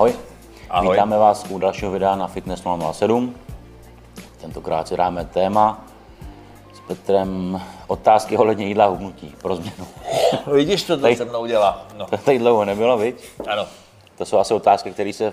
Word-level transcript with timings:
Ahoj. 0.00 0.14
Ahoj. 0.70 0.92
Vítáme 0.96 1.18
vás 1.18 1.46
u 1.50 1.58
dalšího 1.58 1.90
videa 1.90 2.16
na 2.16 2.26
Fitness 2.26 2.62
007. 2.92 3.34
Tentokrát 4.40 4.88
si 4.88 4.96
dáme 4.96 5.24
téma 5.24 5.84
s 6.74 6.80
Petrem 6.80 7.60
otázky 7.86 8.36
ohledně 8.36 8.66
jídla 8.66 8.84
a 8.84 8.88
hubnutí 8.88 9.34
pro 9.42 9.56
změnu. 9.56 9.86
Vidíš, 10.52 10.86
co 10.86 10.96
to 10.96 11.02
Tady- 11.02 11.16
se 11.16 11.24
mnou 11.24 11.46
dělá? 11.46 11.86
No, 11.96 12.06
To 12.06 12.16
tady 12.24 12.38
dlouho 12.38 12.64
nebylo, 12.64 12.98
viď? 12.98 13.24
ano. 13.48 13.66
To 14.18 14.24
jsou 14.24 14.38
asi 14.38 14.54
otázky, 14.54 14.90
které 14.90 15.12
se 15.12 15.32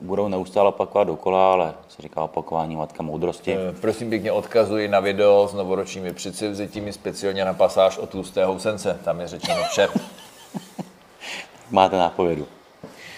budou 0.00 0.28
neustále 0.28 0.68
opakovat 0.68 1.04
dokola, 1.04 1.52
ale 1.52 1.74
se 1.88 2.02
říká 2.02 2.22
opakování 2.24 2.76
matka 2.76 3.02
moudrosti. 3.02 3.56
Eh, 3.56 3.72
Prosím 3.80 4.10
pěkně 4.10 4.32
odkazuji 4.32 4.88
na 4.88 5.00
video 5.00 5.48
s 5.48 5.54
novoročními 5.54 6.12
předsevzetími, 6.12 6.92
speciálně 6.92 7.44
na 7.44 7.54
pasáž 7.54 7.98
o 7.98 8.06
tlusté 8.06 8.44
housence. 8.44 8.98
Tam 9.04 9.20
je 9.20 9.28
řečeno 9.28 9.62
vše. 9.70 9.88
Máte 11.70 11.98
nápovědu. 11.98 12.46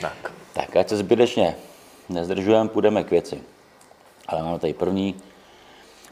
Tak. 0.01 0.33
Tak, 0.57 0.77
ať 0.77 0.89
se 0.89 0.97
zbytečně 0.97 1.57
nezdržujeme, 2.09 2.69
půjdeme 2.69 3.05
k 3.05 3.11
věci. 3.11 3.43
Ale 4.29 4.43
máme 4.43 4.59
tady 4.59 4.75
první. 4.75 5.15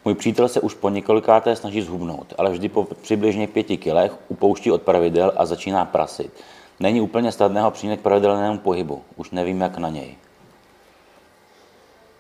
Můj 0.05 0.15
přítel 0.15 0.49
se 0.49 0.61
už 0.61 0.75
po 0.75 0.89
několikáté 0.89 1.57
snaží 1.57 1.83
zhubnout, 1.83 2.35
ale 2.39 2.51
vždy 2.51 2.69
po 2.69 2.85
přibližně 2.85 3.49
pěti 3.49 3.77
kilech 3.77 4.13
upouští 4.29 4.71
od 4.71 4.83
pravidel 4.83 5.33
a 5.37 5.47
začíná 5.47 5.85
prasit. 5.85 6.33
Není 6.81 7.01
úplně 7.01 7.33
snadného 7.33 7.71
přijít 7.71 7.97
k 7.97 8.03
pravidelnému 8.03 8.59
pohybu. 8.59 9.03
Už 9.17 9.31
nevím, 9.31 9.61
jak 9.61 9.79
na 9.79 9.89
něj. 9.89 10.17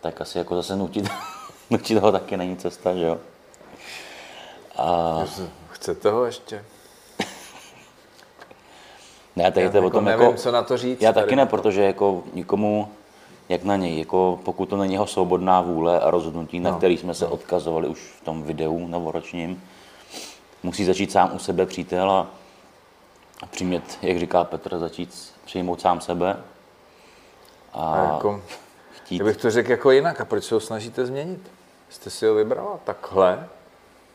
Tak 0.00 0.20
asi 0.20 0.38
jako 0.38 0.54
zase 0.54 0.76
nutit, 0.76 1.08
nutit 1.70 1.98
ho 1.98 2.12
taky 2.12 2.36
není 2.36 2.56
cesta, 2.56 2.94
že 2.94 3.04
jo? 3.04 3.18
Chcete 5.70 6.10
ho 6.10 6.24
ještě? 6.24 6.64
Ne, 9.36 9.52
tady 9.52 9.70
to 9.70 9.76
je 9.76 9.82
o 9.82 9.90
tom 9.90 10.04
nevím, 10.04 10.26
jako... 10.26 10.36
co 10.38 10.52
na 10.52 10.62
to 10.62 10.76
říct. 10.76 11.02
Já 11.02 11.12
taky 11.12 11.36
ne, 11.36 11.46
protože 11.46 11.82
jako 11.82 12.22
nikomu, 12.34 12.88
jak 13.48 13.64
na 13.64 13.76
něj, 13.76 13.98
jako 13.98 14.38
pokud 14.44 14.66
to 14.68 14.76
není 14.76 14.92
jeho 14.92 15.06
svobodná 15.06 15.60
vůle 15.60 16.00
a 16.00 16.10
rozhodnutí, 16.10 16.60
na 16.60 16.70
No, 16.70 16.76
který 16.76 16.98
jsme 16.98 17.14
se 17.14 17.26
odkazovali 17.26 17.88
už 17.88 17.98
v 17.98 18.24
tom 18.24 18.42
videu 18.42 18.86
novoročním, 18.86 19.62
musí 20.62 20.84
začít 20.84 21.12
sám 21.12 21.30
u 21.34 21.38
sebe 21.38 21.66
přítel 21.66 22.10
a 22.10 22.26
a 23.42 23.46
přimět, 23.46 23.98
jak 24.02 24.18
říká 24.18 24.44
Petr, 24.44 24.78
začít 24.78 25.32
přijmout 25.44 25.80
sám 25.80 26.00
sebe 26.00 26.36
a, 27.72 27.92
A 27.92 28.12
jako, 28.14 28.42
chtít. 28.96 29.18
já 29.18 29.24
bych 29.24 29.36
to 29.36 29.50
řekl 29.50 29.70
jako 29.70 29.90
jinak. 29.90 30.20
A 30.20 30.24
proč 30.24 30.44
se 30.44 30.54
ho 30.54 30.60
snažíte 30.60 31.06
změnit? 31.06 31.40
Jste 31.90 32.10
si 32.10 32.26
ho 32.26 32.34
vybrala 32.34 32.78
takhle? 32.84 33.48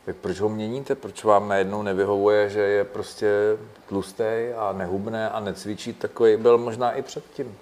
Tak 0.06 0.16
proč 0.16 0.40
ho 0.40 0.50
měníte? 0.50 0.96
Proč 0.96 1.24
vám 1.24 1.48
najednou 1.48 1.82
nevyhovuje, 1.82 2.50
že 2.50 2.60
je 2.60 2.84
prostě 2.84 3.58
tlustý 3.88 4.54
a 4.58 4.74
nehubné 4.74 5.30
a 5.30 5.40
necvičí? 5.40 5.94
Takový 5.94 6.38
byl 6.38 6.58
možná 6.58 6.92
i 6.92 7.02
předtím. 7.02 7.58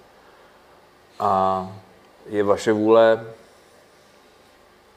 A 1.20 1.72
je 2.26 2.42
vaše 2.42 2.72
vůle, 2.72 3.26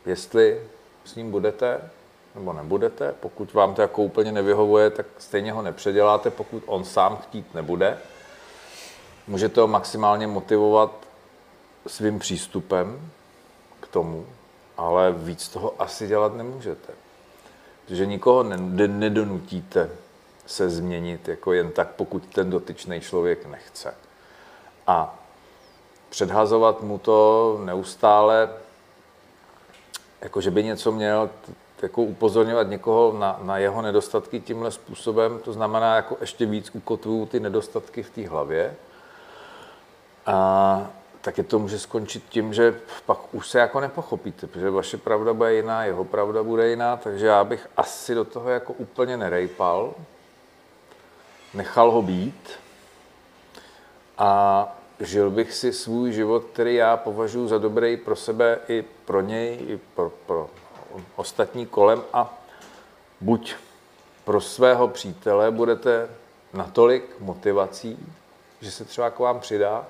jestli 0.05 0.61
s 1.05 1.15
ním 1.15 1.31
budete 1.31 1.89
nebo 2.35 2.53
nebudete. 2.53 3.15
Pokud 3.19 3.53
vám 3.53 3.75
to 3.75 3.81
jako 3.81 4.01
úplně 4.03 4.31
nevyhovuje, 4.31 4.89
tak 4.89 5.05
stejně 5.17 5.51
ho 5.51 5.61
nepředěláte, 5.61 6.29
pokud 6.29 6.63
on 6.65 6.85
sám 6.85 7.17
chtít 7.17 7.53
nebude. 7.53 7.97
Můžete 9.27 9.61
ho 9.61 9.67
maximálně 9.67 10.27
motivovat 10.27 10.91
svým 11.87 12.19
přístupem 12.19 13.11
k 13.79 13.87
tomu, 13.87 14.25
ale 14.77 15.11
víc 15.11 15.47
toho 15.47 15.73
asi 15.79 16.07
dělat 16.07 16.35
nemůžete. 16.35 17.00
Protože 17.85 18.05
nikoho 18.05 18.43
ne- 18.43 18.87
nedonutíte 18.87 19.89
se 20.45 20.69
změnit 20.69 21.27
jako 21.27 21.53
jen 21.53 21.71
tak, 21.71 21.87
pokud 21.87 22.25
ten 22.25 22.49
dotyčný 22.49 23.01
člověk 23.01 23.45
nechce. 23.45 23.93
A 24.87 25.19
předhazovat 26.09 26.81
mu 26.81 26.97
to 26.97 27.59
neustále, 27.65 28.49
jako 30.21 30.41
že 30.41 30.51
by 30.51 30.63
něco 30.63 30.91
měl, 30.91 31.29
jako 31.81 32.01
upozorňovat 32.01 32.67
někoho 32.67 33.17
na, 33.19 33.39
na 33.43 33.57
jeho 33.57 33.81
nedostatky 33.81 34.39
tímhle 34.39 34.71
způsobem, 34.71 35.39
to 35.39 35.53
znamená, 35.53 35.95
jako 35.95 36.17
ještě 36.21 36.45
víc 36.45 36.69
ukotvuju 36.75 37.25
ty 37.25 37.39
nedostatky 37.39 38.03
v 38.03 38.09
té 38.09 38.27
hlavě. 38.27 38.75
A 40.25 40.87
taky 41.21 41.43
to 41.43 41.59
může 41.59 41.79
skončit 41.79 42.23
tím, 42.29 42.53
že 42.53 42.79
pak 43.05 43.33
už 43.33 43.49
se 43.49 43.59
jako 43.59 43.79
nepochopíte, 43.79 44.47
protože 44.47 44.69
vaše 44.69 44.97
pravda 44.97 45.33
bude 45.33 45.53
jiná, 45.53 45.85
jeho 45.85 46.05
pravda 46.05 46.43
bude 46.43 46.69
jiná, 46.69 46.97
takže 46.97 47.25
já 47.25 47.43
bych 47.43 47.67
asi 47.77 48.15
do 48.15 48.25
toho 48.25 48.49
jako 48.49 48.73
úplně 48.73 49.17
nerejpal, 49.17 49.93
nechal 51.53 51.91
ho 51.91 52.01
být. 52.01 52.49
A 54.17 54.67
žil 54.99 55.31
bych 55.31 55.53
si 55.53 55.73
svůj 55.73 56.11
život, 56.11 56.43
který 56.53 56.75
já 56.75 56.97
považuji 56.97 57.47
za 57.47 57.57
dobrý 57.57 57.97
pro 57.97 58.15
sebe 58.15 58.59
i 58.67 58.85
pro 59.05 59.21
něj, 59.21 59.59
i 59.67 59.79
pro, 59.95 60.11
pro 60.25 60.49
ostatní 61.15 61.65
kolem. 61.65 62.03
A 62.13 62.41
buď 63.21 63.55
pro 64.25 64.41
svého 64.41 64.87
přítele 64.87 65.51
budete 65.51 66.09
natolik 66.53 67.15
motivací, 67.19 68.13
že 68.61 68.71
se 68.71 68.85
třeba 68.85 69.09
k 69.09 69.19
vám 69.19 69.39
přidá, 69.39 69.85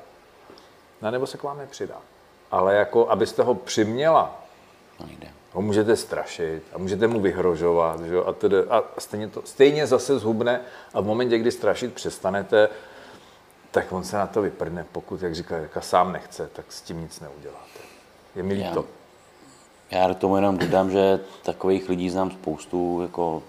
no, 1.02 1.12
nebo 1.12 1.28
se 1.28 1.38
k 1.38 1.44
vám 1.44 1.58
nepřidá. 1.58 1.98
Ale 2.52 2.76
jako, 2.76 3.10
abyste 3.10 3.44
ho 3.44 3.56
přiměla, 3.56 4.38
No, 5.00 5.06
nejde. 5.06 5.28
ho 5.54 5.62
můžete 5.62 5.96
strašit 5.96 6.64
a 6.74 6.78
můžete 6.78 7.08
mu 7.08 7.20
vyhrožovat, 7.20 8.00
že 8.02 8.18
a, 8.26 8.34
tedy, 8.34 8.58
a 8.70 8.84
stejně, 8.98 9.28
to, 9.28 9.42
stejně 9.46 9.88
zase 9.88 10.20
zhubne 10.20 10.62
a 10.94 11.02
v 11.02 11.06
momentě, 11.06 11.38
kdy 11.38 11.52
strašit 11.52 11.94
přestanete, 11.94 12.70
tak 13.72 13.92
on 13.92 14.04
se 14.04 14.18
na 14.18 14.28
to 14.28 14.42
vyprdne, 14.42 14.86
pokud, 14.92 15.22
jak 15.22 15.36
říká, 15.36 15.58
jak 15.58 15.84
sám 15.84 16.12
nechce, 16.14 16.50
tak 16.54 16.66
s 16.72 16.82
tím 16.82 17.02
nic 17.02 17.20
neuděláte. 17.20 17.80
Je 18.36 18.44
mi 18.44 18.54
líto. 18.54 18.86
Já 19.92 20.14
k 20.14 20.18
tomu 20.18 20.36
jenom 20.36 20.58
dodám, 20.58 20.92
že 20.92 21.20
takových 21.44 21.90
lidí 21.90 22.10
znám 22.10 22.32
spoustu, 22.32 23.00
jako 23.02 23.44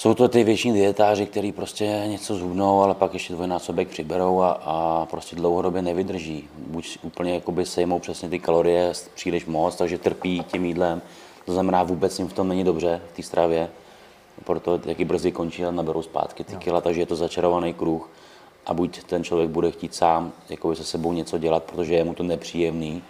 jsou 0.00 0.14
to 0.14 0.28
ty 0.28 0.44
většiní 0.44 0.74
dietáři, 0.74 1.26
kteří 1.26 1.52
prostě 1.52 2.02
něco 2.06 2.34
zhubnou, 2.34 2.82
ale 2.82 2.94
pak 2.94 3.14
ještě 3.14 3.32
dvojnásobek 3.32 3.88
přiberou 3.88 4.40
a, 4.40 4.50
a 4.50 5.06
prostě 5.10 5.36
dlouhodobě 5.36 5.82
nevydrží. 5.82 6.48
Buď 6.58 6.98
úplně 7.02 7.34
jakoby 7.34 7.66
sejmou 7.66 7.98
přesně 7.98 8.28
ty 8.28 8.38
kalorie 8.38 8.92
příliš 9.14 9.46
moc, 9.46 9.76
takže 9.76 9.98
trpí 9.98 10.44
tím 10.52 10.64
jídlem. 10.64 11.02
To 11.46 11.52
znamená, 11.52 11.82
vůbec 11.82 12.18
jim 12.18 12.28
v 12.28 12.32
tom 12.32 12.48
není 12.48 12.64
dobře, 12.64 13.00
v 13.12 13.16
té 13.16 13.22
stravě. 13.22 13.70
Proto 14.44 14.78
taky 14.78 15.04
brzy 15.04 15.32
končí 15.32 15.64
a 15.64 15.70
naberou 15.70 16.02
zpátky 16.02 16.44
ty 16.44 16.56
kila, 16.56 16.80
takže 16.80 17.00
je 17.00 17.06
to 17.06 17.16
začarovaný 17.16 17.74
kruh. 17.74 18.10
A 18.66 18.74
buď 18.74 19.02
ten 19.02 19.24
člověk 19.24 19.50
bude 19.50 19.70
chtít 19.70 19.94
sám 19.94 20.32
jakoby 20.48 20.76
se 20.76 20.84
sebou 20.84 21.12
něco 21.12 21.38
dělat, 21.38 21.64
protože 21.64 21.94
je 21.94 22.04
mu 22.04 22.14
to 22.14 22.22
nepříjemný, 22.22 23.02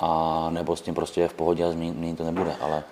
a 0.00 0.50
nebo 0.50 0.76
s 0.76 0.80
tím 0.80 0.94
prostě 0.94 1.20
je 1.20 1.28
v 1.28 1.34
pohodě 1.34 1.64
a 1.64 1.70
změnit 1.70 2.16
to 2.16 2.24
nebude, 2.24 2.54
ale 2.60 2.84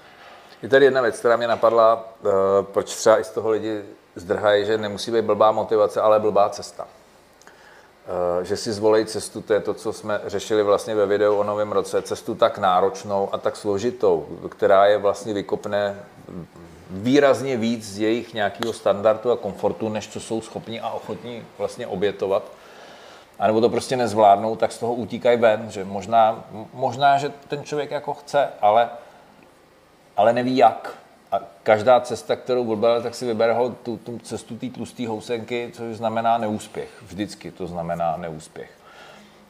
Je 0.63 0.69
tady 0.69 0.85
jedna 0.85 1.01
věc, 1.03 1.19
která 1.19 1.37
mě 1.37 1.49
napadla, 1.49 2.05
eh, 2.25 2.29
proč 2.63 2.95
třeba 2.95 3.21
i 3.21 3.25
z 3.25 3.31
toho 3.31 3.51
lidi 3.51 3.83
zdrhají, 4.15 4.67
že 4.67 4.79
nemusí 4.79 5.11
být 5.11 5.23
blbá 5.25 5.53
motivace, 5.53 6.01
ale 6.01 6.21
blbá 6.21 6.49
cesta. 6.49 6.87
Eh, 8.41 8.45
Že 8.45 8.57
si 8.57 8.73
zvolej 8.73 9.05
cestu, 9.05 9.41
to 9.41 9.53
je 9.53 9.61
to, 9.61 9.75
co 9.75 9.93
jsme 9.93 10.21
řešili 10.27 10.63
vlastně 10.63 10.95
ve 10.95 11.07
videu 11.07 11.37
o 11.37 11.45
novém 11.45 11.73
roce, 11.73 12.03
cestu 12.03 12.35
tak 12.35 12.59
náročnou 12.59 13.29
a 13.33 13.39
tak 13.39 13.57
složitou, 13.57 14.27
která 14.49 14.87
je 14.87 14.99
vlastně 14.99 15.35
vykopne 15.35 15.97
výrazně 16.91 17.57
víc 17.57 17.85
z 17.85 17.99
jejich 17.99 18.35
nějakého 18.35 18.73
standardu 18.73 19.31
a 19.31 19.37
komfortu, 19.37 19.89
než 19.89 20.09
co 20.09 20.21
jsou 20.21 20.41
schopni 20.41 20.81
a 20.81 20.91
ochotní 20.91 21.45
vlastně 21.59 21.87
obětovat. 21.87 22.43
A 23.39 23.47
nebo 23.47 23.61
to 23.61 23.69
prostě 23.69 23.97
nezvládnou, 23.97 24.57
tak 24.57 24.73
z 24.73 24.79
toho 24.79 24.95
utíkají 24.95 25.39
ven, 25.39 25.71
že 25.71 25.85
možná, 25.85 26.45
možná, 26.73 27.19
že 27.19 27.33
ten 27.49 27.65
člověk 27.65 27.91
jako 27.91 28.15
chce, 28.15 28.49
ale 28.61 28.89
ale 30.21 30.33
neví 30.33 30.57
jak. 30.57 30.99
A 31.33 31.41
každá 31.63 32.01
cesta, 32.01 32.37
kterou 32.37 32.65
vybere, 32.65 33.03
tak 33.03 33.15
si 33.15 33.27
vybere 33.27 33.53
ho 33.53 33.71
tu, 33.71 33.97
tu 33.97 34.19
cestu 34.19 34.57
té 34.57 34.69
tlusté 34.71 35.09
housenky, 35.09 35.71
což 35.73 35.97
znamená 35.97 36.39
neúspěch. 36.39 37.03
Vždycky 37.03 37.51
to 37.51 37.67
znamená 37.67 38.17
neúspěch. 38.17 38.71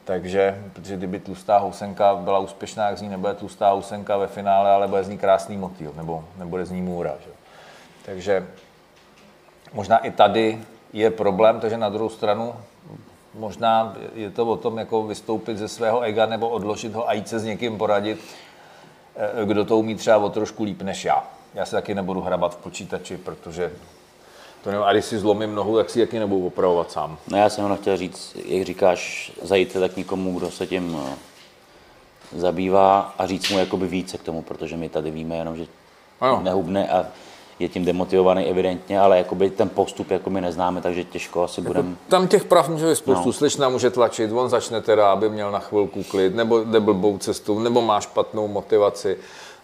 Takže, 0.05 0.63
protože 0.73 0.97
kdyby 0.97 1.19
tlustá 1.19 1.57
housenka 1.57 2.15
byla 2.15 2.39
úspěšná, 2.39 2.87
jak 2.87 2.97
z 2.97 3.01
ní 3.01 3.09
nebude 3.09 3.33
tlustá 3.33 3.69
housenka 3.69 4.17
ve 4.17 4.27
finále, 4.27 4.71
ale 4.71 4.87
bude 4.87 5.03
z 5.03 5.09
ní 5.09 5.17
krásný 5.17 5.57
motýl, 5.57 5.93
nebo 5.97 6.23
nebude 6.37 6.65
z 6.65 6.71
ní 6.71 6.81
můra. 6.81 7.13
Že? 7.25 7.31
Takže 8.05 8.47
možná 9.73 9.97
i 9.97 10.11
tady 10.11 10.61
je 10.93 11.11
problém, 11.11 11.59
takže 11.59 11.77
na 11.77 11.89
druhou 11.89 12.09
stranu 12.09 12.55
možná 13.33 13.95
je 14.13 14.31
to 14.31 14.45
o 14.45 14.57
tom 14.57 14.77
jako 14.77 15.03
vystoupit 15.03 15.57
ze 15.57 15.67
svého 15.67 16.01
ega 16.01 16.25
nebo 16.25 16.49
odložit 16.49 16.93
ho 16.93 17.09
a 17.09 17.13
jít 17.13 17.27
se 17.27 17.39
s 17.39 17.43
někým 17.43 17.77
poradit, 17.77 18.19
kdo 19.45 19.65
to 19.65 19.77
umí 19.77 19.95
třeba 19.95 20.17
o 20.17 20.29
trošku 20.29 20.63
líp 20.63 20.81
než 20.81 21.05
já. 21.05 21.23
Já 21.53 21.65
se 21.65 21.71
taky 21.75 21.95
nebudu 21.95 22.21
hrabat 22.21 22.53
v 22.53 22.57
počítači, 22.57 23.17
protože 23.17 23.71
to 24.63 24.71
nevím, 24.71 24.85
a 24.85 24.91
když 24.91 25.05
si 25.05 25.19
zlomím 25.19 25.55
nohu, 25.55 25.77
tak 25.77 25.89
si 25.89 25.99
taky 25.99 26.19
nebudu 26.19 26.47
opravovat 26.47 26.91
sám. 26.91 27.17
no 27.27 27.37
já 27.37 27.49
jsem 27.49 27.63
jenom 27.63 27.77
chtěl 27.77 27.97
říct, 27.97 28.37
jak 28.45 28.65
říkáš, 28.65 29.31
zajít 29.41 29.73
tak 29.73 29.97
někomu, 29.97 30.37
kdo 30.39 30.51
se 30.51 30.67
tím 30.67 30.97
eh, 31.05 31.15
zabývá 32.35 33.13
a 33.17 33.27
říct 33.27 33.49
mu 33.49 33.59
jakoby 33.59 33.87
více 33.87 34.17
k 34.17 34.23
tomu, 34.23 34.41
protože 34.41 34.77
my 34.77 34.89
tady 34.89 35.11
víme 35.11 35.35
jenom, 35.37 35.57
že 35.57 35.65
Ano. 36.21 36.41
nehubne 36.43 36.89
a 36.89 37.07
je 37.61 37.69
tím 37.69 37.85
demotivovaný 37.85 38.45
evidentně, 38.45 38.99
ale 38.99 39.17
jakoby 39.17 39.49
ten 39.49 39.69
postup 39.69 40.11
jako 40.11 40.29
my 40.29 40.41
neznáme, 40.41 40.81
takže 40.81 41.03
těžko 41.03 41.43
asi 41.43 41.61
budeme... 41.61 41.95
Tam 42.07 42.27
těch 42.27 42.43
prav 42.43 42.69
může 42.69 42.89
být 42.89 42.95
spoustu. 42.95 43.25
No. 43.25 43.33
Slečna 43.33 43.69
může 43.69 43.89
tlačit, 43.89 44.31
on 44.31 44.49
začne 44.49 44.81
teda, 44.81 45.11
aby 45.11 45.29
měl 45.29 45.51
na 45.51 45.59
chvilku 45.59 46.03
klid, 46.03 46.35
nebo 46.35 46.59
jde 46.59 46.79
blbou 46.79 47.17
cestou, 47.17 47.59
nebo 47.59 47.81
má 47.81 48.01
špatnou 48.01 48.47
motivaci, 48.47 49.17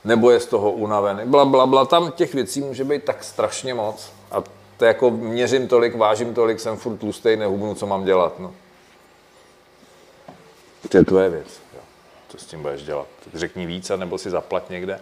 nebo 0.03 0.31
je 0.31 0.39
z 0.39 0.45
toho 0.45 0.71
unavený, 0.71 1.21
bla, 1.25 1.45
bla, 1.45 1.65
bla. 1.65 1.85
Tam 1.85 2.11
těch 2.11 2.33
věcí 2.33 2.61
může 2.61 2.83
být 2.83 3.03
tak 3.03 3.23
strašně 3.23 3.73
moc. 3.73 4.11
A 4.31 4.43
to 4.77 4.85
jako 4.85 5.11
měřím 5.11 5.67
tolik, 5.67 5.95
vážím 5.95 6.33
tolik, 6.33 6.59
jsem 6.59 6.77
furt 6.77 6.97
tlustej, 6.97 7.37
nehubnu, 7.37 7.75
co 7.75 7.87
mám 7.87 8.05
dělat. 8.05 8.39
No. 8.39 8.53
To 10.89 10.97
je 10.97 11.05
tvoje 11.05 11.29
věc. 11.29 11.47
Jo. 11.75 11.79
Co 12.29 12.37
s 12.37 12.45
tím 12.45 12.61
budeš 12.61 12.83
dělat? 12.83 13.07
Řekni 13.33 13.65
víc, 13.65 13.91
nebo 13.95 14.17
si 14.17 14.29
zaplat 14.29 14.69
někde. 14.69 14.99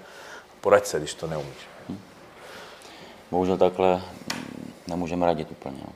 Poraď 0.62 0.86
se, 0.86 1.00
když 1.00 1.14
to 1.14 1.28
neumíš. 1.28 1.75
Bohužel 3.32 3.58
takhle 3.58 4.02
nemůžeme 4.88 5.26
radit 5.26 5.52
úplně. 5.52 5.78
No. 5.88 5.94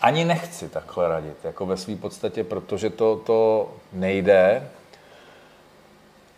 Ani 0.00 0.24
nechci 0.24 0.68
takhle 0.68 1.08
radit, 1.08 1.44
jako 1.44 1.66
ve 1.66 1.76
své 1.76 1.96
podstatě, 1.96 2.44
protože 2.44 2.90
to, 2.90 3.16
to 3.16 3.70
nejde. 3.92 4.70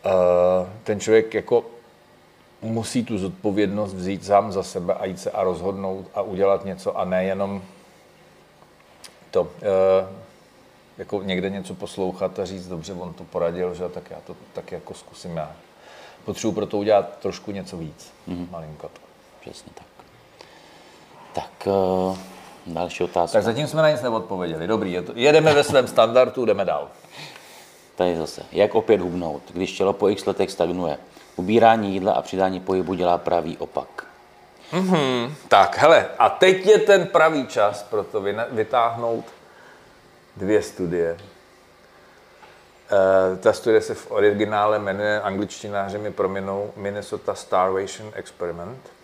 Uh, 0.05 0.69
ten 0.85 1.01
člověk 1.01 1.35
jako 1.35 1.65
musí 2.63 3.05
tu 3.05 3.19
zodpovědnost 3.19 3.95
vzít 3.95 4.25
sám 4.25 4.53
za 4.53 4.63
sebe 4.63 4.95
a 4.95 5.05
jít 5.05 5.21
se 5.21 5.31
a 5.31 5.43
rozhodnout 5.43 6.07
a 6.15 6.23
udělat 6.23 6.65
něco 6.65 6.99
a 6.99 7.05
nejenom 7.05 7.63
to, 9.31 9.43
uh, 9.43 9.49
jako 10.99 11.23
někde 11.23 11.51
něco 11.51 11.75
poslouchat 11.75 12.39
a 12.39 12.45
říct, 12.45 12.69
dobře, 12.69 12.93
on 12.93 13.13
to 13.13 13.25
poradil, 13.25 13.75
že 13.75 13.89
tak 13.89 14.11
já 14.11 14.17
to 14.27 14.37
tak 14.53 14.73
jako 14.73 14.95
zkusím 14.95 15.37
já. 15.37 15.53
Potřebuji 16.25 16.53
pro 16.53 16.67
to 16.67 16.79
udělat 16.79 17.19
trošku 17.19 17.51
něco 17.51 17.77
víc, 17.77 18.13
mm-hmm. 18.29 18.51
malinko 18.51 18.89
to. 18.89 19.08
Přesně 19.51 19.73
tak. 19.75 19.87
Tak 21.33 21.67
uh, 21.67 22.19
další 22.67 23.05
otázka. 23.05 23.39
Tak 23.39 23.45
zatím 23.45 23.67
jsme 23.67 23.83
na 23.83 23.91
nic 23.91 24.03
neodpověděli. 24.03 24.67
Dobrý, 24.67 24.99
jedeme 25.15 25.55
ve 25.55 25.65
svém 25.65 25.87
standardu, 25.87 26.45
jdeme 26.45 26.65
dál. 26.65 26.89
Tady 27.97 28.17
zase, 28.17 28.43
jak 28.53 28.75
opět 28.75 29.01
hubnout, 29.01 29.43
když 29.53 29.73
tělo 29.73 29.93
po 29.93 30.09
x 30.09 30.27
letech 30.27 30.51
stagnuje? 30.51 30.99
Ubírání 31.37 31.93
jídla 31.93 32.13
a 32.13 32.23
přidání 32.23 32.61
pohybu 32.61 32.95
dělá 32.95 33.19
pravý 33.19 33.57
opak. 33.57 34.07
Mm-hmm. 34.73 35.33
Tak, 35.49 35.79
hele, 35.79 36.07
a 36.19 36.29
teď 36.29 36.67
je 36.67 36.79
ten 36.79 37.07
pravý 37.07 37.47
čas 37.47 37.83
pro 37.83 38.05
to 38.05 38.25
vytáhnout 38.51 39.25
dvě 40.37 40.63
studie. 40.63 41.13
Uh, 41.13 41.19
ta 43.39 43.53
studie 43.53 43.81
se 43.81 43.95
v 43.95 44.11
originále 44.11 44.79
jmenuje, 44.79 45.21
angličtináři 45.21 45.99
mi 45.99 46.13
proměnou, 46.13 46.73
Minnesota 46.77 47.35
Starvation 47.35 48.13
Experiment. 48.15 48.98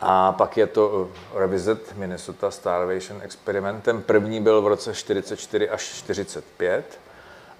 A 0.00 0.32
pak 0.32 0.56
je 0.56 0.66
to 0.66 1.08
eh, 1.34 1.38
Revisit 1.38 1.94
Minnesota 1.96 2.50
Starvation 2.50 3.22
Experiment. 3.22 3.84
Ten 3.84 4.02
první 4.02 4.40
byl 4.40 4.62
v 4.62 4.66
roce 4.66 4.94
44 4.94 5.68
až 5.68 5.82
45 5.82 7.00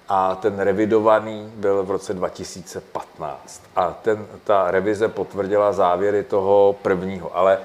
a 0.08 0.34
ten 0.34 0.58
revidovaný 0.58 1.52
byl 1.54 1.82
v 1.82 1.90
roce 1.90 2.14
2015. 2.14 3.62
A 3.76 3.90
ten, 3.90 4.26
ta 4.44 4.70
revize 4.70 5.08
potvrdila 5.08 5.72
závěry 5.72 6.22
toho 6.22 6.76
prvního, 6.82 7.36
ale 7.36 7.58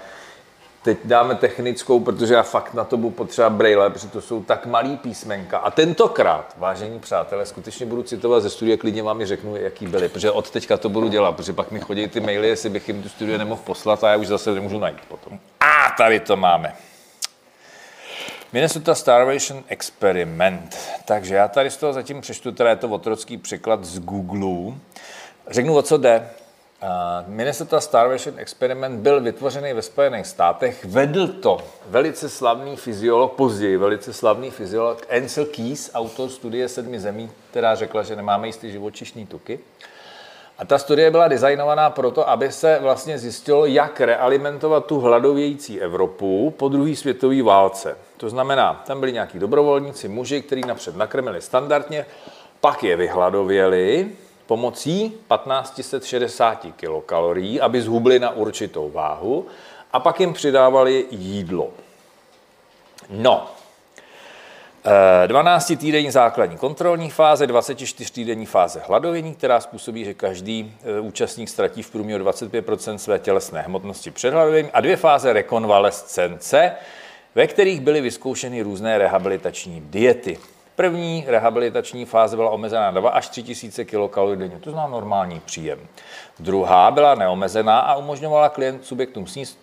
teď 0.86 0.98
dáme 1.04 1.36
technickou, 1.36 2.00
protože 2.00 2.34
já 2.34 2.44
fakt 2.44 2.74
na 2.74 2.84
to 2.84 2.98
budu 2.98 3.12
potřeba 3.12 3.50
braille, 3.50 3.90
protože 3.90 4.08
to 4.08 4.22
jsou 4.22 4.44
tak 4.44 4.66
malý 4.66 4.98
písmenka. 4.98 5.58
A 5.58 5.72
tentokrát, 5.72 6.56
vážení 6.58 7.00
přátelé, 7.00 7.46
skutečně 7.46 7.86
budu 7.86 8.04
citovat 8.04 8.44
ze 8.44 8.50
studie, 8.50 8.78
klidně 8.78 9.04
vám 9.04 9.22
i 9.22 9.26
řeknu, 9.26 9.56
jaký 9.56 9.88
byly, 9.88 10.10
protože 10.10 10.32
od 10.32 10.50
teďka 10.50 10.78
to 10.78 10.90
budu 10.90 11.08
dělat, 11.08 11.32
protože 11.32 11.54
pak 11.54 11.72
mi 11.72 11.80
chodí 11.80 12.08
ty 12.08 12.20
maily, 12.20 12.48
jestli 12.48 12.70
bych 12.70 12.88
jim 12.88 13.04
tu 13.04 13.10
studie 13.10 13.38
nemohl 13.38 13.62
poslat 13.66 14.04
a 14.04 14.12
já 14.12 14.18
už 14.18 14.28
zase 14.28 14.54
nemůžu 14.54 14.80
najít 14.80 15.02
potom. 15.08 15.40
A 15.60 15.96
tady 15.98 16.20
to 16.20 16.38
máme. 16.38 16.76
Minnesota 18.54 18.96
Starvation 18.96 19.64
Experiment. 19.68 20.78
Takže 21.06 21.36
já 21.36 21.48
tady 21.48 21.72
z 21.72 21.78
toho 21.78 21.94
zatím 21.94 22.22
přečtu, 22.22 22.52
teda 22.52 22.70
je 22.70 22.76
to 22.76 22.90
otrocký 22.90 23.38
překlad 23.38 23.86
z 23.86 24.00
Google. 24.00 24.76
Řeknu, 25.48 25.76
o 25.76 25.82
co 25.82 25.98
jde. 25.98 26.30
Minnesota 27.28 27.80
Starvation 27.80 28.40
Experiment 28.40 29.00
byl 29.00 29.22
vytvořený 29.22 29.74
ve 29.74 29.82
Spojených 29.82 30.28
státech. 30.28 30.86
Vedl 30.86 31.28
to 31.28 31.58
velice 31.88 32.30
slavný 32.30 32.76
fyziolog, 32.76 33.34
později 33.34 33.78
velice 33.78 34.14
slavný 34.14 34.52
fyziolog 34.52 35.06
Ansel 35.18 35.46
Keys, 35.46 35.92
autor 35.94 36.30
studie 36.30 36.70
sedmi 36.70 37.00
zemí, 37.00 37.32
která 37.50 37.76
řekla, 37.76 38.04
že 38.04 38.16
nemáme 38.16 38.48
jistý 38.48 38.72
živočišní 38.72 39.26
tuky. 39.26 39.60
A 40.58 40.66
ta 40.66 40.78
studie 40.78 41.12
byla 41.12 41.28
designovaná 41.28 41.90
proto, 41.90 42.30
aby 42.30 42.52
se 42.52 42.80
vlastně 42.82 43.20
zjistilo, 43.20 43.66
jak 43.66 44.02
realimentovat 44.02 44.86
tu 44.86 45.00
hladovějící 45.00 45.82
Evropu 45.82 46.54
po 46.58 46.70
druhé 46.70 46.96
světové 46.96 47.44
válce. 47.44 47.98
To 48.18 48.30
znamená, 48.30 48.84
tam 48.88 49.00
byli 49.00 49.14
nějaký 49.14 49.40
dobrovolníci, 49.40 50.08
muži, 50.08 50.42
kteří 50.42 50.62
napřed 50.62 50.96
nakrmili 50.96 51.42
standardně, 51.42 52.06
pak 52.62 52.84
je 52.84 52.96
vyhladověli 52.96 54.10
pomocí 54.48 55.10
1560 55.10 56.68
kilokalorií, 56.76 57.62
aby 57.62 57.82
zhubli 57.82 58.20
na 58.20 58.30
určitou 58.30 58.92
váhu 58.92 59.46
a 59.94 60.00
pak 60.00 60.20
jim 60.20 60.34
přidávali 60.34 61.06
jídlo. 61.12 61.70
No, 63.10 63.48
12-týdenní 65.28 66.12
základní 66.12 66.58
kontrolní 66.58 67.10
fáze, 67.10 67.48
24-týdenní 67.48 68.46
fáze 68.46 68.82
hladovění, 68.88 69.36
která 69.36 69.60
způsobí, 69.60 70.06
že 70.06 70.14
každý 70.14 70.74
eh, 70.98 71.00
účastník 71.00 71.50
ztratí 71.50 71.84
v 71.84 71.90
průměru 71.90 72.26
25% 72.26 72.96
své 72.96 73.20
tělesné 73.20 73.62
hmotnosti 73.62 74.12
před 74.12 74.34
hladověním 74.34 74.72
a 74.74 74.82
dvě 74.82 74.96
fáze 74.96 75.34
rekonvalescence, 75.34 76.72
ve 77.36 77.48
kterých 77.48 77.82
byly 77.82 78.02
vyzkoušeny 78.02 78.62
různé 78.62 78.98
rehabilitační 78.98 79.82
diety. 79.82 80.38
První 80.76 81.24
rehabilitační 81.28 82.06
fáze 82.06 82.36
byla 82.36 82.50
omezená 82.50 82.92
na 82.92 83.00
2 83.00 83.10
až 83.10 83.30
3 83.30 83.44
tisíce 83.44 83.86
kilokalorií 83.86 84.40
denně, 84.40 84.60
to 84.60 84.72
znamená 84.72 84.92
normální 84.92 85.40
příjem. 85.40 85.80
Druhá 86.40 86.92
byla 86.92 87.16
neomezená 87.16 87.80
a 87.80 87.96
umožňovala 87.96 88.50
klient 88.50 88.86
subjektům 88.86 89.28
sníst 89.28 89.60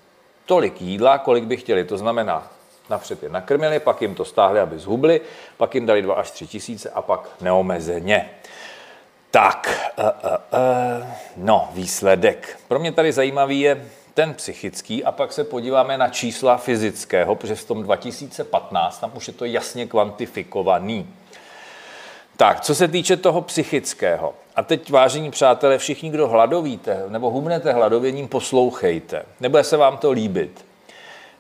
tolik 0.47 0.83
jídla, 0.83 1.19
kolik 1.19 1.45
by 1.45 1.57
chtěli. 1.57 1.85
To 1.85 1.99
znamená 1.99 2.51
Napřed 2.91 3.23
je 3.23 3.29
nakrmili, 3.29 3.81
pak 3.81 4.03
jim 4.03 4.15
to 4.15 4.25
stáhli, 4.25 4.61
aby 4.61 4.79
zhubli, 4.79 5.21
pak 5.57 5.75
jim 5.75 5.87
dali 5.87 6.03
2 6.03 6.15
až 6.15 6.31
3 6.31 6.47
tisíce 6.47 6.91
a 6.91 7.03
pak 7.03 7.29
neomezeně. 7.41 8.31
Tak, 9.31 9.91
uh, 9.99 10.05
uh, 10.05 10.11
uh, 10.31 11.07
no, 11.37 11.69
výsledek. 11.73 12.59
Pro 12.69 12.79
mě 12.79 12.93
tady 12.93 13.13
zajímavý 13.13 13.61
je 13.61 13.87
ten 14.15 14.35
psychický 14.35 15.05
a 15.05 15.13
pak 15.13 15.33
se 15.33 15.45
podíváme 15.45 15.99
na 15.99 16.09
čísla 16.09 16.57
fyzického, 16.57 17.35
protože 17.35 17.55
v 17.55 17.65
tom 17.65 17.83
2015 17.83 18.99
tam 18.99 19.11
už 19.15 19.29
je 19.29 19.35
to 19.35 19.45
jasně 19.45 19.87
kvantifikovaný. 19.87 21.09
Tak, 22.37 22.61
co 22.61 22.75
se 22.75 22.89
týče 22.89 23.17
toho 23.17 23.43
psychického, 23.43 24.35
a 24.57 24.63
teď, 24.63 24.91
vážení 24.91 25.31
přátelé, 25.31 25.79
všichni, 25.79 26.11
kdo 26.11 26.29
hladovíte 26.29 27.05
nebo 27.09 27.31
humnete 27.31 27.73
hladověním, 27.73 28.29
poslouchejte. 28.29 29.23
Nebude 29.41 29.65
se 29.65 29.77
vám 29.77 29.97
to 29.97 30.11
líbit. 30.11 30.72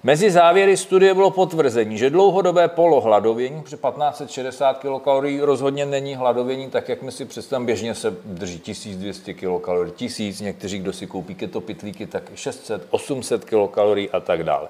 Mezi 0.04 0.30
závěry 0.30 0.76
studie 0.76 1.14
bylo 1.14 1.30
potvrzení, 1.30 1.98
že 1.98 2.10
dlouhodobé 2.10 2.68
polohladovění 2.68 3.62
při 3.62 3.76
1560 3.76 4.78
kilokalorií 4.78 5.40
rozhodně 5.40 5.86
není 5.86 6.14
hladovění 6.14 6.70
tak, 6.70 6.88
jak 6.88 7.02
my 7.02 7.12
si 7.12 7.24
představíme. 7.24 7.66
Běžně 7.66 7.94
se 7.94 8.14
drží 8.24 8.58
1200 8.58 9.34
kilokalorií, 9.34 9.92
1000, 9.92 10.40
někteří, 10.40 10.78
kdo 10.78 10.92
si 10.92 11.06
koupí 11.06 11.34
keto 11.34 11.60
pitlíky, 11.60 12.06
tak 12.06 12.22
600, 12.34 12.86
800 12.90 13.44
kilokalorií 13.44 14.10
a 14.10 14.20
tak 14.20 14.44
dále. 14.44 14.68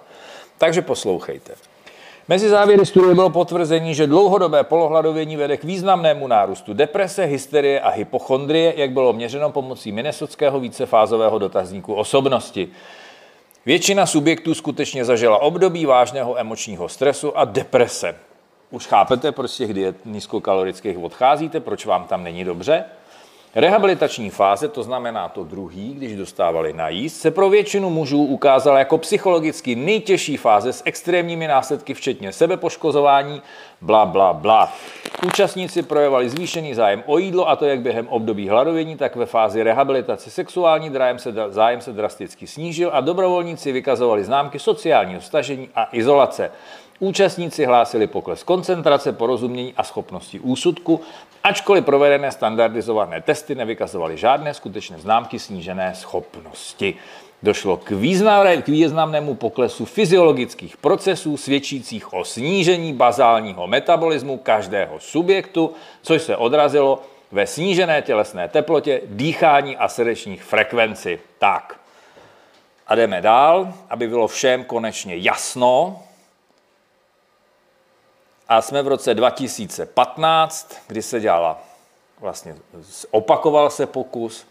Takže 0.59 0.83
poslouchejte. 0.83 1.53
Mezi 2.29 2.49
závěry 2.49 2.87
studie 2.87 3.15
bylo 3.15 3.31
potvrzení, 3.31 3.95
že 3.95 4.07
dlouhodobé 4.07 4.65
polohladovění 4.65 5.37
vede 5.37 5.57
k 5.57 5.65
významnému 5.65 6.27
nárůstu 6.27 6.75
deprese, 6.75 7.25
hysterie 7.25 7.81
a 7.81 7.91
hypochondrie, 7.91 8.75
jak 8.77 8.91
bylo 8.91 9.13
měřeno 9.13 9.51
pomocí 9.51 9.93
minnesotského 9.93 10.61
vícefázového 10.61 11.39
dotazníku 11.39 11.95
osobnosti. 11.95 12.69
Většina 13.67 14.07
subjektů 14.07 14.55
skutečně 14.55 15.05
zažila 15.05 15.43
období 15.43 15.87
vážného 15.87 16.39
emočního 16.39 16.89
stresu 16.89 17.39
a 17.39 17.45
deprese. 17.45 18.17
Už 18.71 18.87
chápete, 18.87 19.33
proč 19.33 19.51
z 19.51 19.57
těch 19.57 19.75
diet 19.75 19.97
nízkokalorických 20.05 20.99
odcházíte, 20.99 21.61
proč 21.61 21.87
vám 21.87 22.05
tam 22.05 22.25
není 22.25 22.45
dobře? 22.45 22.85
Rehabilitační 23.55 24.31
fáze, 24.31 24.69
to 24.69 24.83
znamená 24.83 25.29
to 25.29 25.45
druhý, 25.45 25.95
když 25.95 26.17
dostávali 26.17 26.73
najíst, 26.73 27.21
se 27.21 27.31
pro 27.31 27.51
většinu 27.51 27.91
mužů 27.91 28.25
ukázala 28.25 28.79
jako 28.79 28.99
psychologicky 28.99 29.77
nejtěžší 29.77 30.37
fáze 30.37 30.73
s 30.73 30.83
extrémními 30.85 31.49
následky, 31.49 31.95
včetně 31.95 32.33
sebepoškozování, 32.33 33.43
bla, 33.81 34.07
bla, 34.07 34.33
bla. 34.33 34.73
Účastníci 35.27 35.83
projevovali 35.83 36.29
zvýšený 36.29 36.75
zájem 36.75 37.03
o 37.07 37.19
jídlo, 37.19 37.49
a 37.49 37.57
to 37.57 37.65
jak 37.65 37.81
během 37.81 38.09
období 38.09 38.49
hladovění, 38.49 38.97
tak 38.97 39.17
ve 39.17 39.27
fázi 39.27 39.63
rehabilitace 39.63 40.31
sexuální 40.31 40.91
zájem 40.91 41.19
se, 41.19 41.35
zájem 41.49 41.81
se 41.81 41.93
drasticky 41.93 42.47
snížil 42.47 42.91
a 42.93 43.01
dobrovolníci 43.01 43.73
vykazovali 43.73 44.25
známky 44.25 44.59
sociálního 44.59 45.21
stažení 45.21 45.69
a 45.75 45.89
izolace. 45.93 46.51
Účastníci 47.03 47.65
hlásili 47.65 48.07
pokles 48.07 48.43
koncentrace, 48.43 49.13
porozumění 49.13 49.75
a 49.77 49.83
schopnosti 49.83 50.41
úsudku, 50.41 51.01
ačkoliv 51.45 51.85
provedené 51.85 52.33
standardizované 52.33 53.21
testy 53.21 53.55
nevykazovaly 53.55 54.17
žádné 54.17 54.55
skutečné 54.55 54.99
známky 54.99 55.39
snížené 55.39 55.95
schopnosti. 55.95 56.95
Došlo 57.43 57.77
k, 57.77 57.91
významné, 57.91 58.63
k 58.63 58.69
významnému 58.69 59.35
poklesu 59.35 59.85
fyziologických 59.85 60.77
procesů 60.77 61.37
svědčících 61.37 62.13
o 62.13 62.25
snížení 62.25 62.93
bazálního 62.93 63.67
metabolismu 63.67 64.39
každého 64.39 65.01
subjektu, 65.01 65.73
což 66.03 66.23
se 66.23 66.37
odrazilo 66.37 67.03
ve 67.33 67.47
snížené 67.47 68.03
tělesné 68.03 68.49
teplotě, 68.49 69.01
dýchání 69.07 69.77
a 69.77 69.89
srdečních 69.89 70.43
frekvenci. 70.43 71.21
Tak. 71.39 71.81
A 72.87 72.95
jdeme 72.95 73.21
dál, 73.21 73.75
aby 73.91 74.09
bylo 74.09 74.29
všem 74.29 74.65
konečně 74.65 75.17
jasno. 75.17 76.03
A 78.53 78.63
jsme 78.63 78.83
v 78.83 78.89
roce 78.89 79.15
2015, 79.15 80.77
kdy 80.87 81.03
se 81.03 81.21
dělala, 81.21 81.59
vlastně 82.21 82.57
opakoval 83.11 83.71
se 83.71 83.87
pokus, 83.87 84.47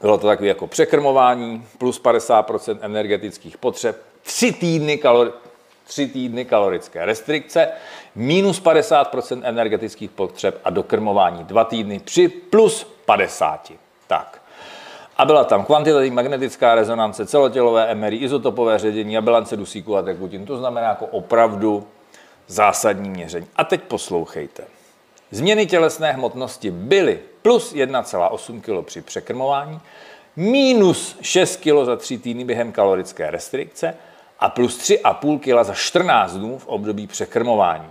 bylo 0.00 0.18
to 0.18 0.26
takové 0.26 0.48
jako 0.48 0.66
překrmování, 0.66 1.66
plus 1.78 2.02
50% 2.02 2.78
energetických 2.80 3.58
potřeb, 3.58 4.02
tři 4.22 4.52
týdny, 4.52 4.98
kalori, 4.98 5.30
tři 5.84 6.08
týdny 6.08 6.44
kalorické 6.44 7.06
restrikce, 7.06 7.68
minus 8.14 8.62
50% 8.62 9.40
energetických 9.44 10.10
potřeb 10.10 10.60
a 10.64 10.70
dokrmování 10.70 11.44
dva 11.44 11.64
týdny 11.64 11.98
při 11.98 12.28
plus 12.28 12.86
50. 13.04 13.72
Tak. 14.06 14.42
A 15.16 15.24
byla 15.24 15.44
tam 15.44 15.64
kvantitativní 15.64 16.14
magnetická 16.14 16.74
rezonance, 16.74 17.26
celotělové 17.26 17.94
MRI, 17.94 18.16
izotopové 18.16 18.78
ředění 18.78 19.18
a 19.18 19.20
bilance 19.20 19.56
dusíku 19.56 19.96
a 19.96 20.02
tekutin. 20.02 20.46
To 20.46 20.56
znamená 20.56 20.88
jako 20.88 21.06
opravdu 21.06 21.86
zásadní 22.46 23.10
měření. 23.10 23.46
A 23.56 23.64
teď 23.64 23.82
poslouchejte. 23.82 24.64
Změny 25.30 25.66
tělesné 25.66 26.12
hmotnosti 26.12 26.70
byly 26.70 27.20
plus 27.42 27.74
1,8 27.74 28.60
kg 28.60 28.86
při 28.86 29.02
překrmování, 29.02 29.80
minus 30.36 31.18
6 31.20 31.56
kg 31.56 31.84
za 31.84 31.96
3 31.96 32.18
týdny 32.18 32.44
během 32.44 32.72
kalorické 32.72 33.30
restrikce 33.30 33.96
a 34.40 34.48
plus 34.48 34.78
3,5 34.78 35.38
kg 35.38 35.66
za 35.66 35.74
14 35.74 36.32
dnů 36.32 36.58
v 36.58 36.66
období 36.66 37.06
překrmování. 37.06 37.90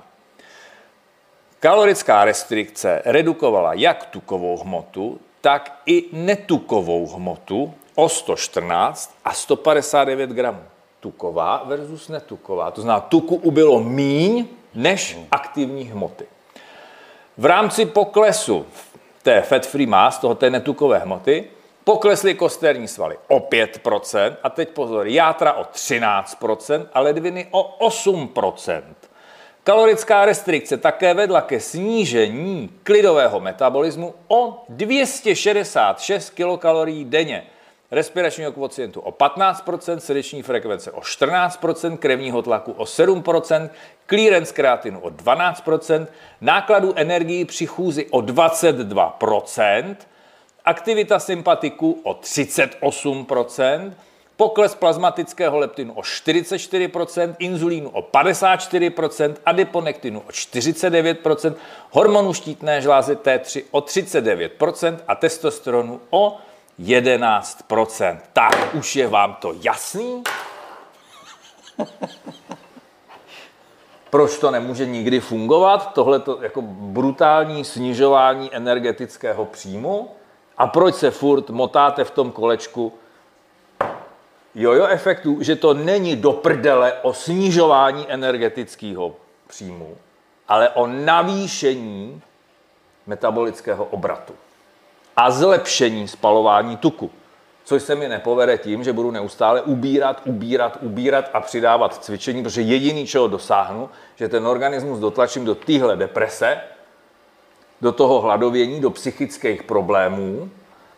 Kalorická 1.59 2.25
restrikce 2.25 3.01
redukovala 3.05 3.73
jak 3.73 4.05
tukovou 4.05 4.57
hmotu, 4.57 5.19
tak 5.41 5.81
i 5.85 6.05
netukovou 6.11 7.07
hmotu 7.07 7.73
o 7.95 8.09
114 8.09 9.15
a 9.25 9.33
159 9.33 10.29
gramů. 10.29 10.63
Tuková 11.01 11.63
versus 11.65 12.09
netuková. 12.09 12.71
To 12.71 12.81
znamená, 12.81 12.99
tuku 12.99 13.35
ubylo 13.35 13.79
míň 13.83 14.45
než 14.73 15.17
aktivní 15.31 15.83
hmoty. 15.83 16.25
V 17.37 17.45
rámci 17.45 17.85
poklesu 17.85 18.65
té 19.23 19.41
fat-free 19.41 19.85
mass, 19.85 20.17
toho 20.17 20.35
té 20.35 20.49
netukové 20.49 20.99
hmoty, 20.99 21.49
poklesly 21.83 22.35
kosterní 22.35 22.87
svaly 22.87 23.17
o 23.27 23.39
5%, 23.39 24.35
a 24.43 24.49
teď 24.49 24.69
pozor, 24.69 25.07
játra 25.07 25.53
o 25.53 25.63
13% 25.63 26.87
a 26.93 26.99
ledviny 26.99 27.47
o 27.51 27.87
8%. 27.87 28.81
Kalorická 29.63 30.25
restrikce 30.25 30.77
také 30.77 31.13
vedla 31.13 31.41
ke 31.41 31.59
snížení 31.59 32.69
klidového 32.83 33.39
metabolismu 33.39 34.13
o 34.27 34.63
266 34.69 36.29
kilokalorií 36.29 37.05
denně 37.05 37.43
respiračního 37.91 38.51
kvocientu 38.51 39.01
o 39.01 39.11
15%, 39.11 39.97
srdeční 39.97 40.41
frekvence 40.41 40.91
o 40.91 40.99
14%, 40.99 41.97
krevního 41.97 42.41
tlaku 42.41 42.71
o 42.71 42.83
7%, 42.83 43.69
clearance 44.07 44.53
kreatinu 44.53 44.99
o 44.99 45.09
12%, 45.09 46.07
nákladu 46.41 46.93
energii 46.95 47.45
při 47.45 47.65
chůzi 47.65 48.05
o 48.09 48.21
22%, 48.21 49.95
aktivita 50.65 51.19
sympatiku 51.19 51.99
o 52.03 52.13
38%, 52.13 53.93
pokles 54.37 54.75
plazmatického 54.75 55.57
leptinu 55.57 55.93
o 55.93 56.01
44%, 56.01 57.35
inzulínu 57.39 57.89
o 57.89 58.01
54%, 58.01 59.35
adiponektinu 59.45 60.19
o 60.19 60.31
49%, 60.31 61.53
hormonu 61.89 62.33
štítné 62.33 62.81
žlázy 62.81 63.15
T3 63.15 63.63
o 63.71 63.79
39% 63.79 64.97
a 65.07 65.15
testosteronu 65.15 66.01
o 66.09 66.37
11%. 66.79 68.17
Tak 68.33 68.75
už 68.75 68.95
je 68.95 69.07
vám 69.07 69.37
to 69.41 69.53
jasný? 69.61 70.23
Proč 74.09 74.37
to 74.37 74.51
nemůže 74.51 74.85
nikdy 74.85 75.19
fungovat? 75.19 75.93
Tohle 75.93 76.19
to 76.19 76.41
jako 76.41 76.61
brutální 76.61 77.65
snižování 77.65 78.55
energetického 78.55 79.45
příjmu? 79.45 80.09
A 80.57 80.67
proč 80.67 80.95
se 80.95 81.11
furt 81.11 81.49
motáte 81.49 82.03
v 82.03 82.11
tom 82.11 82.31
kolečku 82.31 82.93
jojo 84.55 84.87
efektu, 84.87 85.37
že 85.41 85.55
to 85.55 85.73
není 85.73 86.15
do 86.15 86.31
prdele 86.31 86.93
o 86.93 87.13
snižování 87.13 88.05
energetického 88.11 89.15
příjmu, 89.47 89.97
ale 90.47 90.69
o 90.69 90.87
navýšení 90.87 92.21
metabolického 93.07 93.85
obratu 93.85 94.33
a 95.17 95.31
zlepšení 95.31 96.07
spalování 96.07 96.77
tuku. 96.77 97.11
Což 97.63 97.83
se 97.83 97.95
mi 97.95 98.07
nepovede 98.07 98.57
tím, 98.57 98.83
že 98.83 98.93
budu 98.93 99.11
neustále 99.11 99.61
ubírat, 99.61 100.21
ubírat, 100.25 100.77
ubírat 100.81 101.29
a 101.33 101.39
přidávat 101.39 102.03
cvičení, 102.03 102.43
protože 102.43 102.61
jediný, 102.61 103.07
čeho 103.07 103.27
dosáhnu, 103.27 103.89
že 104.15 104.29
ten 104.29 104.47
organismus 104.47 104.99
dotlačím 104.99 105.45
do 105.45 105.55
téhle 105.55 105.95
deprese, 105.95 106.61
do 107.81 107.91
toho 107.91 108.21
hladovění, 108.21 108.81
do 108.81 108.89
psychických 108.89 109.63
problémů 109.63 110.49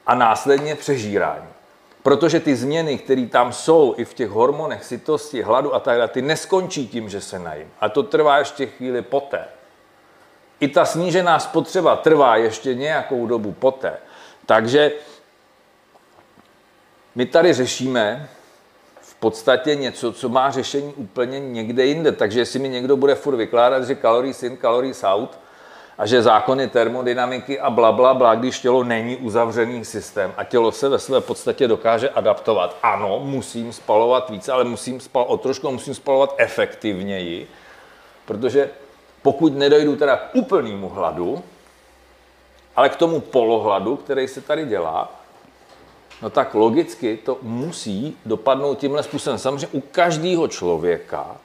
a 0.08 0.16
následně 0.16 0.76
přežírání. 0.76 1.48
Protože 2.04 2.40
ty 2.40 2.56
změny, 2.56 2.98
které 2.98 3.26
tam 3.26 3.54
jsou 3.54 3.94
i 3.98 4.06
v 4.06 4.14
těch 4.14 4.30
hormonech 4.30 4.84
sytosti, 4.84 5.42
hladu 5.42 5.76
a 5.76 5.80
tak 5.80 5.98
dále, 5.98 6.08
ty 6.08 6.22
neskončí 6.22 6.88
tím, 6.88 7.10
že 7.10 7.22
se 7.22 7.40
najím. 7.40 7.68
A 7.80 7.90
to 7.90 8.04
trvá 8.04 8.38
ještě 8.38 8.66
chvíli 8.66 9.02
poté. 9.02 9.46
I 10.64 10.68
ta 10.68 10.86
snížená 10.86 11.40
spotřeba 11.40 11.96
trvá 11.96 12.36
ještě 12.36 12.76
nějakou 12.76 13.28
dobu 13.28 13.52
poté. 13.52 13.94
Takže 14.46 14.92
my 17.16 17.26
tady 17.26 17.54
řešíme 17.54 18.30
v 19.02 19.16
podstatě 19.16 19.76
něco, 19.76 20.14
co 20.14 20.30
má 20.30 20.52
řešení 20.52 20.94
úplně 20.94 21.40
někde 21.40 21.86
jinde. 21.86 22.12
Takže 22.12 22.40
jestli 22.40 22.60
mi 22.60 22.70
někdo 22.70 22.98
bude 22.98 23.16
furt 23.16 23.36
vykládat, 23.36 23.84
že 23.84 23.96
calories 23.96 24.44
in, 24.44 24.58
calories 24.58 25.04
out, 25.04 25.40
a 25.98 26.06
že 26.06 26.22
zákony 26.22 26.68
termodynamiky 26.68 27.60
a 27.60 27.70
bla, 27.70 27.92
bla, 27.92 28.14
bla, 28.14 28.36
když 28.36 28.60
tělo 28.60 28.84
není 28.84 29.18
uzavřený 29.18 29.86
systém 29.86 30.34
a 30.38 30.44
tělo 30.44 30.72
se 30.72 30.90
ve 30.90 31.00
své 31.00 31.22
podstatě 31.22 31.68
dokáže 31.68 32.10
adaptovat. 32.10 32.78
Ano, 32.84 33.20
musím 33.20 33.74
spalovat 33.74 34.30
více, 34.30 34.52
ale 34.52 34.64
musím 34.64 35.00
spal, 35.00 35.26
o 35.28 35.38
trošku 35.38 35.72
musím 35.72 35.96
spalovat 35.96 36.36
efektivněji, 36.38 37.48
protože 38.26 38.70
pokud 39.24 39.58
nedojdu 39.58 39.96
teda 39.96 40.18
k 40.18 40.36
úplnému 40.36 40.90
hladu, 40.90 41.44
ale 42.76 42.90
k 42.90 42.96
tomu 42.96 43.20
polohladu, 43.20 43.96
který 43.96 44.28
se 44.28 44.42
tady 44.42 44.66
dělá, 44.66 45.12
no 46.22 46.30
tak 46.30 46.54
logicky 46.54 47.18
to 47.18 47.38
musí 47.42 48.18
dopadnout 48.26 48.76
tímhle 48.76 49.04
způsobem. 49.04 49.40
Samozřejmě 49.40 49.68
u 49.72 49.82
každého 49.82 50.48
člověka 50.48 51.38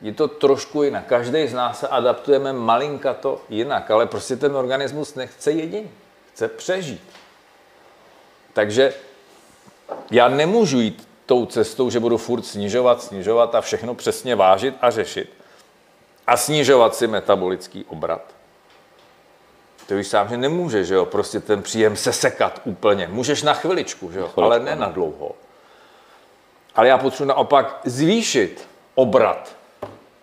je 0.00 0.12
to 0.12 0.28
trošku 0.28 0.82
jinak. 0.82 1.06
Každý 1.06 1.48
z 1.48 1.54
nás 1.54 1.80
se 1.80 1.88
adaptujeme 1.88 2.52
malinka 2.52 3.14
to 3.14 3.40
jinak, 3.48 3.90
ale 3.90 4.06
prostě 4.06 4.36
ten 4.36 4.56
organismus 4.56 5.14
nechce 5.14 5.52
jediný. 5.52 5.90
Chce 6.32 6.48
přežít. 6.48 7.02
Takže 8.52 8.94
já 10.10 10.28
nemůžu 10.28 10.80
jít 10.80 11.08
tou 11.26 11.46
cestou, 11.46 11.90
že 11.90 12.00
budu 12.00 12.16
furt 12.16 12.42
snižovat, 12.42 13.02
snižovat 13.02 13.54
a 13.54 13.60
všechno 13.60 13.94
přesně 13.94 14.36
vážit 14.36 14.74
a 14.80 14.90
řešit. 14.90 15.41
A 16.26 16.36
snižovat 16.36 16.94
si 16.94 17.06
metabolický 17.06 17.84
obrat. 17.84 18.22
To 19.86 19.96
víš 19.96 20.06
sám, 20.06 20.28
že 20.28 20.36
nemůže, 20.36 20.84
že 20.84 20.94
jo, 20.94 21.06
prostě 21.06 21.40
ten 21.40 21.62
příjem 21.62 21.96
sesekat 21.96 22.60
úplně. 22.64 23.08
Můžeš 23.08 23.42
na 23.42 23.54
chviličku, 23.54 24.12
že 24.12 24.18
jo, 24.18 24.30
ale 24.36 24.60
ne 24.60 24.76
na 24.76 24.88
dlouho. 24.88 25.32
Ale 26.74 26.88
já 26.88 26.98
potřebuji 26.98 27.28
naopak 27.28 27.80
zvýšit 27.84 28.68
obrat 28.94 29.56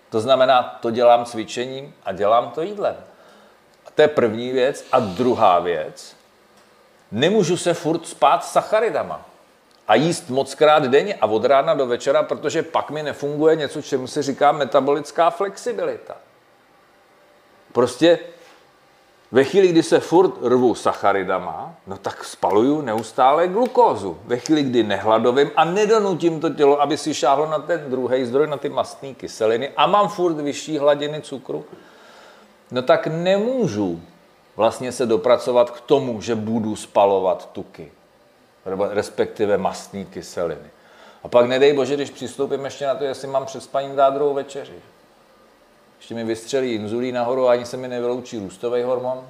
to 0.09 0.19
znamená, 0.19 0.77
to 0.81 0.91
dělám 0.91 1.25
cvičením 1.25 1.95
a 2.03 2.11
dělám 2.11 2.51
to 2.51 2.61
jídlem. 2.61 2.95
A 3.85 3.91
to 3.91 4.01
je 4.01 4.07
první 4.07 4.51
věc. 4.51 4.85
A 4.91 4.99
druhá 4.99 5.59
věc, 5.59 6.15
nemůžu 7.11 7.57
se 7.57 7.73
furt 7.73 8.07
spát 8.07 8.43
s 8.43 8.51
sacharidama 8.51 9.25
a 9.89 9.95
jíst 9.95 10.29
moc 10.29 10.55
krát 10.55 10.83
denně 10.83 11.15
a 11.15 11.25
od 11.25 11.45
rána 11.45 11.73
do 11.73 11.85
večera, 11.85 12.23
protože 12.23 12.63
pak 12.63 12.91
mi 12.91 13.03
nefunguje 13.03 13.55
něco, 13.55 13.81
čemu 13.81 14.07
se 14.07 14.23
říká 14.23 14.51
metabolická 14.51 15.29
flexibilita. 15.29 16.15
Prostě 17.73 18.19
Ve 19.31 19.43
chvíli, 19.43 19.67
kdy 19.67 19.83
se 19.83 19.99
furt 19.99 20.31
rvu 20.41 20.75
sacharidama, 20.75 21.75
no 21.87 21.97
tak 21.97 22.25
spaluju 22.25 22.81
neustále 22.81 23.47
glukózu. 23.47 24.17
Ve 24.25 24.37
chvíli, 24.37 24.63
kdy 24.63 24.83
nehladovím 24.83 25.51
a 25.55 25.65
nedonutím 25.65 26.39
to 26.39 26.49
tělo, 26.49 26.81
aby 26.81 26.97
si 26.97 27.13
šáhlo 27.13 27.45
na 27.45 27.59
ten 27.59 27.83
druhý 27.87 28.25
zdroj, 28.25 28.47
na 28.47 28.57
ty 28.57 28.69
mastné 28.69 29.13
kyseliny 29.13 29.69
a 29.77 29.87
mám 29.87 30.09
furt 30.09 30.33
vyšší 30.33 30.77
hladiny 30.77 31.21
cukru, 31.21 31.65
no 32.71 32.81
tak 32.81 33.07
nemůžu 33.07 34.01
vlastně 34.55 34.91
se 34.91 35.05
dopracovat 35.05 35.71
k 35.71 35.81
tomu, 35.81 36.21
že 36.21 36.35
budu 36.35 36.75
spalovat 36.75 37.49
tuky, 37.51 37.91
respektive 38.89 39.57
mastné 39.57 40.05
kyseliny. 40.05 40.69
A 41.23 41.27
pak 41.27 41.45
nedej 41.45 41.73
bože, 41.73 41.95
když 41.95 42.09
přistoupím 42.09 42.65
ještě 42.65 42.87
na 42.87 42.95
to, 42.95 43.03
jestli 43.03 43.27
mám 43.27 43.45
před 43.45 43.63
spaním 43.63 43.95
dát 43.95 44.13
druhou 44.13 44.33
večeři. 44.33 44.73
Ještě 45.97 46.15
mi 46.15 46.23
vystřelí 46.23 46.73
inzulín 46.73 47.15
nahoru 47.15 47.47
a 47.47 47.51
ani 47.51 47.65
se 47.65 47.77
mi 47.77 47.87
nevyloučí 47.87 48.39
růstový 48.39 48.83
hormon. 48.83 49.27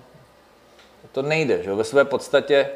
To 1.12 1.22
nejde, 1.22 1.64
že? 1.64 1.74
Ve 1.74 1.84
své 1.84 2.06
podstatě 2.06 2.70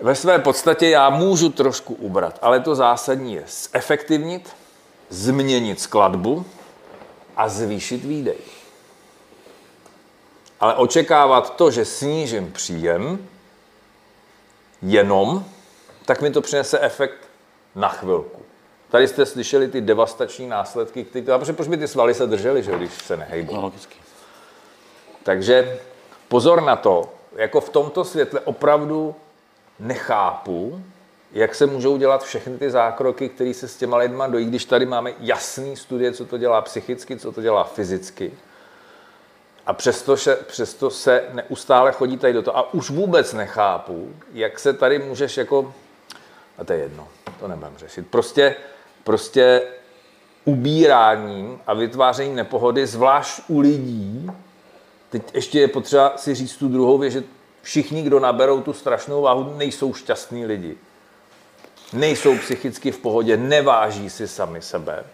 ve 0.00 0.14
své 0.14 0.38
podstatě 0.38 0.88
já 0.88 1.10
můžu 1.10 1.48
trošku 1.48 1.94
ubrat, 1.94 2.38
ale 2.42 2.60
to 2.60 2.74
zásadní 2.74 3.34
je 3.34 3.44
zefektivnit, 3.72 4.56
změnit 5.08 5.80
skladbu 5.80 6.46
a 7.36 7.48
zvýšit 7.48 8.04
výdej. 8.04 8.38
Ale 10.60 10.74
očekávat 10.74 11.56
to, 11.56 11.70
že 11.70 11.84
snížím 11.84 12.52
příjem 12.52 13.28
jenom, 14.86 15.44
tak 16.04 16.22
mi 16.22 16.30
to 16.30 16.40
přinese 16.40 16.80
efekt 16.80 17.18
na 17.74 17.88
chvilku. 17.88 18.42
Tady 18.88 19.08
jste 19.08 19.26
slyšeli 19.26 19.68
ty 19.68 19.80
devastační 19.80 20.46
následky, 20.46 21.04
které, 21.04 21.38
protože 21.38 21.52
proč 21.52 21.68
by 21.68 21.76
ty 21.76 21.88
svaly 21.88 22.14
se 22.14 22.26
držely, 22.26 22.62
že, 22.62 22.72
když 22.72 22.92
se 22.92 23.16
nehejbou. 23.16 23.54
No, 23.54 23.60
logicky. 23.60 23.96
Takže 25.22 25.78
pozor 26.28 26.62
na 26.62 26.76
to, 26.76 27.12
jako 27.36 27.60
v 27.60 27.68
tomto 27.68 28.04
světle 28.04 28.40
opravdu 28.40 29.14
nechápu, 29.80 30.82
jak 31.32 31.54
se 31.54 31.66
můžou 31.66 31.96
dělat 31.96 32.24
všechny 32.24 32.58
ty 32.58 32.70
zákroky, 32.70 33.28
které 33.28 33.54
se 33.54 33.68
s 33.68 33.76
těma 33.76 33.96
lidma 33.96 34.26
dojí, 34.26 34.46
když 34.46 34.64
tady 34.64 34.86
máme 34.86 35.12
jasný 35.20 35.76
studie, 35.76 36.12
co 36.12 36.24
to 36.24 36.38
dělá 36.38 36.62
psychicky, 36.62 37.16
co 37.16 37.32
to 37.32 37.42
dělá 37.42 37.64
fyzicky. 37.64 38.32
A 39.66 39.72
přesto, 39.72 40.16
že, 40.16 40.36
přesto 40.36 40.90
se 40.90 41.24
neustále 41.32 41.92
chodí 41.92 42.16
tady 42.16 42.32
do 42.32 42.42
toho. 42.42 42.56
A 42.56 42.74
už 42.74 42.90
vůbec 42.90 43.32
nechápu, 43.32 44.14
jak 44.32 44.58
se 44.58 44.72
tady 44.72 44.98
můžeš 44.98 45.36
jako... 45.36 45.74
A 46.58 46.64
to 46.64 46.72
je 46.72 46.78
jedno, 46.78 47.08
to 47.40 47.48
nebudem 47.48 47.74
řešit. 47.76 48.06
Prostě, 48.10 48.56
prostě 49.04 49.62
ubíráním 50.44 51.60
a 51.66 51.74
vytvářením 51.74 52.34
nepohody, 52.34 52.86
zvlášť 52.86 53.42
u 53.48 53.60
lidí, 53.60 54.30
teď 55.10 55.34
ještě 55.34 55.60
je 55.60 55.68
potřeba 55.68 56.12
si 56.16 56.34
říct 56.34 56.56
tu 56.56 56.68
druhou 56.68 56.98
věc, 56.98 57.12
že 57.12 57.24
všichni, 57.62 58.02
kdo 58.02 58.20
naberou 58.20 58.60
tu 58.60 58.72
strašnou 58.72 59.22
váhu, 59.22 59.54
nejsou 59.56 59.94
šťastní 59.94 60.46
lidi. 60.46 60.76
Nejsou 61.92 62.38
psychicky 62.38 62.92
v 62.92 62.98
pohodě, 62.98 63.36
neváží 63.36 64.10
si 64.10 64.28
sami 64.28 64.62
sebe 64.62 65.04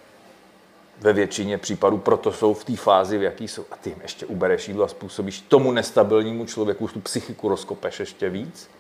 ve 1.03 1.13
většině 1.13 1.59
případů, 1.59 1.99
proto 1.99 2.33
jsou 2.33 2.55
v 2.55 2.65
té 2.65 2.77
fázi, 2.77 3.19
v 3.19 3.23
jaký 3.23 3.49
jsou. 3.49 3.65
A 3.71 3.77
ty 3.77 3.91
jim 3.91 3.99
ještě 4.03 4.27
ubereš 4.27 4.69
jídlo 4.69 4.85
a 4.85 4.89
způsobíš 4.89 5.41
tomu 5.41 5.73
nestabilnímu 5.73 6.47
člověku 6.47 6.89
tu 6.89 7.01
psychiku 7.01 7.49
rozkopeš 7.49 8.01
ještě 8.01 8.31
víc. 8.31 8.71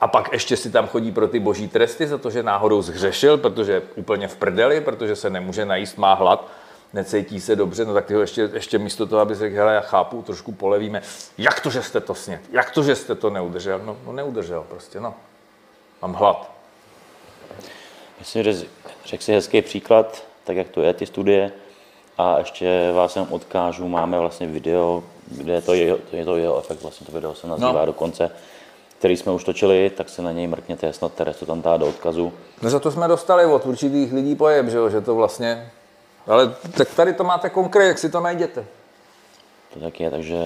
A 0.00 0.08
pak 0.08 0.32
ještě 0.32 0.56
si 0.56 0.70
tam 0.70 0.86
chodí 0.86 1.12
pro 1.12 1.28
ty 1.28 1.38
boží 1.38 1.68
tresty 1.68 2.06
za 2.06 2.18
to, 2.18 2.30
že 2.30 2.42
náhodou 2.42 2.82
zhřešil, 2.82 3.38
protože 3.38 3.72
je 3.72 3.82
úplně 3.94 4.28
v 4.28 4.36
prdeli, 4.36 4.80
protože 4.80 5.16
se 5.16 5.30
nemůže 5.30 5.64
najíst, 5.64 5.98
má 5.98 6.14
hlad, 6.14 6.48
necítí 6.92 7.40
se 7.40 7.56
dobře, 7.56 7.84
no 7.84 7.94
tak 7.94 8.06
ty 8.06 8.14
ho 8.14 8.20
ještě, 8.20 8.50
ještě 8.52 8.78
místo 8.78 9.06
toho, 9.06 9.22
aby 9.22 9.34
řekl, 9.34 9.56
hele, 9.56 9.74
já 9.74 9.80
chápu, 9.80 10.22
trošku 10.22 10.52
polevíme. 10.52 11.02
Jak 11.38 11.60
to, 11.60 11.70
že 11.70 11.82
jste 11.82 12.00
to 12.00 12.14
snět? 12.14 12.40
Jak 12.50 12.70
to, 12.70 12.82
že 12.82 12.96
jste 12.96 13.14
to 13.14 13.30
neudržel? 13.30 13.80
No, 13.84 13.96
no 14.06 14.12
neudržel 14.12 14.64
prostě, 14.68 15.00
no. 15.00 15.14
Mám 16.02 16.14
hlad. 16.14 16.50
Myslím, 18.18 18.44
že 18.44 18.64
řekl 19.04 19.24
si 19.24 19.32
hezký 19.32 19.62
příklad, 19.62 20.31
tak 20.44 20.56
jak 20.56 20.68
to 20.68 20.82
je, 20.82 20.94
ty 20.94 21.06
studie. 21.06 21.52
A 22.18 22.38
ještě 22.38 22.92
vás 22.94 23.16
jenom 23.16 23.32
odkážu, 23.32 23.88
máme 23.88 24.18
vlastně 24.18 24.46
video, 24.46 25.04
kde 25.26 25.52
je 25.52 25.62
to 25.62 25.74
jeho, 25.74 25.98
je 26.12 26.24
to 26.24 26.36
jeho 26.36 26.58
efekt, 26.58 26.82
vlastně 26.82 27.06
to 27.06 27.12
video 27.12 27.34
se 27.34 27.46
nazývá 27.46 27.72
no. 27.72 27.86
dokonce, 27.86 28.30
který 28.98 29.16
jsme 29.16 29.32
už 29.32 29.44
točili, 29.44 29.90
tak 29.90 30.08
se 30.08 30.22
na 30.22 30.32
něj 30.32 30.46
mrkněte, 30.46 30.92
snad 30.92 31.12
Teres 31.12 31.36
to 31.36 31.46
tam 31.46 31.62
dá 31.62 31.76
do 31.76 31.86
odkazu. 31.86 32.32
No 32.62 32.70
za 32.70 32.80
to 32.80 32.90
jsme 32.90 33.08
dostali 33.08 33.44
od 33.44 33.66
určitých 33.66 34.12
lidí 34.12 34.34
pojem, 34.34 34.70
že, 34.70 34.76
jo? 34.76 34.88
že 34.88 35.00
to 35.00 35.14
vlastně... 35.14 35.70
Ale 36.26 36.54
tak 36.76 36.94
tady 36.94 37.12
to 37.12 37.24
máte 37.24 37.50
konkrétně, 37.50 37.88
jak 37.88 37.98
si 37.98 38.10
to 38.10 38.20
najděte. 38.20 38.64
To 39.74 39.80
tak 39.80 40.00
je, 40.00 40.10
takže 40.10 40.38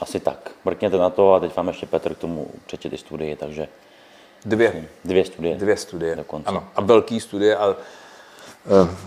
asi 0.00 0.20
tak. 0.20 0.50
Mrkněte 0.64 0.98
na 0.98 1.10
to 1.10 1.34
a 1.34 1.40
teď 1.40 1.56
vám 1.56 1.68
ještě 1.68 1.86
Petr 1.86 2.14
k 2.14 2.18
tomu 2.18 2.50
přečet 2.66 2.90
ty 2.90 2.98
studie, 2.98 3.36
takže 3.36 3.68
Dvě. 4.44 4.84
dvě 5.04 5.24
studie. 5.24 5.56
Dvě 5.56 5.76
studie. 5.76 6.16
Dokonce. 6.16 6.48
Ano, 6.48 6.64
a 6.74 6.80
velký 6.80 7.20
studie. 7.20 7.56
A, 7.56 7.76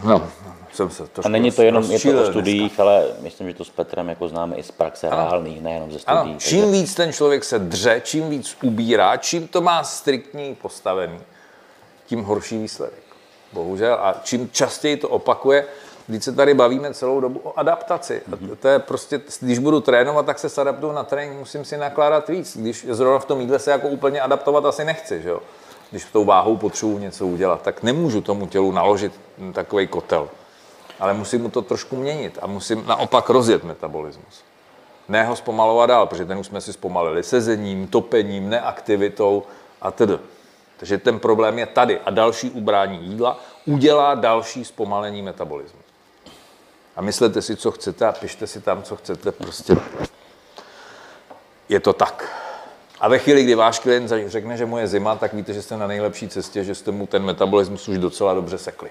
no, 0.04 0.28
jsem 0.74 0.90
se 0.90 1.04
A 1.24 1.30
není 1.30 1.52
to 1.52 1.62
jenom 1.62 1.84
je 1.84 2.00
to 2.00 2.22
o 2.22 2.26
studiích, 2.26 2.80
ale 2.80 3.06
myslím, 3.20 3.48
že 3.48 3.54
to 3.54 3.66
s 3.66 3.70
Petrem 3.70 4.10
jako 4.10 4.28
známe 4.28 4.56
i 4.56 4.64
z 4.64 4.72
praxe 4.72 5.10
reálných, 5.10 5.62
nejenom 5.62 5.92
ze 5.92 6.00
studií. 6.00 6.32
Ano, 6.32 6.40
čím 6.40 6.72
víc 6.72 6.96
ten 6.96 7.14
člověk 7.14 7.44
se 7.44 7.60
dře, 7.60 8.02
čím 8.06 8.30
víc 8.30 8.58
ubírá, 8.64 9.18
čím 9.18 9.48
to 9.48 9.62
má 9.62 9.84
striktní 9.84 10.56
postavený, 10.56 11.20
tím 12.06 12.24
horší 12.24 12.58
výsledek. 12.58 13.04
Bohužel. 13.54 13.94
A 13.94 14.16
čím 14.24 14.50
častěji 14.52 14.98
to 14.98 15.10
opakuje, 15.10 15.66
když 16.08 16.24
se 16.24 16.32
tady 16.32 16.54
bavíme 16.54 16.94
celou 16.94 17.20
dobu 17.20 17.40
o 17.44 17.60
adaptaci. 17.60 18.22
A 18.34 18.56
to 18.60 18.68
je 18.68 18.80
prostě, 18.80 19.22
když 19.40 19.60
budu 19.60 19.82
trénovat, 19.82 20.26
tak 20.26 20.40
se 20.40 20.62
adaptuju 20.62 20.92
na 20.92 21.04
trénink, 21.04 21.40
musím 21.40 21.66
si 21.66 21.78
nakládat 21.78 22.30
víc. 22.30 22.58
Když 22.58 22.86
zrovna 22.90 23.20
v 23.20 23.26
tom 23.26 23.42
jídle 23.42 23.60
se 23.60 23.72
jako 23.72 23.88
úplně 23.88 24.22
adaptovat 24.22 24.66
asi 24.66 24.86
nechci, 24.86 25.22
že 25.22 25.30
jo? 25.30 25.40
Když 25.92 26.06
tou 26.06 26.26
váhou 26.26 26.58
potřebuji 26.58 26.98
něco 26.98 27.28
udělat, 27.28 27.62
tak 27.62 27.84
nemůžu 27.84 28.22
tomu 28.22 28.48
tělu 28.48 28.72
naložit 28.72 29.20
takový 29.54 29.88
kotel. 29.88 30.30
Ale 31.00 31.14
musím 31.14 31.42
mu 31.42 31.50
to 31.50 31.62
trošku 31.62 31.96
měnit 31.96 32.40
a 32.42 32.48
musím 32.48 32.84
naopak 32.88 33.30
rozjet 33.30 33.64
metabolismus. 33.64 34.44
Ne 35.08 35.24
ho 35.24 35.36
zpomalovat 35.36 35.90
dál, 35.90 36.08
protože 36.08 36.26
ten 36.26 36.38
už 36.38 36.48
jsme 36.48 36.62
si 36.62 36.74
zpomalili 36.74 37.24
sezením, 37.24 37.88
topením, 37.88 38.50
neaktivitou 38.50 39.44
a 39.82 39.92
tedy. 39.92 40.20
Takže 40.78 40.98
ten 40.98 41.20
problém 41.20 41.60
je 41.60 41.66
tady 41.66 42.00
a 42.00 42.10
další 42.10 42.50
ubrání 42.50 43.00
jídla 43.04 43.40
udělá 43.66 44.16
další 44.16 44.66
zpomalení 44.66 45.22
metabolismu. 45.22 45.80
A 46.96 47.02
myslete 47.02 47.42
si, 47.42 47.56
co 47.56 47.72
chcete 47.72 48.06
a 48.08 48.12
pište 48.12 48.48
si 48.48 48.62
tam, 48.62 48.84
co 48.84 48.96
chcete, 48.96 49.32
prostě 49.32 49.78
je 51.70 51.80
to 51.80 51.94
tak. 51.94 52.46
A 53.00 53.08
ve 53.08 53.20
chvíli, 53.20 53.44
kdy 53.44 53.56
váš 53.56 53.80
klient 53.80 54.08
řekne, 54.28 54.58
že 54.58 54.66
mu 54.66 54.78
je 54.78 54.88
zima, 54.88 55.16
tak 55.16 55.34
víte, 55.34 55.54
že 55.54 55.62
jste 55.62 55.78
na 55.78 55.88
nejlepší 55.88 56.28
cestě, 56.28 56.64
že 56.64 56.76
jste 56.76 56.92
mu 56.92 57.08
ten 57.08 57.24
metabolismus 57.24 57.88
už 57.88 57.98
docela 57.98 58.34
dobře 58.34 58.58
sekli. 58.58 58.90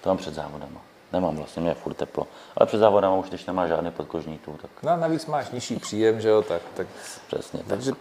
To 0.00 0.08
mám 0.08 0.18
před 0.18 0.34
závodama. 0.34 0.80
Nemám 1.12 1.36
vlastně, 1.36 1.62
mě 1.62 1.70
je 1.70 1.74
furt 1.74 1.94
teplo. 1.94 2.26
Ale 2.56 2.66
před 2.66 2.78
závodama 2.78 3.16
už, 3.16 3.28
když 3.28 3.46
nemá 3.46 3.66
žádný 3.66 3.90
podkožní 3.90 4.38
tu, 4.38 4.58
tak 4.62 4.70
No 4.82 4.90
a 4.90 4.96
navíc 4.96 5.26
máš 5.26 5.50
nižší 5.50 5.76
příjem, 5.76 6.20
že 6.20 6.28
jo, 6.28 6.42
tak, 6.42 6.62
tak 6.74 6.86
přesně. 7.26 7.58
Tak. 7.58 7.68
takže 7.68 7.92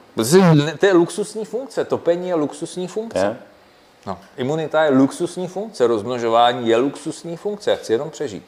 to 0.79 0.85
je 0.85 0.93
luxusní 0.93 1.45
funkce, 1.45 1.85
topení 1.85 2.27
je 2.27 2.35
luxusní 2.35 2.87
funkce. 2.87 3.19
Je? 3.19 3.37
No, 4.05 4.19
imunita 4.37 4.83
je 4.83 4.89
luxusní 4.89 5.47
funkce, 5.47 5.87
rozmnožování 5.87 6.69
je 6.69 6.77
luxusní 6.77 7.37
funkce, 7.37 7.71
já 7.71 7.77
chci 7.77 7.93
jenom 7.93 8.09
přežít. 8.09 8.45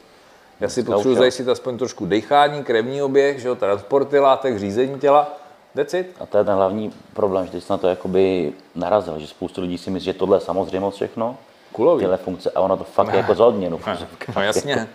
Já 0.60 0.68
si 0.68 0.82
potřebuji 0.82 1.16
zajistit 1.16 1.48
aspoň 1.48 1.78
trošku 1.78 2.06
dechání, 2.06 2.64
krevní 2.64 3.02
oběh, 3.02 3.38
že 3.40 3.48
jo, 3.48 3.54
transporty 3.54 4.18
látek, 4.18 4.58
řízení 4.58 5.00
těla, 5.00 5.32
that's 5.76 5.94
it. 5.94 6.06
A 6.20 6.26
to 6.26 6.38
je 6.38 6.44
ten 6.44 6.54
hlavní 6.54 6.92
problém, 7.14 7.48
že 7.52 7.60
jsi 7.60 7.66
na 7.72 7.78
to 7.78 7.88
jakoby 7.88 8.52
narazil, 8.74 9.18
že 9.18 9.26
spoustu 9.26 9.60
lidí 9.60 9.78
si 9.78 9.90
myslí, 9.90 10.04
že 10.04 10.14
tohle 10.14 10.36
je 10.36 10.40
samozřejmost 10.40 10.96
všechno, 10.96 11.36
Kulový. 11.72 12.00
tyhle 12.00 12.16
funkce, 12.16 12.50
a 12.50 12.60
ono 12.60 12.76
to 12.76 12.84
fakt 12.84 13.08
je 13.12 13.16
jako 13.16 13.34
za 13.34 13.46
odměnu. 13.46 13.80
No 14.36 14.42
jasně. 14.42 14.88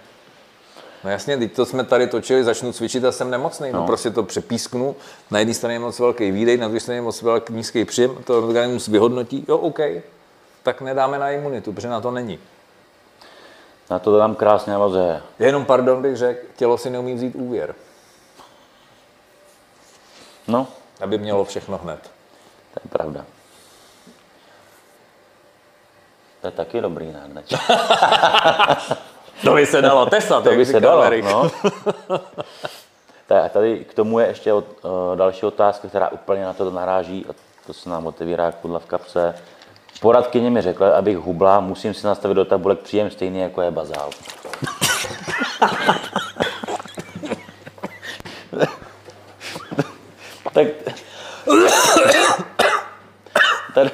No 1.03 1.09
jasně, 1.09 1.37
teď 1.37 1.53
to 1.55 1.65
jsme 1.65 1.83
tady 1.83 2.07
točili, 2.07 2.43
začnu 2.43 2.73
cvičit 2.73 3.05
a 3.05 3.11
jsem 3.11 3.29
nemocný. 3.31 3.71
No, 3.71 3.79
No. 3.79 3.85
prostě 3.85 4.09
to 4.09 4.23
přepísknu. 4.23 4.95
Na 5.31 5.39
jedné 5.39 5.53
straně 5.53 5.75
je 5.75 5.79
moc 5.79 5.99
velký 5.99 6.31
výdej, 6.31 6.57
na 6.57 6.67
druhé 6.67 6.79
straně 6.79 6.97
je 6.97 7.01
moc 7.01 7.21
velký 7.21 7.53
nízký 7.53 7.85
příjem. 7.85 8.11
To 8.25 8.37
organismus 8.37 8.87
vyhodnotí, 8.87 9.45
jo, 9.47 9.57
OK, 9.57 9.79
tak 10.63 10.81
nedáme 10.81 11.19
na 11.19 11.29
imunitu, 11.31 11.73
protože 11.73 11.87
na 11.89 12.01
to 12.01 12.11
není. 12.11 12.39
Na 13.89 13.99
to 13.99 14.17
tam 14.17 14.35
krásně 14.35 14.73
navazuje. 14.73 15.21
Jenom, 15.39 15.65
pardon, 15.65 16.01
bych 16.01 16.17
řekl, 16.17 16.47
tělo 16.55 16.77
si 16.77 16.89
neumí 16.89 17.13
vzít 17.13 17.35
úvěr, 17.35 17.75
No, 20.47 20.67
aby 21.01 21.17
mělo 21.17 21.45
všechno 21.45 21.77
hned. 21.77 22.11
to 22.73 22.79
je 22.83 22.89
pravda. 22.89 23.25
To 26.41 26.47
je 26.47 26.51
taky 26.51 26.81
dobrý 26.81 27.11
náhneč. 27.11 27.53
To 29.43 29.53
by 29.53 29.65
se 29.65 29.81
dalo 29.81 30.05
testat, 30.05 30.43
To 30.43 30.49
by 30.49 30.65
se 30.65 30.79
dalo, 30.79 31.03
Erik. 31.03 31.25
no. 31.25 31.51
Tak 33.27 33.51
tady 33.51 33.85
k 33.85 33.93
tomu 33.93 34.19
je 34.19 34.27
ještě 34.27 34.53
od, 34.53 34.65
uh, 34.81 34.91
další 35.15 35.45
otázka, 35.45 35.87
která 35.87 36.09
úplně 36.09 36.45
na 36.45 36.53
to 36.53 36.71
naráží, 36.71 37.25
a 37.29 37.33
to 37.67 37.73
se 37.73 37.89
nám 37.89 38.07
otevírá 38.07 38.45
jak 38.45 38.55
pudla 38.55 38.79
v 38.79 38.85
kapse. 38.85 39.35
Poradkyně 40.01 40.49
mi 40.49 40.61
řekla, 40.61 40.91
abych 40.91 41.17
hubla, 41.17 41.59
musím 41.59 41.93
si 41.93 42.07
nastavit 42.07 42.35
do 42.35 42.45
tabulek 42.45 42.79
příjem 42.79 43.11
stejný, 43.11 43.39
jako 43.39 43.61
je 43.61 43.71
bazál. 43.71 44.09
tak... 50.53 50.67
Tady... 53.73 53.91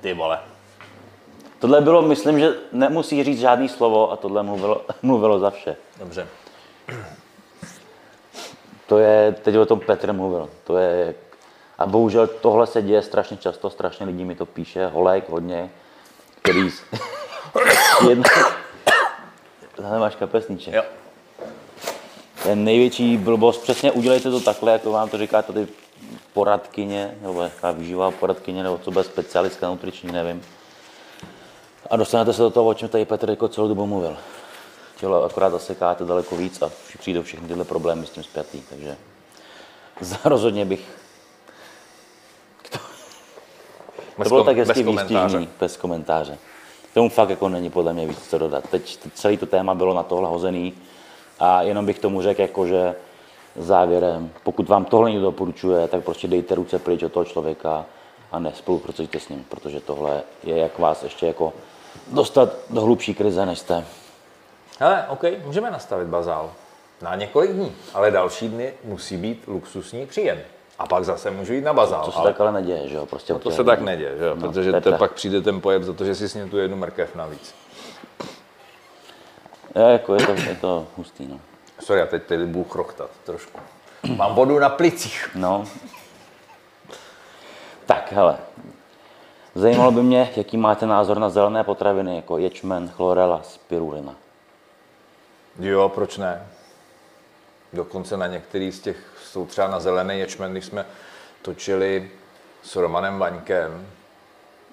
Ty 0.00 0.14
vole. 0.14 0.38
Tohle 1.58 1.80
bylo, 1.80 2.02
myslím, 2.02 2.38
že 2.38 2.54
nemusí 2.72 3.24
říct 3.24 3.40
žádný 3.40 3.68
slovo 3.68 4.12
a 4.12 4.16
tohle 4.16 4.42
mluvilo, 4.42 4.84
mluvilo 5.02 5.38
za 5.38 5.50
vše. 5.50 5.76
Dobře. 5.98 6.28
To 8.86 8.98
je, 8.98 9.32
teď 9.42 9.56
o 9.56 9.66
tom 9.66 9.80
Petr 9.80 10.12
mluvil, 10.12 10.48
to 10.64 10.78
je, 10.78 11.14
a 11.78 11.86
bohužel 11.86 12.26
tohle 12.26 12.66
se 12.66 12.82
děje 12.82 13.02
strašně 13.02 13.36
často, 13.36 13.70
strašně 13.70 14.06
lidí 14.06 14.24
mi 14.24 14.34
to 14.34 14.46
píše, 14.46 14.86
holek 14.86 15.28
hodně, 15.28 15.70
který, 16.42 16.70
jedna, 18.08 18.30
tady 19.76 20.00
máš 20.00 20.16
kapesníček. 20.16 20.74
Jo. 20.74 20.82
To 22.42 22.48
je 22.48 22.56
největší 22.56 23.16
blbost, 23.16 23.62
přesně 23.62 23.92
udělejte 23.92 24.30
to 24.30 24.40
takhle, 24.40 24.72
jako 24.72 24.90
vám 24.90 25.08
to 25.08 25.18
říká 25.18 25.42
tady 25.42 25.66
poradkyně, 26.32 27.18
nebo 27.20 27.42
jaká 27.42 27.70
výživová 27.70 28.10
poradkyně, 28.10 28.62
nebo 28.62 28.78
co 28.78 28.90
bude 28.90 29.04
specialistka 29.04 29.68
nutriční, 29.68 30.12
nevím. 30.12 30.42
A 31.90 31.96
dostanete 31.96 32.32
se 32.32 32.42
do 32.42 32.50
toho, 32.50 32.66
o 32.66 32.74
čem 32.74 32.88
tady 32.88 33.04
Petr 33.04 33.30
jako 33.30 33.48
celou 33.48 33.68
dobu 33.68 33.86
mluvil. 33.86 34.16
Tělo 34.96 35.24
akorát 35.24 35.50
zasekáte 35.50 36.04
daleko 36.04 36.36
víc 36.36 36.62
a 36.62 36.70
přijdou 36.98 37.22
všechny 37.22 37.48
tyhle 37.48 37.64
problémy 37.64 38.06
s 38.06 38.10
tím 38.10 38.22
zpětý, 38.22 38.62
takže 38.68 38.96
rozhodně 40.24 40.64
bych... 40.64 41.05
To 44.22 44.28
bylo 44.28 44.40
kom- 44.40 44.46
tak 44.46 44.56
hezky 44.56 44.84
komentáře. 44.84 45.14
výstižný, 45.38 45.48
bez 45.60 45.76
komentáře. 45.76 46.38
Tomu 46.94 47.08
fakt 47.08 47.30
jako 47.30 47.48
není 47.48 47.70
podle 47.70 47.92
mě 47.92 48.06
víc 48.06 48.28
co 48.28 48.38
dodat. 48.38 48.68
Teď 48.70 48.98
celé 49.14 49.36
to 49.36 49.46
téma 49.46 49.74
bylo 49.74 49.94
na 49.94 50.02
tohle 50.02 50.28
hozený 50.28 50.74
a 51.38 51.62
jenom 51.62 51.86
bych 51.86 51.98
tomu 51.98 52.22
řekl, 52.22 52.40
jako, 52.40 52.66
že 52.66 52.94
závěrem, 53.56 54.30
pokud 54.42 54.68
vám 54.68 54.84
tohle 54.84 55.10
někdo 55.10 55.24
doporučuje, 55.26 55.88
tak 55.88 56.04
prostě 56.04 56.28
dejte 56.28 56.54
ruce 56.54 56.78
pryč 56.78 57.02
od 57.02 57.12
toho 57.12 57.24
člověka 57.24 57.84
a 58.32 58.38
nespolupracujte 58.38 59.20
s 59.20 59.28
ním, 59.28 59.44
protože 59.48 59.80
tohle 59.80 60.22
je 60.44 60.56
jak 60.56 60.78
vás 60.78 61.02
ještě 61.02 61.26
jako 61.26 61.52
dostat 62.12 62.48
do 62.70 62.80
hlubší 62.80 63.14
krize, 63.14 63.46
než 63.46 63.58
jste. 63.58 63.84
Hele, 64.78 65.06
OK, 65.08 65.22
můžeme 65.44 65.70
nastavit 65.70 66.08
bazál 66.08 66.52
na 67.02 67.14
několik 67.14 67.50
dní, 67.52 67.72
ale 67.94 68.10
další 68.10 68.48
dny 68.48 68.72
musí 68.84 69.16
být 69.16 69.44
luxusní 69.46 70.06
příjem. 70.06 70.38
A 70.78 70.86
pak 70.86 71.04
zase 71.04 71.30
můžu 71.30 71.52
jít 71.52 71.64
na 71.64 71.72
bazál. 71.72 72.04
To 72.04 72.12
se 72.12 72.18
ale 72.18 72.32
tak 72.32 72.40
ale 72.40 72.52
neděje, 72.52 72.88
že 72.88 72.96
jo? 72.96 73.06
Prostě 73.06 73.34
to 73.34 73.50
se 73.50 73.64
tak 73.64 73.80
neděje, 73.80 74.18
že 74.18 74.24
jo? 74.24 74.34
No, 74.34 74.48
protože 74.48 74.72
to 74.72 74.80
te 74.80 74.98
pak 74.98 75.12
přijde 75.12 75.40
ten 75.40 75.60
pojem 75.60 75.84
za 75.84 75.92
to, 75.92 76.04
že 76.04 76.14
si 76.14 76.28
s 76.28 76.34
ním 76.34 76.50
tu 76.50 76.58
jednu 76.58 76.76
mrkev 76.76 77.14
navíc. 77.14 77.54
Je, 79.74 79.82
jako 79.82 80.14
je 80.14 80.26
to, 80.26 80.32
je 80.32 80.56
to 80.60 80.86
hustý, 80.96 81.26
no. 81.26 81.40
Sorry, 81.80 82.00
já 82.00 82.06
teď 82.06 82.22
tady 82.22 82.46
budu 82.46 82.64
chrochtat 82.64 83.10
trošku. 83.24 83.60
Mám 84.16 84.34
vodu 84.34 84.58
na 84.58 84.68
plicích. 84.68 85.30
No. 85.34 85.64
Tak, 87.86 88.12
hele. 88.12 88.38
Zajímalo 89.54 89.90
by 89.90 90.02
mě, 90.02 90.32
jaký 90.36 90.56
máte 90.56 90.86
názor 90.86 91.18
na 91.18 91.30
zelené 91.30 91.64
potraviny, 91.64 92.16
jako 92.16 92.38
ječmen, 92.38 92.88
chlorela, 92.88 93.40
spirulina. 93.42 94.14
Jo, 95.58 95.88
proč 95.88 96.16
ne? 96.16 96.46
Dokonce 97.72 98.16
na 98.16 98.26
některý 98.26 98.72
z 98.72 98.80
těch 98.80 98.96
jsou 99.26 99.46
třeba 99.46 99.68
na 99.68 99.80
zelený 99.80 100.18
ječmen, 100.18 100.52
když 100.52 100.64
jsme 100.64 100.86
točili 101.42 102.10
s 102.62 102.76
Romanem 102.76 103.18
Vaňkem, 103.18 103.86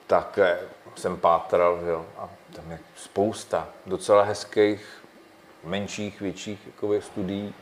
tak 0.07 0.39
eh, 0.41 0.59
jsem 0.95 1.17
pátral, 1.17 1.79
jo, 1.87 2.05
a 2.17 2.29
tam 2.55 2.71
je 2.71 2.79
spousta 2.95 3.67
docela 3.85 4.23
hezkých, 4.23 5.03
menších, 5.63 6.21
větších 6.21 6.59
jakoby, 6.65 7.01
studií, 7.01 7.53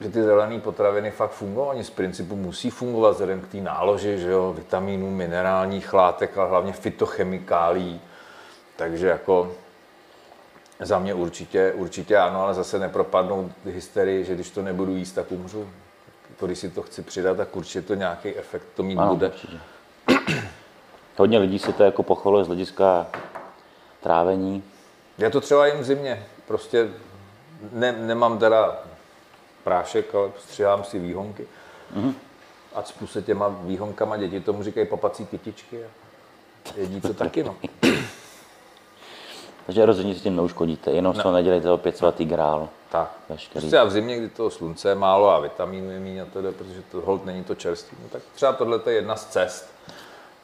že 0.00 0.08
ty 0.08 0.22
zelené 0.22 0.60
potraviny 0.60 1.10
fakt 1.10 1.30
fungují, 1.30 1.66
oni 1.66 1.84
z 1.84 1.90
principu 1.90 2.36
musí 2.36 2.70
fungovat 2.70 3.10
vzhledem 3.10 3.40
k 3.40 3.48
té 3.48 3.56
náloži, 3.56 4.18
že 4.18 4.30
jo, 4.30 4.52
vitamínů, 4.52 5.10
minerálních 5.10 5.92
látek, 5.92 6.38
ale 6.38 6.48
hlavně 6.48 6.72
fytochemikálí. 6.72 8.00
Takže 8.76 9.06
jako 9.06 9.52
za 10.82 10.98
mě 10.98 11.14
určitě, 11.14 11.72
určitě 11.76 12.16
ano, 12.18 12.42
ale 12.42 12.54
zase 12.54 12.78
nepropadnou 12.78 13.52
hysterii, 13.64 14.24
že 14.24 14.34
když 14.34 14.50
to 14.50 14.62
nebudu 14.62 14.96
jíst, 14.96 15.12
tak 15.12 15.32
umřu. 15.32 15.68
Když 16.46 16.58
si 16.58 16.70
to 16.70 16.82
chci 16.82 17.02
přidat, 17.02 17.36
tak 17.36 17.56
určitě 17.56 17.82
to 17.82 17.94
nějaký 17.94 18.36
efekt 18.36 18.66
to 18.74 18.82
mít 18.82 18.98
Ano, 18.98 19.14
bude. 19.14 19.26
určitě. 19.28 19.56
Hodně 21.16 21.38
lidí 21.38 21.58
si 21.58 21.72
to 21.72 21.82
jako 21.82 22.02
pochvaluje 22.02 22.44
z 22.44 22.46
hlediska 22.46 23.06
trávení. 24.00 24.62
Já 25.18 25.30
to 25.30 25.40
třeba 25.40 25.66
jen 25.66 25.78
v 25.78 25.84
zimě. 25.84 26.26
Prostě 26.46 26.88
ne, 27.72 27.92
nemám 27.92 28.38
teda 28.38 28.78
prášek, 29.64 30.14
ale 30.14 30.30
střihám 30.38 30.84
si 30.84 30.98
výhonky. 30.98 31.46
Mm-hmm. 31.96 32.14
A 32.74 32.82
cpu 32.82 33.06
se 33.06 33.22
těma 33.22 33.48
výhonkama, 33.48 34.16
děti 34.16 34.40
tomu 34.40 34.62
říkají 34.62 34.86
papací 34.86 35.26
kytičky 35.26 35.84
a 35.84 35.88
jedí 36.76 37.00
to 37.00 37.14
taky, 37.14 37.42
no. 37.44 37.56
Takže 39.66 39.86
rozhodně 39.86 40.14
si 40.14 40.20
tím 40.20 40.36
neuškodíte, 40.36 40.90
jenom 40.90 41.14
no. 41.24 41.32
nedělejte 41.32 41.70
opět 41.70 41.96
svatý 41.96 42.24
grál. 42.24 42.68
Tak. 42.90 43.10
Veškerý. 43.28 43.60
Prostě 43.60 43.78
a 43.78 43.84
v 43.84 43.90
zimě, 43.90 44.16
kdy 44.16 44.28
toho 44.28 44.50
slunce 44.50 44.88
je 44.88 44.94
málo 44.94 45.30
a 45.30 45.40
vitamínů 45.40 45.90
je 45.90 46.00
méně 46.00 46.24
protože 46.24 46.82
to 46.92 47.00
hold 47.00 47.24
není 47.26 47.44
to 47.44 47.54
čerstvý. 47.54 47.96
No, 48.02 48.08
tak 48.08 48.22
třeba 48.34 48.52
tohle 48.52 48.80
je 48.86 48.92
jedna 48.92 49.16
z 49.16 49.26
cest, 49.26 49.68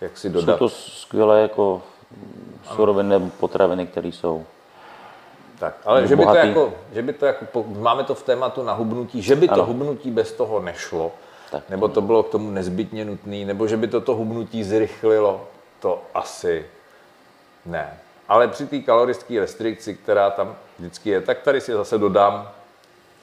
jak 0.00 0.18
si 0.18 0.28
Jsou 0.28 0.34
dodat. 0.34 0.58
to 0.58 0.68
skvělé 0.68 1.42
jako 1.42 1.82
suroviny 2.74 3.08
nebo 3.08 3.30
potraviny, 3.40 3.86
které 3.86 4.08
jsou. 4.08 4.44
Tak, 5.58 5.74
ale 5.84 6.06
že 6.06 6.16
by, 6.16 6.26
to 6.26 6.34
jako, 6.34 6.72
že 6.92 7.02
by 7.02 7.12
to 7.12 7.26
jako, 7.26 7.64
máme 7.68 8.04
to 8.04 8.14
v 8.14 8.22
tématu 8.22 8.62
na 8.62 8.72
hubnutí, 8.72 9.22
že 9.22 9.36
by 9.36 9.48
to 9.48 9.54
Ano. 9.54 9.64
hubnutí 9.66 10.10
bez 10.10 10.32
toho 10.32 10.60
nešlo, 10.60 11.12
Tak. 11.50 11.68
nebo 11.68 11.88
to 11.88 12.00
bylo 12.00 12.22
k 12.22 12.28
tomu 12.30 12.50
nezbytně 12.50 13.04
nutné, 13.04 13.36
nebo 13.44 13.66
že 13.66 13.76
by 13.76 13.88
to 13.88 14.00
to 14.00 14.14
hubnutí 14.14 14.64
zrychlilo, 14.64 15.46
to 15.80 16.02
asi 16.14 16.66
ne. 17.66 17.98
Ale 18.28 18.48
při 18.48 18.66
té 18.66 18.78
kalorické 18.78 19.40
restrikci, 19.40 19.94
která 19.94 20.30
tam 20.30 20.56
vždycky 20.78 21.10
je, 21.10 21.20
tak 21.20 21.38
tady 21.38 21.60
si 21.60 21.72
zase 21.72 21.98
dodám 21.98 22.50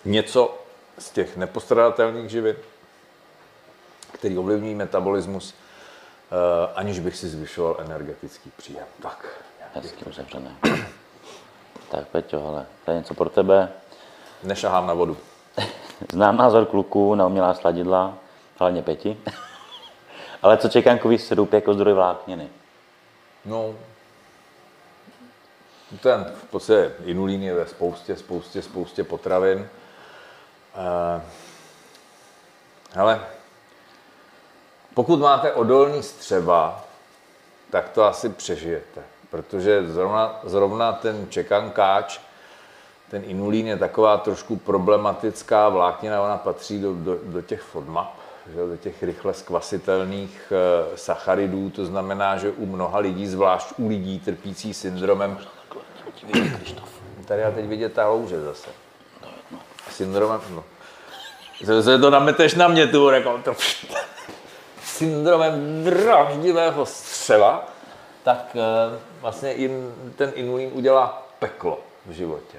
něco 0.06 0.58
z 1.00 1.10
těch 1.10 1.38
nepostradatelných 1.38 2.30
živin, 2.30 2.56
který 4.12 4.38
ovlivňují 4.38 4.76
metabolismus, 4.76 5.54
eh, 5.54 6.74
aniž 6.76 7.00
bych 7.00 7.18
si 7.18 7.28
zvyšoval 7.30 7.78
energetický 7.80 8.52
příjem. 8.58 8.86
Tak, 9.02 9.28
Hezky 9.74 10.06
uzavřené. 10.06 10.56
tak 11.92 12.08
Peťo, 12.08 12.48
ale 12.48 12.66
to 12.86 12.92
je 12.92 12.98
něco 12.98 13.14
pro 13.14 13.30
tebe. 13.30 13.72
nešahám 14.44 14.88
na 14.88 14.94
vodu. 14.94 15.18
Znám 16.12 16.38
názor 16.38 16.66
kluků 16.66 17.16
na 17.16 17.26
umělá 17.26 17.54
sladidla, 17.54 18.14
hlavně 18.60 18.82
Peti. 18.82 19.18
ale 20.42 20.58
co 20.58 20.70
čekánkový 20.70 21.18
sirup 21.18 21.54
jako 21.54 21.74
zdroj 21.74 21.94
vlákniny? 21.94 22.50
No, 23.46 23.76
ten 26.02 26.26
v 26.42 26.44
podstatě 26.44 26.92
inulín 27.06 27.44
je 27.44 27.54
ve 27.54 27.68
spoustě, 27.68 28.16
spoustě, 28.16 28.62
spoustě 28.62 29.04
potravin. 29.04 29.70
Eh, 30.76 31.22
hele, 32.94 33.22
pokud 34.94 35.20
máte 35.20 35.54
odolný 35.54 36.04
střeva, 36.04 36.86
tak 37.70 37.90
to 37.90 38.04
asi 38.04 38.30
přežijete, 38.30 39.02
protože 39.30 39.88
zrovna, 39.88 40.40
zrovna 40.44 40.94
ten 40.94 41.28
čekankáč, 41.30 42.20
ten 43.10 43.24
inulín 43.26 43.68
je 43.68 43.78
taková 43.78 44.18
trošku 44.18 44.56
problematická 44.56 45.70
vláknina, 45.70 46.22
ona 46.22 46.38
patří 46.38 46.82
do, 46.82 46.94
do, 46.94 47.18
do 47.24 47.42
těch 47.42 47.62
FODMAP, 47.62 48.16
že, 48.54 48.56
do 48.56 48.78
těch 48.78 49.04
rychle 49.04 49.34
skvasitelných 49.34 50.52
e, 50.52 50.98
sacharidů, 50.98 51.70
to 51.70 51.86
znamená, 51.86 52.38
že 52.38 52.52
u 52.52 52.66
mnoha 52.66 53.00
lidí, 53.00 53.28
zvlášť 53.28 53.68
u 53.78 53.88
lidí 53.88 54.20
trpící 54.20 54.74
syndromem, 54.74 55.38
tady 57.26 57.42
já 57.42 57.52
teď 57.52 57.66
vidět 57.66 57.94
ta 57.94 58.08
louže 58.08 58.42
zase, 58.42 58.70
syndromem, 59.92 60.42
no, 60.50 60.64
zase 61.64 62.00
to 62.00 62.10
nameteš 62.10 62.56
na 62.56 62.68
mě, 62.68 62.88
tu 62.88 63.10
jako 63.10 63.38
to, 63.44 63.54
syndromem 64.84 65.84
draždivého 65.84 66.86
střeva, 66.86 67.68
tak 68.24 68.56
eh, 68.56 69.00
vlastně 69.22 69.52
jim 69.52 69.96
ten 70.16 70.32
inulín 70.36 70.70
udělá 70.74 71.28
peklo 71.40 71.80
v 72.06 72.12
životě. 72.12 72.58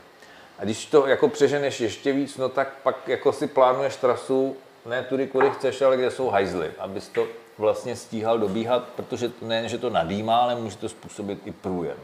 A 0.59 0.65
když 0.65 0.87
to 0.87 1.07
jako 1.07 1.29
přeženeš 1.29 1.81
ještě 1.81 2.13
víc, 2.13 2.37
no 2.37 2.49
tak 2.49 2.73
pak 2.83 3.09
jako 3.09 3.33
si 3.33 3.47
plánuješ 3.47 3.97
trasu 3.97 4.57
ne 4.87 5.03
tudy, 5.03 5.27
kudy 5.27 5.51
chceš, 5.51 5.83
ale 5.83 5.97
kde 5.97 6.11
jsou 6.11 6.29
hajzly, 6.29 6.71
abys 6.79 7.09
to 7.09 7.27
vlastně 7.59 7.97
stíhal 7.97 8.39
dobíhat, 8.39 8.85
protože 8.97 9.29
to 9.29 9.47
nejen, 9.47 9.69
že 9.69 9.79
to 9.79 9.91
nadýmá, 9.91 10.39
ale 10.39 10.55
může 10.55 10.77
to 10.77 10.89
způsobit 10.89 11.39
i 11.45 11.53
průjem. 11.53 11.97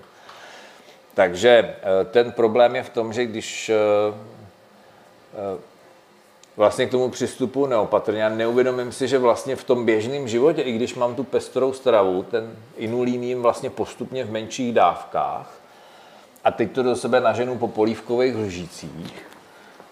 Takže 1.15 1.51
eh, 1.51 2.05
ten 2.05 2.33
problém 2.33 2.77
je 2.77 2.83
v 2.83 2.91
tom, 2.91 3.13
že 3.13 3.27
když 3.27 3.69
eh, 3.69 3.75
vlastně 6.57 6.87
k 6.87 6.91
tomu 6.91 7.11
přistupu 7.11 7.67
neopatrně 7.67 8.27
a 8.27 8.29
neuvědomím 8.29 8.93
si, 8.93 9.09
že 9.09 9.19
vlastně 9.19 9.57
v 9.57 9.65
tom 9.65 9.85
běžném 9.85 10.29
životě, 10.29 10.63
i 10.63 10.73
když 10.73 10.95
mám 10.95 11.15
tu 11.15 11.25
pestrou 11.25 11.73
stravu, 11.73 12.23
ten 12.23 12.57
inulín 12.77 13.23
jim 13.23 13.43
vlastně 13.43 13.71
postupně 13.71 14.25
v 14.25 14.31
menších 14.31 14.75
dávkách, 14.75 15.61
a 16.45 16.51
teď 16.51 16.73
to 16.73 16.83
do 16.83 16.97
sebe 16.97 17.21
naženu 17.21 17.59
po 17.59 17.69
polívkových 17.69 18.37
lžících, 18.37 19.29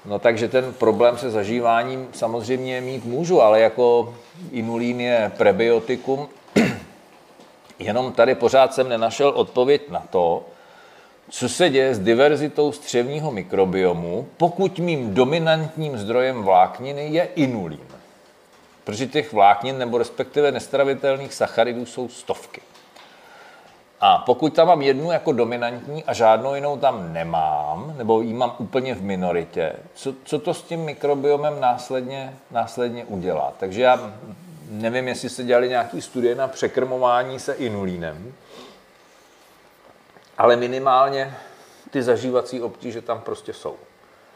no 0.05 0.19
takže 0.19 0.49
ten 0.49 0.73
problém 0.73 1.19
se 1.19 1.31
zažíváním 1.31 2.09
samozřejmě 2.13 2.81
mít 2.81 3.05
můžu, 3.05 3.43
ale 3.43 3.61
jako 3.61 4.15
inulín 4.51 5.01
je 5.01 5.33
prebiotikum, 5.37 6.29
jenom 7.79 8.13
tady 8.13 8.35
pořád 8.35 8.75
jsem 8.75 8.89
nenašel 8.89 9.29
odpověď 9.29 9.91
na 9.91 10.03
to, 10.11 10.45
co 11.31 11.49
se 11.49 11.71
děje 11.71 11.95
s 11.95 11.99
diverzitou 11.99 12.73
střevního 12.73 13.31
mikrobiomu, 13.31 14.29
pokud 14.37 14.79
mým 14.79 15.15
dominantním 15.15 15.99
zdrojem 15.99 16.43
vlákniny 16.43 17.09
je 17.09 17.29
inulín. 17.35 17.87
Protože 18.85 19.07
těch 19.07 19.33
vláknin 19.33 19.79
nebo 19.79 19.99
respektive 19.99 20.53
nestravitelných 20.53 21.35
sacharidů 21.35 21.87
jsou 21.87 22.09
stovky. 22.09 22.61
A 24.01 24.19
pokud 24.19 24.55
tam 24.55 24.69
mám 24.69 24.83
jednu 24.83 25.11
jako 25.11 25.33
dominantní 25.33 26.05
a 26.05 26.13
žádnou 26.13 26.55
jinou 26.55 26.77
tam 26.77 27.13
nemám, 27.13 27.95
nebo 27.99 28.21
ji 28.21 28.35
mám 28.35 28.57
úplně 28.59 28.95
v 28.95 29.03
minoritě, 29.03 29.73
co, 29.95 30.15
co 30.25 30.39
to 30.39 30.55
s 30.55 30.63
tím 30.63 30.81
mikrobiomem 30.81 31.61
následně, 31.61 32.35
následně 32.51 33.05
udělá? 33.05 33.53
Takže 33.59 33.83
já 33.83 34.13
nevím, 34.71 35.09
jestli 35.09 35.29
se 35.29 35.45
dělali 35.45 35.69
nějaké 35.69 36.03
studie 36.03 36.35
na 36.35 36.49
překrmování 36.49 37.39
se 37.39 37.53
inulínem, 37.53 38.33
ale 40.41 40.57
minimálně 40.57 41.37
ty 41.91 42.03
zažívací 42.03 42.63
obtíže 42.63 43.03
tam 43.03 43.21
prostě 43.21 43.53
jsou. 43.53 43.75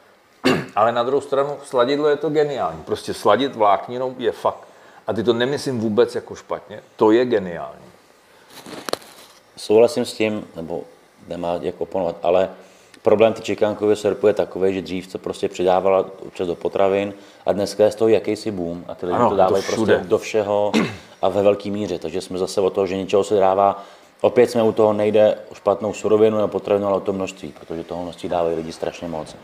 Ale 0.76 0.92
na 0.92 1.02
druhou 1.02 1.20
stranu, 1.20 1.56
sladidlo 1.64 2.08
je 2.08 2.16
to 2.16 2.30
geniální. 2.30 2.82
Prostě 2.82 3.14
sladit 3.14 3.56
vlákninou 3.56 4.14
je 4.18 4.32
fakt. 4.32 4.68
A 5.06 5.12
ty 5.12 5.22
to 5.22 5.32
nemyslím 5.32 5.80
vůbec 5.80 6.14
jako 6.14 6.34
špatně. 6.34 6.82
To 6.96 7.10
je 7.10 7.24
geniální. 7.24 7.84
Souhlasím 9.56 10.04
s 10.04 10.12
tím, 10.12 10.48
nebo 10.56 10.82
nemá 11.28 11.58
jak 11.60 11.80
oponovat, 11.80 12.16
ale 12.22 12.50
problém 13.02 13.32
ty 13.32 13.42
čekánkově 13.42 13.96
srpu 13.96 14.26
je 14.26 14.32
takový, 14.32 14.74
že 14.74 14.82
dřív 14.82 15.10
se 15.10 15.18
prostě 15.18 15.48
přidávala 15.48 16.04
občas 16.26 16.46
do 16.46 16.54
potravin 16.54 17.14
a 17.46 17.52
dneska 17.52 17.84
je 17.84 17.90
z 17.90 17.94
toho 17.94 18.08
jakýsi 18.08 18.50
boom 18.50 18.84
a 18.88 18.94
ty 18.94 19.06
lidi 19.06 19.18
Ano, 19.18 19.30
to 19.30 19.36
dávají 19.36 19.64
to 19.64 19.72
prostě 19.72 20.00
do 20.04 20.18
všeho 20.18 20.72
a 21.22 21.28
ve 21.28 21.42
velké 21.42 21.70
míře. 21.70 21.98
Takže 21.98 22.20
jsme 22.20 22.38
zase 22.38 22.60
o 22.60 22.70
toho, 22.70 22.86
že 22.86 22.96
něčeho 22.96 23.24
se 23.24 23.34
dává 23.34 23.84
Opět 24.20 24.50
jsme 24.50 24.62
u 24.62 24.72
toho 24.72 24.92
nejde 24.92 25.38
o 25.50 25.54
špatnou 25.54 25.92
surovinu 25.92 26.36
nebo 26.36 26.48
potravinu, 26.48 26.86
ale 26.86 26.96
o 26.96 27.00
to 27.00 27.12
množství, 27.12 27.54
protože 27.60 27.84
toho 27.84 28.02
množství 28.02 28.28
dávají 28.28 28.56
lidi 28.56 28.72
strašně 28.72 29.08
moc. 29.08 29.36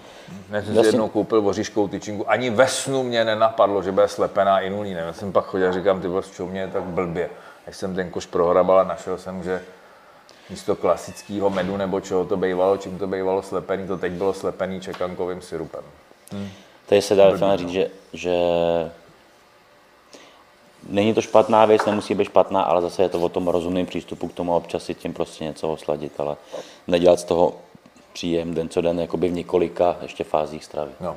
Já 0.50 0.56
jsem 0.58 0.66
si 0.66 0.72
Vlastně- 0.72 0.88
jednou 0.88 1.08
koupil 1.08 1.42
voříškou 1.42 1.88
tyčinku. 1.88 2.30
Ani 2.30 2.50
ve 2.50 2.68
snu 2.68 3.02
mě 3.02 3.24
nenapadlo, 3.24 3.82
že 3.82 3.92
bude 3.92 4.08
slepená 4.08 4.60
inulínem. 4.60 5.06
Já 5.06 5.12
jsem 5.12 5.32
pak 5.32 5.44
chodil 5.44 5.68
a 5.68 5.72
říkám, 5.72 6.00
ty 6.00 6.08
vole, 6.08 6.22
čem 6.36 6.46
mě 6.46 6.60
je 6.60 6.68
tak 6.68 6.82
blbě. 6.82 7.30
Až 7.66 7.76
jsem 7.76 7.94
ten 7.94 8.10
koš 8.10 8.26
prohrabal 8.26 8.78
a 8.80 8.84
našel 8.84 9.18
jsem, 9.18 9.42
že 9.42 9.62
místo 10.50 10.76
klasického 10.76 11.50
medu 11.50 11.76
nebo 11.76 12.00
čeho 12.00 12.24
to 12.24 12.36
bývalo, 12.36 12.76
čím 12.76 12.98
to 12.98 13.06
bývalo 13.06 13.42
slepený, 13.42 13.86
to 13.86 13.96
teď 13.96 14.12
bylo 14.12 14.34
slepený 14.34 14.80
čekankovým 14.80 15.42
syrupem. 15.42 15.82
Tady 16.86 17.02
se 17.02 17.14
dá 17.14 17.30
docela 17.30 17.56
říct, 17.56 17.68
že, 17.70 17.90
že 18.12 18.34
není 20.88 21.14
to 21.14 21.22
špatná 21.22 21.66
věc, 21.66 21.86
nemusí 21.86 22.14
být 22.14 22.24
špatná, 22.24 22.62
ale 22.62 22.82
zase 22.82 23.02
je 23.02 23.08
to 23.08 23.20
o 23.20 23.28
tom 23.28 23.48
rozumném 23.48 23.86
přístupu 23.86 24.28
k 24.28 24.32
tomu 24.32 24.54
občas 24.54 24.84
si 24.84 24.94
tím 24.94 25.14
prostě 25.14 25.44
něco 25.44 25.72
osladit, 25.72 26.20
ale 26.20 26.36
nedělat 26.86 27.20
z 27.20 27.24
toho 27.24 27.54
příjem 28.12 28.54
den 28.54 28.68
co 28.68 28.80
den, 28.80 29.00
jakoby 29.00 29.28
v 29.28 29.32
několika 29.32 29.96
ještě 30.02 30.24
fázích 30.24 30.64
stravy. 30.64 30.92
No. 31.00 31.16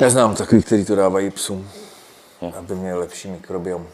Já 0.00 0.10
znám 0.10 0.34
takový, 0.34 0.62
který 0.62 0.84
to 0.84 0.96
dávají 0.96 1.30
psům, 1.30 1.70
Jo. 2.42 2.52
aby 2.58 2.74
měli 2.74 2.98
lepší 2.98 3.28
mikrobiom. 3.28 3.88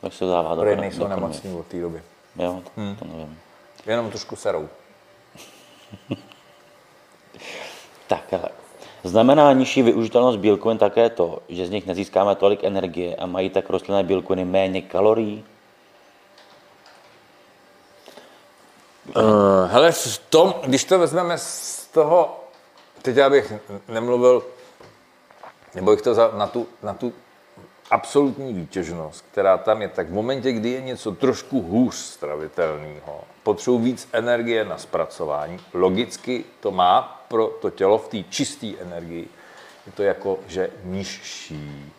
Tak 0.00 0.12
se 0.12 0.24
dává 0.24 0.54
do 0.54 0.60
Protože 0.60 0.76
nejsou 0.76 1.08
nemocní 1.08 1.54
od 1.54 1.66
té 1.66 1.80
doby. 1.80 2.02
Jo, 2.36 2.62
to, 2.64 2.70
to 2.98 3.04
nevím. 3.04 3.38
Jenom 3.86 4.10
trošku 4.10 4.36
serou. 4.36 4.68
Tak, 8.06 8.32
ale 8.32 8.48
znamená 9.08 9.52
nižší 9.52 9.82
využitelnost 9.82 10.38
bílkovin 10.38 10.78
také 10.78 11.10
to, 11.10 11.42
že 11.48 11.66
z 11.66 11.70
nich 11.70 11.86
nezískáme 11.86 12.34
tolik 12.34 12.64
energie 12.64 13.16
a 13.16 13.26
mají 13.26 13.50
tak 13.50 13.70
rostlinné 13.70 14.02
bílkoviny 14.02 14.44
méně 14.44 14.82
kalorií? 14.82 15.44
Uh, 19.16 19.22
hele, 19.70 19.92
v 19.92 20.18
tom, 20.30 20.54
když 20.66 20.84
to 20.84 20.98
vezmeme 20.98 21.38
z 21.38 21.86
toho, 21.86 22.40
teď 23.02 23.16
já 23.16 23.30
bych 23.30 23.52
nemluvil, 23.88 24.44
nebo 25.74 25.90
bych 25.90 26.02
to 26.02 26.14
za, 26.14 26.30
na, 26.34 26.46
tu, 26.46 26.66
na 26.82 26.94
tu 26.94 27.12
absolutní 27.90 28.54
výtěžnost, 28.54 29.24
která 29.32 29.58
tam 29.58 29.82
je, 29.82 29.88
tak 29.88 30.08
v 30.08 30.12
momentě, 30.12 30.52
kdy 30.52 30.70
je 30.70 30.80
něco 30.80 31.12
trošku 31.12 31.62
hůř 31.62 31.94
stravitelného, 31.94 33.24
potřebuji 33.42 33.78
víc 33.78 34.08
energie 34.12 34.64
na 34.64 34.78
zpracování, 34.78 35.60
logicky 35.74 36.44
to 36.60 36.70
má 36.70 37.24
pro 37.28 37.46
to 37.46 37.70
tělo 37.70 37.98
v 37.98 38.08
té 38.08 38.22
čisté 38.30 38.66
energii, 38.80 39.28
je 39.86 39.92
to 39.92 40.02
jako, 40.02 40.38
že 40.46 40.70
nižší. 40.84 41.92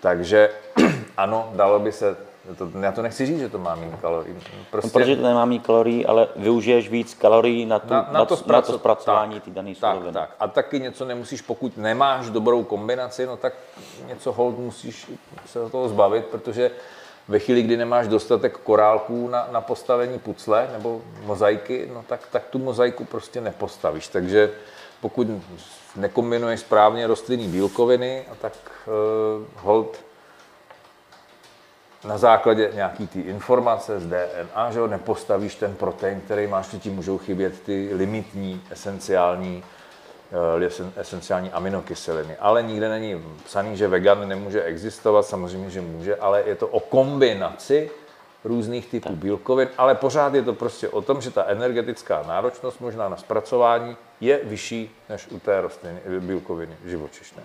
Takže 0.00 0.50
ano, 1.16 1.50
dalo 1.54 1.78
by 1.78 1.92
se, 1.92 2.16
to, 2.58 2.68
já 2.80 2.92
to 2.92 3.02
nechci 3.02 3.26
říct, 3.26 3.38
že 3.38 3.48
to 3.48 3.58
má 3.58 3.74
méně 3.74 3.98
kalorií. 4.00 4.36
Prostě, 4.70 4.88
No, 4.88 4.92
protože 4.92 5.16
to 5.16 5.22
nemá 5.22 5.44
mít 5.44 5.66
kalorií, 5.66 6.06
ale 6.06 6.28
využiješ 6.36 6.88
víc 6.88 7.14
kalorií 7.14 7.66
na, 7.66 7.78
tu, 7.78 7.92
na, 7.94 7.96
na, 7.96 8.04
to, 8.06 8.12
na 8.12 8.24
to 8.24 8.36
zpraco- 8.36 8.74
zpracování 8.74 9.40
té 9.40 9.50
dané 9.50 9.74
tak, 9.80 9.98
tak. 10.12 10.30
A 10.40 10.48
taky 10.48 10.80
něco 10.80 11.04
nemusíš, 11.04 11.40
pokud 11.42 11.76
nemáš 11.76 12.30
dobrou 12.30 12.64
kombinaci, 12.64 13.26
no 13.26 13.36
tak 13.36 13.52
něco 14.06 14.32
hold 14.32 14.58
musíš 14.58 15.10
se 15.46 15.70
toho 15.70 15.88
zbavit, 15.88 16.26
protože 16.26 16.70
ve 17.28 17.38
chvíli, 17.38 17.62
kdy 17.62 17.76
nemáš 17.76 18.08
dostatek 18.08 18.56
korálků 18.56 19.28
na, 19.28 19.48
na 19.52 19.60
postavení 19.60 20.18
pucle 20.18 20.68
nebo 20.72 21.02
mozaiky, 21.24 21.88
no 21.94 22.04
tak, 22.08 22.20
tak 22.30 22.42
tu 22.50 22.58
mozaiku 22.58 23.04
prostě 23.04 23.40
nepostavíš. 23.40 24.08
Takže 24.08 24.50
pokud 25.00 25.28
nekombinuješ 25.96 26.60
správně 26.60 27.06
rostlinné 27.06 27.48
bílkoviny, 27.48 28.24
a 28.32 28.34
tak 28.34 28.52
uh, 28.86 29.46
hold 29.56 29.96
na 32.04 32.18
základě 32.18 32.70
nějaký 32.74 33.06
ty 33.06 33.20
informace 33.20 34.00
z 34.00 34.06
DNA, 34.06 34.70
že 34.70 34.78
jo, 34.78 34.86
nepostavíš 34.86 35.54
ten 35.54 35.74
protein, 35.74 36.20
který 36.20 36.46
máš, 36.46 36.70
že 36.70 36.78
ti 36.78 36.90
můžou 36.90 37.18
chybět 37.18 37.60
ty 37.60 37.90
limitní, 37.92 38.62
esenciální, 38.70 39.62
esen- 39.62 39.79
esenciální 40.96 41.50
aminokyseliny. 41.50 42.36
Ale 42.36 42.62
nikde 42.62 42.88
není 42.88 43.24
psaný, 43.44 43.76
že 43.76 43.88
vegan 43.88 44.28
nemůže 44.28 44.62
existovat, 44.62 45.26
samozřejmě, 45.26 45.70
že 45.70 45.80
může, 45.80 46.16
ale 46.16 46.42
je 46.46 46.54
to 46.54 46.68
o 46.68 46.80
kombinaci 46.80 47.90
různých 48.44 48.86
typů 48.86 49.16
bílkovin, 49.16 49.68
ale 49.78 49.94
pořád 49.94 50.34
je 50.34 50.42
to 50.42 50.54
prostě 50.54 50.88
o 50.88 51.02
tom, 51.02 51.20
že 51.20 51.30
ta 51.30 51.44
energetická 51.44 52.22
náročnost 52.28 52.80
možná 52.80 53.08
na 53.08 53.16
zpracování 53.16 53.96
je 54.20 54.40
vyšší 54.44 54.90
než 55.08 55.26
u 55.30 55.38
té 55.38 55.60
rostliny, 55.60 56.00
bílkoviny 56.20 56.76
živočišné. 56.84 57.42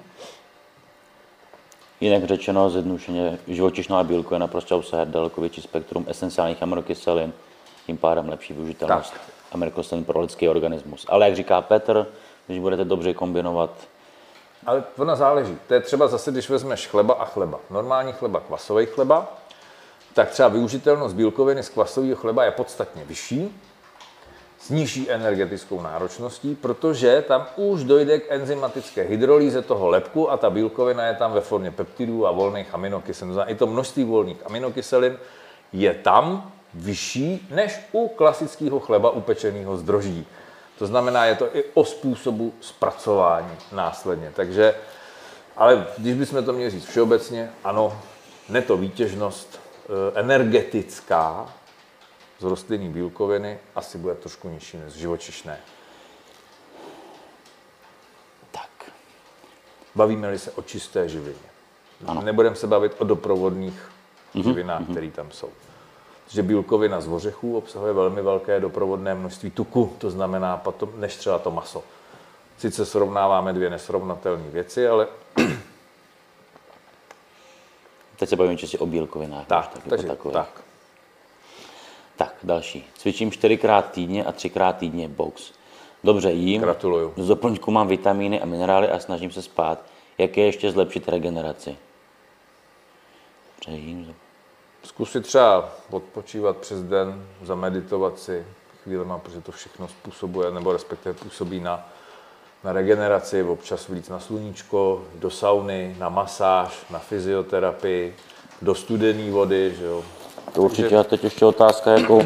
Jinak 2.02 2.24
řečeno, 2.24 2.70
zjednodušeně, 2.70 3.40
živočišná 3.48 4.04
bílkovina 4.04 4.48
prostě 4.48 4.76
obsahuje 4.76 5.06
daleko 5.06 5.42
větší 5.42 5.62
spektrum 5.62 6.06
esenciálních 6.10 6.64
aminokyselin, 6.64 7.34
tím 7.86 7.98
pádem 7.98 8.30
lepší 8.30 8.54
využitelnost 8.54 9.14
Tak. 9.14 9.22
aminokyselin 9.52 10.06
pro 10.06 10.20
lidský 10.20 10.50
organismus. 10.50 11.06
Ale 11.10 11.26
jak 11.26 11.36
říká 11.36 11.62
Petr, 11.62 12.08
když 12.48 12.60
budete 12.60 12.86
dobře 12.86 13.14
kombinovat, 13.14 13.70
Ale 14.66 14.84
ono 14.98 15.16
záleží. 15.16 15.58
To 15.68 15.74
je 15.74 15.80
třeba 15.80 16.08
zase, 16.08 16.32
když 16.32 16.50
vezmeš 16.50 16.88
chleba 16.88 17.14
a 17.14 17.26
chleba. 17.26 17.60
Normální 17.70 18.14
chleba, 18.14 18.40
kvasový 18.40 18.86
chleba, 18.86 19.34
tak 20.14 20.30
třeba 20.30 20.48
využitelnost 20.48 21.16
bílkoviny 21.16 21.64
z 21.64 21.70
kvasového 21.70 22.16
chleba 22.16 22.44
je 22.44 22.52
podstatně 22.52 23.04
vyšší, 23.06 23.62
s 24.60 24.70
nižší 24.70 25.12
energetickou 25.12 25.82
náročností, 25.82 26.56
protože 26.56 27.24
tam 27.28 27.46
už 27.56 27.84
dojde 27.84 28.20
k 28.20 28.32
enzymatické 28.32 29.02
hydrolýze 29.02 29.62
toho 29.62 29.88
lepku 29.88 30.32
a 30.32 30.38
ta 30.38 30.50
bílkovina 30.50 31.06
je 31.06 31.14
tam 31.14 31.34
ve 31.34 31.42
formě 31.42 31.72
peptidů 31.72 32.28
a 32.28 32.32
volných 32.32 32.74
aminokyselin. 32.74 33.36
To 33.36 33.50
I 33.50 33.56
to 33.56 33.68
množství 33.68 34.04
volných 34.04 34.46
aminokyselin 34.46 35.18
je 35.74 35.94
tam 35.94 36.52
vyšší 36.74 37.48
než 37.52 37.80
u 37.92 38.08
klasického 38.08 38.80
chleba 38.80 39.10
upečeného 39.10 39.78
z 39.78 39.84
droždí. 39.84 40.28
To 40.78 40.88
znamená, 40.88 41.26
je 41.26 41.36
to 41.36 41.58
i 41.58 41.64
o 41.74 41.86
způsobu 41.86 42.54
zpracování 42.62 43.58
následně. 43.72 44.32
Takže, 44.36 44.76
ale 45.58 45.88
když 45.98 46.14
bychom 46.14 46.46
to 46.46 46.54
měli 46.54 46.72
říct 46.72 46.86
všeobecně, 46.86 47.52
ano, 47.64 48.02
neto 48.50 48.78
výtěžnost 48.78 49.60
eh, 49.60 50.20
energetická 50.20 51.54
z 52.40 52.44
rostlinní 52.44 52.90
bílkoviny 52.90 53.60
asi 53.76 53.98
bude 53.98 54.16
trošku 54.16 54.50
nižší 54.50 54.78
než 54.78 54.94
z 54.94 54.96
živočišné. 54.96 55.60
tak, 58.52 58.92
Bavíme-li 59.96 60.40
se 60.40 60.52
o 60.52 60.62
čisté 60.62 61.10
živině. 61.10 61.50
Nebudeme 62.24 62.56
se 62.56 62.68
bavit 62.68 62.96
o 62.98 63.04
doprovodných 63.04 63.92
živinách, 64.44 64.82
které 64.92 65.12
tam 65.12 65.32
jsou. 65.32 65.50
Protože 66.26 66.44
bílkovina 66.44 67.02
z 67.02 67.08
ořechů 67.08 67.58
obsahuje 67.58 67.94
velmi 67.94 68.22
velké 68.22 68.60
doprovodné 68.60 69.16
množství 69.16 69.52
tuku, 69.52 69.94
to 69.98 70.12
znamená 70.12 70.58
potom, 70.58 70.90
než 70.96 71.16
třeba 71.16 71.40
to 71.40 71.52
maso. 71.52 71.84
Sice 72.58 72.86
srovnáváme 72.86 73.54
dvě 73.54 73.70
nesrovnatelné 73.70 74.50
věci, 74.50 74.88
ale 74.88 75.08
teď 78.20 78.30
se 78.30 78.36
bavíme 78.36 78.58
čistě 78.58 78.78
o 78.78 78.86
bílkovinách. 78.86 79.48
tak, 79.48 79.68
tak, 79.68 79.84
takže 79.90 80.08
jako 80.08 80.32
tak. 80.32 80.62
Tak, 82.16 82.36
další. 82.44 82.88
Cvičím 82.98 83.32
čtyřikrát 83.32 83.92
týdně 83.92 84.26
a 84.26 84.32
třikrát 84.32 84.78
týdně 84.78 85.08
box. 85.08 85.52
Dobře 86.04 86.32
jím. 86.32 86.62
Gratuluju. 86.62 87.14
Z 87.18 87.28
doplňku 87.28 87.72
mám 87.72 87.88
vitamíny 87.88 88.42
a 88.42 88.46
minerály 88.46 88.90
a 88.90 89.00
snažím 89.00 89.32
se 89.32 89.42
spát. 89.42 89.80
Jak 90.18 90.38
je 90.38 90.46
ještě 90.46 90.72
zlepšit 90.72 91.08
regeneraci? 91.08 91.78
Dobře 93.56 93.82
jím. 93.82 94.16
Zkusit 94.86 95.24
třeba 95.24 95.70
odpočívat 95.92 96.58
přes 96.58 96.84
den, 96.84 97.26
zameditovat 97.44 98.20
si 98.20 98.46
chvílema, 98.84 99.18
protože 99.20 99.42
to 99.42 99.52
všechno 99.52 99.88
způsobuje, 99.88 100.52
nebo 100.52 100.74
respektive 100.74 101.14
působí 101.14 101.60
na, 101.60 101.90
na 102.64 102.72
regeneraci, 102.72 103.44
občas 103.44 103.88
vlít 103.88 104.10
na 104.10 104.20
sluníčko, 104.20 105.04
do 105.16 105.30
sauny, 105.30 105.96
na 106.00 106.10
masáž, 106.10 106.86
na 106.90 107.00
fyzioterapii, 107.00 108.16
do 108.62 108.76
studené 108.76 109.32
vody, 109.32 109.74
že 109.78 109.86
jo. 109.86 110.04
To 110.54 110.62
určitě 110.62 110.98
a 110.98 111.04
teď 111.04 111.24
ještě 111.24 111.46
otázka, 111.46 111.92
jako 111.92 112.22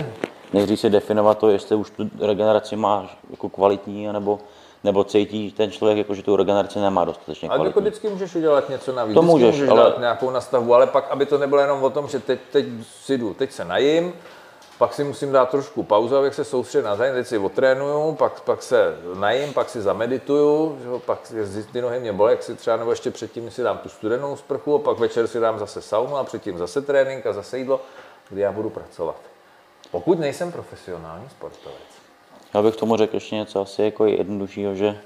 nejdřív 0.53 0.79
si 0.79 0.89
definovat 0.89 1.37
to, 1.37 1.49
jestli 1.49 1.75
už 1.75 1.89
tu 1.89 2.09
regeneraci 2.19 2.75
máš 2.75 3.17
jako 3.31 3.49
kvalitní, 3.49 4.07
nebo, 4.07 4.39
nebo 4.83 5.03
cítí 5.03 5.51
ten 5.51 5.71
člověk, 5.71 5.97
jako, 5.97 6.13
že 6.13 6.23
tu 6.23 6.35
regeneraci 6.35 6.79
nemá 6.79 7.05
dostatečně 7.05 7.49
Ale 7.49 7.57
jako 7.57 7.63
kvalitní. 7.71 7.81
vždycky 7.89 8.09
můžeš 8.09 8.35
udělat 8.35 8.69
něco 8.69 8.91
navíc. 8.95 9.13
To 9.15 9.21
můžeš, 9.21 9.55
můžeš 9.55 9.69
ale- 9.69 9.83
dát 9.83 9.99
nějakou 9.99 10.29
nastavbu, 10.29 10.73
ale 10.73 10.87
pak, 10.87 11.11
aby 11.11 11.25
to 11.25 11.37
nebylo 11.37 11.61
jenom 11.61 11.83
o 11.83 11.89
tom, 11.89 12.07
že 12.07 12.19
teď, 12.19 12.39
teď 12.51 12.65
si 13.03 13.17
jdu, 13.17 13.33
teď 13.33 13.51
se 13.51 13.65
najím, 13.65 14.13
pak 14.77 14.93
si 14.93 15.03
musím 15.03 15.31
dát 15.31 15.49
trošku 15.49 15.83
pauzu, 15.83 16.17
abych 16.17 16.35
se 16.35 16.43
soustředil 16.43 16.89
na 16.89 16.95
zajím, 16.95 17.13
teď 17.15 17.27
si 17.27 17.37
otrénuju, 17.37 18.15
pak, 18.15 18.41
pak 18.41 18.63
se 18.63 18.95
najím, 19.19 19.53
pak 19.53 19.69
si 19.69 19.81
zamedituju, 19.81 20.77
že 20.81 20.87
jo, 20.87 20.99
pak 21.05 21.19
si- 21.25 21.63
ty 21.63 21.81
nohy 21.81 21.99
mě 21.99 22.13
bolí, 22.13 22.31
jak 22.31 22.43
si 22.43 22.55
třeba, 22.55 22.77
nebo 22.77 22.89
ještě 22.91 23.11
předtím 23.11 23.51
si 23.51 23.63
dám 23.63 23.77
tu 23.77 23.89
studenou 23.89 24.35
sprchu, 24.35 24.75
a 24.75 24.79
pak 24.79 24.99
večer 24.99 25.27
si 25.27 25.39
dám 25.39 25.59
zase 25.59 25.81
saunu 25.81 26.17
a 26.17 26.23
předtím 26.23 26.57
zase 26.57 26.81
trénink 26.81 27.25
a 27.25 27.33
zase 27.33 27.57
jídlo, 27.57 27.81
kdy 28.29 28.41
já 28.41 28.51
budu 28.51 28.69
pracovat. 28.69 29.15
Pokud 29.91 30.19
nejsem 30.19 30.51
profesionální 30.51 31.29
sportovec. 31.29 31.98
Já 32.53 32.61
bych 32.61 32.75
tomu 32.75 32.97
řekl 32.97 33.15
ještě 33.15 33.35
něco 33.35 33.61
asi 33.61 33.81
jako 33.81 34.05
jednoduššího, 34.05 34.75
že 34.75 34.97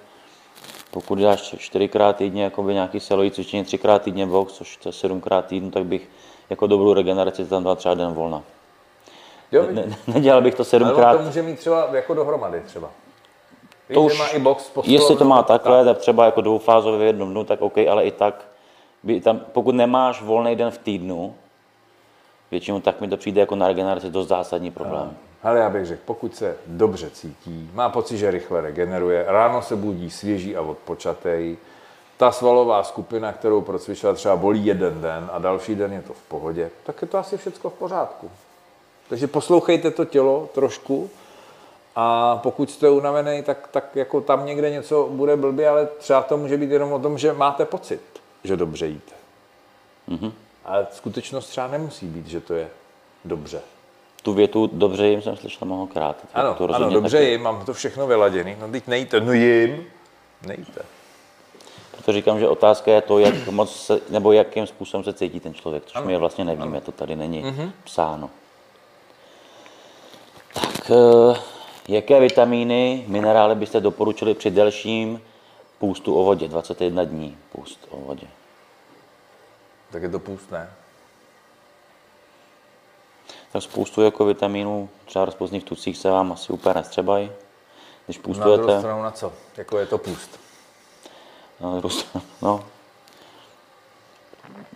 pokud 0.92 1.20
dáš 1.20 1.56
čtyřikrát 1.58 2.16
týdně 2.16 2.44
jakoby 2.44 2.74
nějaký 2.74 3.00
silový 3.00 3.32
cvičení, 3.32 3.64
třikrát 3.64 4.02
týdně 4.02 4.26
box, 4.26 4.54
což 4.54 4.78
to 4.78 4.90
je 4.90 4.94
sedmkrát 4.94 5.46
týdnu, 5.46 5.72
tak 5.72 5.86
bych 5.86 6.10
jako 6.50 6.68
dobrou 6.68 6.94
regeneraci 6.94 7.46
tam 7.46 7.64
dal 7.64 7.76
třeba 7.76 7.96
den 7.96 8.14
volna. 8.14 8.44
Jo, 9.52 9.66
Ne, 9.72 9.86
ne, 9.86 9.98
nedělal 10.08 10.42
bych 10.42 10.56
to 10.56 10.62
ale 10.62 10.66
sedmkrát. 10.66 11.18
to 11.18 11.24
může 11.24 11.42
mít 11.42 11.60
třeba 11.60 11.88
jako 11.92 12.14
dohromady 12.14 12.62
třeba. 12.66 12.90
Víš, 13.90 13.96
To 13.96 14.02
už, 14.02 14.20
má 14.20 14.28
i 14.28 14.40
box 14.40 14.72
jestli 14.84 15.16
to 15.16 15.26
má 15.26 15.44
takhle, 15.44 15.86
tak 15.86 15.98
třeba 15.98 16.26
jako 16.26 16.42
dvoufázově 16.42 17.00
v 17.00 17.02
jednom 17.02 17.32
dnu, 17.32 17.44
tak 17.44 17.62
OK, 17.62 17.78
ale 17.78 18.06
i 18.06 18.12
tak, 18.12 18.46
by 19.04 19.22
tam, 19.22 19.40
pokud 19.40 19.76
nemáš 19.76 20.22
volný 20.22 20.56
den 20.56 20.72
v 20.72 20.78
týdnu, 20.78 21.36
většinou 22.52 22.80
tak 22.80 23.02
mi 23.02 23.08
to 23.08 23.18
přijde 23.18 23.40
jako 23.42 23.56
na 23.56 23.68
regeneraci 23.68 24.10
dost 24.10 24.28
zásadní 24.28 24.72
problém. 24.72 25.18
Ale 25.44 25.60
já 25.60 25.70
bych 25.70 25.86
řekl, 25.86 26.02
pokud 26.06 26.36
se 26.36 26.56
dobře 26.68 27.10
cítí, 27.10 27.70
má 27.74 27.90
pocit, 27.90 28.18
že 28.18 28.32
rychle 28.32 28.62
regeneruje, 28.62 29.26
ráno 29.28 29.62
se 29.62 29.76
budí 29.76 30.10
svěží 30.10 30.56
a 30.56 30.62
odpočatej, 30.62 31.58
ta 32.18 32.32
svalová 32.32 32.84
skupina, 32.84 33.34
kterou 33.34 33.62
procvičila, 33.62 34.14
třeba 34.14 34.36
bolí 34.36 34.66
jeden 34.66 35.02
den 35.02 35.30
a 35.34 35.40
další 35.40 35.76
den 35.76 35.94
je 35.94 36.02
to 36.02 36.14
v 36.14 36.22
pohodě, 36.22 36.70
tak 36.84 37.02
je 37.02 37.08
to 37.08 37.18
asi 37.18 37.38
všechno 37.38 37.70
v 37.70 37.74
pořádku. 37.74 38.32
Takže 39.10 39.28
poslouchejte 39.28 39.92
to 39.92 40.06
tělo 40.06 40.50
trošku 40.54 41.10
a 41.96 42.36
pokud 42.44 42.72
jste 42.72 42.90
unavený, 42.90 43.44
tak, 43.44 43.68
tak 43.72 43.96
jako 43.96 44.22
tam 44.22 44.46
někde 44.46 44.70
něco 44.70 45.10
bude 45.12 45.36
blbě, 45.36 45.70
ale 45.70 45.86
třeba 45.86 46.22
to 46.22 46.38
může 46.38 46.58
být 46.58 46.72
jenom 46.72 46.94
o 46.94 47.00
tom, 47.00 47.18
že 47.18 47.34
máte 47.34 47.66
pocit, 47.66 48.02
že 48.44 48.58
dobře 48.58 48.88
jíte. 48.88 49.14
Mm-hmm. 50.10 50.32
Ale 50.66 50.88
skutečnost 50.92 51.48
třeba 51.48 51.68
nemusí 51.68 52.08
být, 52.08 52.28
že 52.28 52.42
to 52.42 52.54
je 52.54 52.70
dobře. 53.26 53.62
Tu 54.24 54.34
větu 54.34 54.70
dobře 54.74 55.08
jim 55.08 55.22
jsem 55.22 55.38
slyšel 55.38 55.66
mnohokrát. 55.66 56.26
Ano, 56.34 56.54
to 56.54 56.76
ano, 56.76 56.90
dobře 56.90 57.18
taky. 57.18 57.30
jim, 57.30 57.42
mám 57.42 57.66
to 57.66 57.74
všechno 57.74 58.08
vyladěný. 58.08 58.56
No 58.60 58.68
teď 58.72 58.88
nejte, 58.88 59.20
no 59.22 59.34
jim, 59.34 59.86
nejte. 60.48 60.82
Proto 61.92 62.12
říkám, 62.14 62.40
že 62.40 62.48
otázka 62.48 62.92
je 62.92 63.02
to, 63.02 63.20
jak 63.20 63.48
moc 63.48 63.76
se, 63.76 64.00
nebo 64.10 64.32
jakým 64.32 64.68
způsobem 64.68 65.04
se 65.04 65.14
cítí 65.14 65.40
ten 65.40 65.54
člověk, 65.54 65.84
což 65.86 66.02
my 66.06 66.18
vlastně 66.18 66.46
nevíme, 66.46 66.82
to 66.82 66.92
tady 66.92 67.16
není 67.16 67.42
Mhm. 67.44 67.72
psáno. 67.84 68.30
Tak, 70.54 70.92
eh, 70.92 71.40
jaké 71.88 72.20
vitamíny, 72.20 73.04
minerály 73.08 73.56
byste 73.56 73.80
doporučili 73.80 74.34
při 74.34 74.52
delším 74.52 75.22
půstu 75.80 76.16
o 76.20 76.24
vodě, 76.24 76.48
21 76.48 77.04
dní 77.04 77.38
půst 77.52 77.88
o 77.90 77.98
vodě? 77.98 78.28
Tak 79.92 80.04
je 80.04 80.10
to 80.10 80.20
půst, 80.20 80.52
ne? 80.52 80.70
Tak 83.54 83.64
spoustu 83.64 84.02
jako 84.02 84.26
vitamínů, 84.26 84.90
třeba 85.06 85.26
rozpozný 85.26 85.60
v 85.60 85.64
tucích 85.64 85.98
se 85.98 86.10
vám 86.10 86.32
asi 86.32 86.54
úplně 86.54 86.74
nestřebají, 86.74 87.32
když 88.06 88.18
Na 88.18 88.24
druhou 88.24 88.58
půstujete. 88.58 88.80
stranu 88.80 89.04
na 89.04 89.12
co? 89.12 89.34
Jako 89.58 89.78
je 89.78 89.86
to 89.86 89.98
půst. 89.98 90.40
Na 91.60 91.70
druhou 91.76 91.90
stranu, 91.90 92.26
no. 92.42 92.64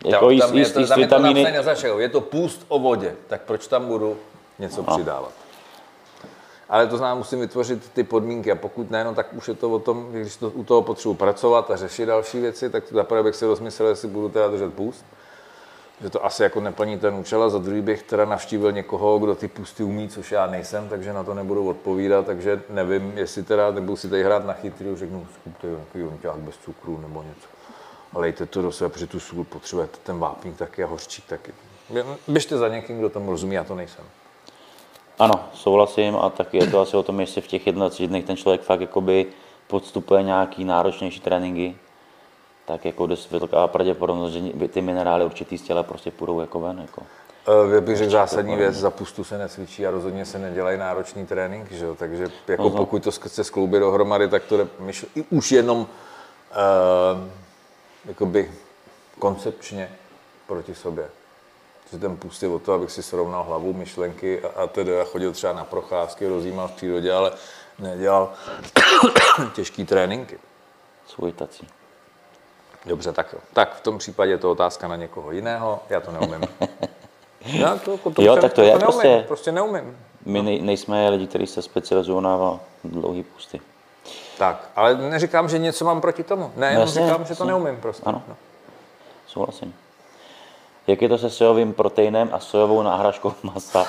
Jako 0.06 0.30
jíst, 0.30 0.52
jíst, 0.54 0.72
to, 0.72 0.80
jíst 0.80 0.90
tam 0.90 1.00
je 1.00 1.08
to 1.08 1.16
vitamíny. 1.20 1.54
Je 1.98 2.10
to 2.10 2.22
půst 2.22 2.66
o 2.68 2.80
vodě, 2.80 3.16
tak 3.28 3.42
proč 3.42 3.68
tam 3.68 3.86
budu 3.88 4.18
něco 4.60 4.84
No. 4.88 4.96
přidávat? 4.96 5.32
Ale 6.70 6.88
to 6.88 6.98
znamená, 6.98 7.16
musím 7.16 7.40
vytvořit 7.40 7.90
ty 7.94 8.04
podmínky 8.04 8.52
a 8.52 8.56
pokud 8.56 8.92
ne, 8.92 9.04
no, 9.04 9.16
tak 9.16 9.34
už 9.34 9.48
je 9.48 9.54
to 9.54 9.70
o 9.72 9.80
tom, 9.80 10.12
když 10.12 10.36
to, 10.36 10.50
u 10.50 10.64
toho 10.64 10.82
potřebuji 10.82 11.14
pracovat 11.16 11.72
a 11.72 11.76
řešit 11.76 12.06
další 12.06 12.40
věci, 12.40 12.70
tak 12.70 12.84
zaprvé 12.92 13.24
bych 13.24 13.36
si 13.36 13.46
rozmyslel, 13.46 13.90
jestli 13.90 14.08
budu 14.08 14.30
teda 14.30 14.48
držet 14.48 14.74
půst, 14.74 15.06
že 16.02 16.10
to 16.10 16.26
asi 16.26 16.44
jako 16.44 16.62
neplní 16.62 17.00
ten 17.00 17.14
účel 17.14 17.44
a 17.44 17.50
za 17.50 17.58
druhý 17.58 17.82
bych 17.82 18.04
teda 18.04 18.26
navštívil 18.26 18.72
někoho, 18.72 19.20
kdo 19.20 19.36
ty 19.36 19.48
půsty 19.48 19.84
umí, 19.84 20.10
což 20.10 20.32
já 20.32 20.48
nejsem, 20.48 20.90
takže 20.90 21.14
na 21.14 21.24
to 21.24 21.34
nebudu 21.34 21.70
odpovídat, 21.70 22.26
takže 22.26 22.62
nevím, 22.70 23.18
jestli 23.18 23.44
teda 23.44 23.72
nebudu 23.72 23.96
si 23.96 24.10
tady 24.10 24.24
hrát 24.24 24.46
na 24.46 24.54
chytrý, 24.54 24.96
řeknu, 24.96 25.28
skupte 25.42 25.68
nějaký 25.68 26.00
jonťák 26.00 26.38
bez 26.38 26.58
cukru 26.58 26.98
nebo 27.02 27.24
něco. 27.24 27.48
A 28.14 28.20
lejte 28.20 28.46
to 28.46 28.62
do 28.62 28.72
sebe, 28.72 28.90
protože 28.90 29.08
tu 29.08 29.20
sůl 29.20 29.44
potřebujete, 29.44 29.98
ten 30.04 30.20
vápník 30.20 30.58
taky 30.58 30.84
a 30.84 30.88
hořčík 30.88 31.26
taky. 31.26 31.54
Běžte 32.28 32.58
za 32.58 32.68
někým, 32.68 33.00
kdo 33.00 33.10
tomu 33.10 33.32
rozumí, 33.32 33.56
já 33.56 33.64
to 33.64 33.76
nejsem. 33.76 34.06
Ano, 35.20 35.34
souhlasím 35.54 36.16
a 36.16 36.30
taky 36.30 36.58
je 36.58 36.68
to 36.68 36.80
asi 36.80 36.98
o 36.98 37.04
tom, 37.04 37.20
jestli 37.20 37.42
v 37.42 37.48
těch 37.48 37.66
21 37.72 38.14
dnech 38.14 38.26
ten 38.26 38.38
člověk 38.38 38.62
fakt 38.62 38.82
jakoby 38.82 39.26
podstupuje 39.68 40.24
nějaký 40.24 40.64
náročnější 40.66 41.20
tréninky, 41.20 41.76
tak 42.68 42.86
jako 42.86 43.08
dost 43.08 43.32
velká 43.32 43.68
pravděpodobnost, 43.68 44.32
že 44.32 44.68
ty 44.68 44.82
minerály 44.82 45.26
určitý 45.26 45.58
z 45.58 45.62
těla 45.62 45.84
prostě 45.84 46.12
půjdou 46.12 46.40
jako 46.40 46.60
ven. 46.60 46.80
Jako. 46.80 47.02
Uh, 47.02 47.74
já 47.74 47.82
bych 47.82 47.98
řekl 47.98 48.12
zásadní 48.12 48.56
věc, 48.56 48.76
za 48.76 48.90
pustu 48.90 49.24
se 49.24 49.38
necvičí 49.38 49.88
a 49.88 49.92
rozhodně 49.92 50.26
se 50.26 50.40
nedělají 50.40 50.78
náročný 50.78 51.26
trénink, 51.26 51.72
že 51.72 51.86
jo? 51.86 51.96
takže 51.96 52.28
jako 52.48 52.68
Aha. 52.68 52.78
pokud 52.78 53.04
to 53.04 53.12
chce 53.12 53.44
skloubit 53.44 53.80
dohromady, 53.80 54.28
tak 54.28 54.44
to 54.44 54.58
jde 54.58 54.68
myšl- 54.80 55.08
i 55.16 55.24
už 55.30 55.52
jenom 55.52 55.78
uh, 55.80 55.88
jakoby 58.06 58.52
koncepčně 59.20 59.92
proti 60.48 60.76
sobě. 60.76 61.10
Že 61.92 62.00
ten 62.00 62.18
půst 62.18 62.44
je 62.44 62.50
o 62.50 62.60
to, 62.60 62.74
abych 62.74 62.92
si 62.92 63.04
srovnal 63.04 63.44
hlavu, 63.44 63.74
myšlenky 63.74 64.42
a, 64.42 64.48
a 64.64 64.68
tedy 64.68 64.92
já 64.92 65.04
chodil 65.04 65.32
třeba 65.32 65.54
na 65.54 65.66
procházky, 65.66 66.28
rozjímal 66.28 66.68
v 66.68 66.72
přírodě, 66.72 67.14
ale 67.14 67.32
nedělal 67.80 68.34
těžký 69.56 69.86
tréninky. 69.86 70.40
Svůj 71.08 71.32
tací. 71.32 71.68
Dobře, 72.88 73.12
tak 73.14 73.34
jo. 73.34 73.40
Tak 73.54 73.76
v 73.76 73.82
tom 73.82 73.98
případě 73.98 74.32
je 74.32 74.38
to 74.38 74.52
otázka 74.52 74.88
na 74.88 74.96
někoho 74.96 75.32
jiného, 75.32 75.80
já 75.90 76.00
to 76.02 76.12
neumím. 76.12 76.42
Já 77.46 77.76
to, 77.78 77.98
to, 77.98 78.12
to 78.12 78.22
Jo, 78.22 78.36
tak 78.36 78.54
to 78.54 78.62
je 78.62 78.68
neumím, 78.68 78.86
prostě- 78.86 79.24
prostě 79.28 79.52
neumím. 79.52 79.98
My 80.26 80.42
nej, 80.42 80.62
nejsme 80.62 81.10
lidi, 81.10 81.28
kteří 81.28 81.48
se 81.48 81.62
specializují 81.62 82.24
na 82.24 82.60
dlouhý 82.84 83.24
pusty. 83.24 83.62
Tak, 84.38 84.70
ale 84.76 84.96
neříkám, 84.96 85.50
že 85.50 85.58
něco 85.60 85.86
mám 85.86 86.02
proti 86.02 86.24
tomu. 86.24 86.52
Ne, 86.56 86.68
jenom 86.68 86.82
Jasně, 86.82 87.02
říkám, 87.08 87.26
že 87.26 87.36
to 87.36 87.46
neumím 87.46 87.82
prostě. 87.82 88.04
Ano. 88.06 88.24
No. 88.28 88.36
Souhlasím. 89.28 89.76
Jak 90.88 91.02
je 91.02 91.10
to 91.10 91.18
se 91.18 91.30
sojovým 91.30 91.74
proteinem 91.74 92.30
a 92.32 92.40
sojovou 92.40 92.84
náhražkou 92.84 93.34
masa? 93.44 93.86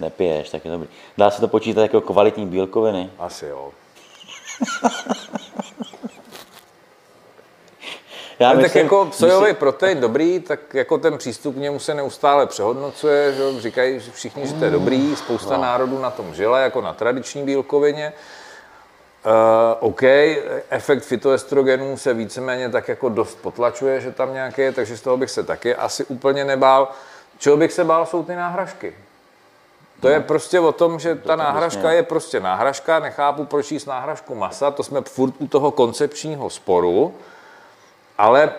Nepiješ, 0.00 0.50
tak 0.50 0.64
je 0.64 0.70
dobrý. 0.70 0.88
Dá 1.18 1.30
se 1.30 1.40
to 1.40 1.48
počítat 1.48 1.82
jako 1.82 2.00
kvalitní 2.00 2.46
bílkoviny? 2.46 3.10
Asi 3.18 3.46
jo. 3.46 3.70
Já 8.40 8.50
Ale 8.50 8.62
tak 8.62 8.74
jako 8.74 9.08
sojový 9.12 9.46
si- 9.46 9.54
protein 9.54 10.00
dobrý, 10.00 10.40
tak 10.40 10.74
jako 10.74 10.98
ten 10.98 11.18
přístup 11.18 11.54
k 11.54 11.58
němu 11.58 11.78
se 11.78 11.94
neustále 11.94 12.46
přehodnocuje, 12.46 13.32
že 13.32 13.60
říkají 13.60 13.98
všichni, 14.12 14.46
že 14.46 14.54
to 14.54 14.64
je 14.64 14.70
dobrý, 14.70 15.16
spousta 15.16 15.56
No. 15.56 15.62
národů 15.62 15.98
na 15.98 16.10
tom 16.10 16.34
žila, 16.34 16.58
jako 16.58 16.80
na 16.80 16.92
tradiční 16.92 17.42
bílkovině. 17.42 18.12
Uh, 19.26 19.32
OK, 19.80 20.02
efekt 20.70 21.02
fitoestrogenů 21.02 21.96
se 21.96 22.14
víceméně 22.14 22.68
tak 22.68 22.88
jako 22.88 23.08
dost 23.08 23.34
potlačuje, 23.42 24.00
že 24.00 24.12
tam 24.12 24.34
nějaké 24.34 24.62
je, 24.62 24.72
takže 24.72 24.96
z 24.96 25.00
toho 25.00 25.16
bych 25.16 25.30
se 25.30 25.42
taky 25.42 25.74
asi 25.74 26.04
úplně 26.04 26.44
nebál. 26.44 26.88
Čeho 27.38 27.56
bych 27.56 27.72
se 27.72 27.84
bál, 27.84 28.06
jsou 28.06 28.22
ty 28.24 28.34
náhražky. 28.36 28.94
To 30.00 30.08
je 30.08 30.20
prostě 30.20 30.60
o 30.60 30.72
tom, 30.72 30.98
že 30.98 31.14
ta 31.14 31.36
náhražka 31.36 31.80
vlastně- 31.82 31.96
je 31.98 32.02
prostě 32.02 32.40
náhražka, 32.40 32.98
nechápu, 32.98 33.44
proč 33.44 33.72
jíst 33.72 33.86
náhražku 33.86 34.34
masa, 34.34 34.70
to 34.70 34.82
jsme 34.82 35.00
furt 35.00 35.34
u 35.38 35.46
toho 35.46 35.70
koncepčního 35.70 36.50
sporu, 36.50 37.14
ale 38.20 38.52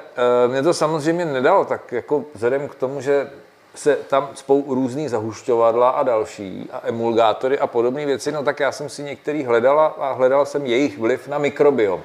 e, 0.45 0.47
mě 0.47 0.63
to 0.63 0.73
samozřejmě 0.73 1.25
nedalo, 1.25 1.65
tak 1.65 1.91
jako 1.91 2.25
vzhledem 2.33 2.67
k 2.67 2.75
tomu, 2.75 3.01
že 3.01 3.29
se 3.75 3.95
tam 3.95 4.29
spou 4.33 4.75
různý 4.75 5.09
zahušťovadla 5.09 5.89
a 5.89 6.03
další 6.03 6.69
a 6.71 6.81
emulgátory 6.83 7.59
a 7.59 7.67
podobné 7.67 8.05
věci, 8.05 8.31
no 8.31 8.43
tak 8.43 8.59
já 8.59 8.71
jsem 8.71 8.89
si 8.89 9.03
některý 9.03 9.43
hledala 9.43 9.85
a 9.85 10.11
hledal 10.11 10.45
jsem 10.45 10.65
jejich 10.65 10.97
vliv 10.97 11.27
na 11.27 11.37
mikrobiom. 11.37 12.01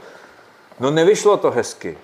No 0.81 0.91
nevyšlo 0.91 1.37
to 1.37 1.51
hezky. 1.51 1.99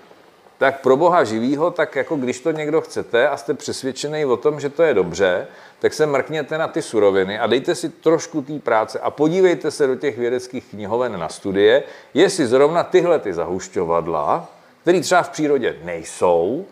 Tak 0.57 0.81
pro 0.81 0.97
boha 0.97 1.23
živýho, 1.23 1.71
tak 1.71 1.95
jako 1.95 2.15
když 2.15 2.39
to 2.39 2.51
někdo 2.51 2.81
chcete 2.81 3.29
a 3.29 3.37
jste 3.37 3.53
přesvědčený 3.53 4.25
o 4.25 4.37
tom, 4.37 4.59
že 4.59 4.69
to 4.69 4.83
je 4.83 4.93
dobře, 4.93 5.47
tak 5.79 5.93
se 5.93 6.05
mrkněte 6.05 6.57
na 6.57 6.67
ty 6.67 6.81
suroviny 6.81 7.39
a 7.39 7.47
dejte 7.47 7.75
si 7.75 7.89
trošku 7.89 8.41
té 8.41 8.59
práce 8.59 8.99
a 8.99 9.11
podívejte 9.11 9.71
se 9.71 9.87
do 9.87 9.95
těch 9.95 10.17
vědeckých 10.17 10.65
knihoven 10.65 11.19
na 11.19 11.29
studie, 11.29 11.83
jestli 12.13 12.47
zrovna 12.47 12.83
tyhle 12.83 13.19
ty 13.19 13.33
zahušťovadla, 13.33 14.49
které 14.83 15.01
třeba 15.01 15.23
v 15.23 15.29
přírodě 15.29 15.75
nejsou, 15.83 16.65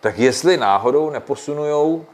tak 0.00 0.18
jestli 0.18 0.56
náhodou 0.56 1.10
neposunujou 1.10 2.06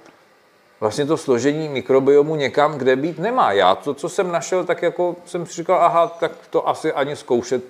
vlastně 0.80 1.06
to 1.06 1.16
složení 1.16 1.68
mikrobiomu 1.68 2.36
někam, 2.36 2.78
kde 2.78 2.96
být 2.96 3.18
nemá. 3.18 3.52
Já 3.52 3.74
to, 3.74 3.94
co 3.94 4.08
jsem 4.08 4.32
našel, 4.32 4.64
tak 4.64 4.82
jako 4.82 5.16
jsem 5.26 5.46
si 5.46 5.52
říkal, 5.52 5.84
aha, 5.84 6.06
tak 6.06 6.32
to 6.50 6.68
asi 6.68 6.92
ani 6.92 7.16
zkoušet. 7.16 7.62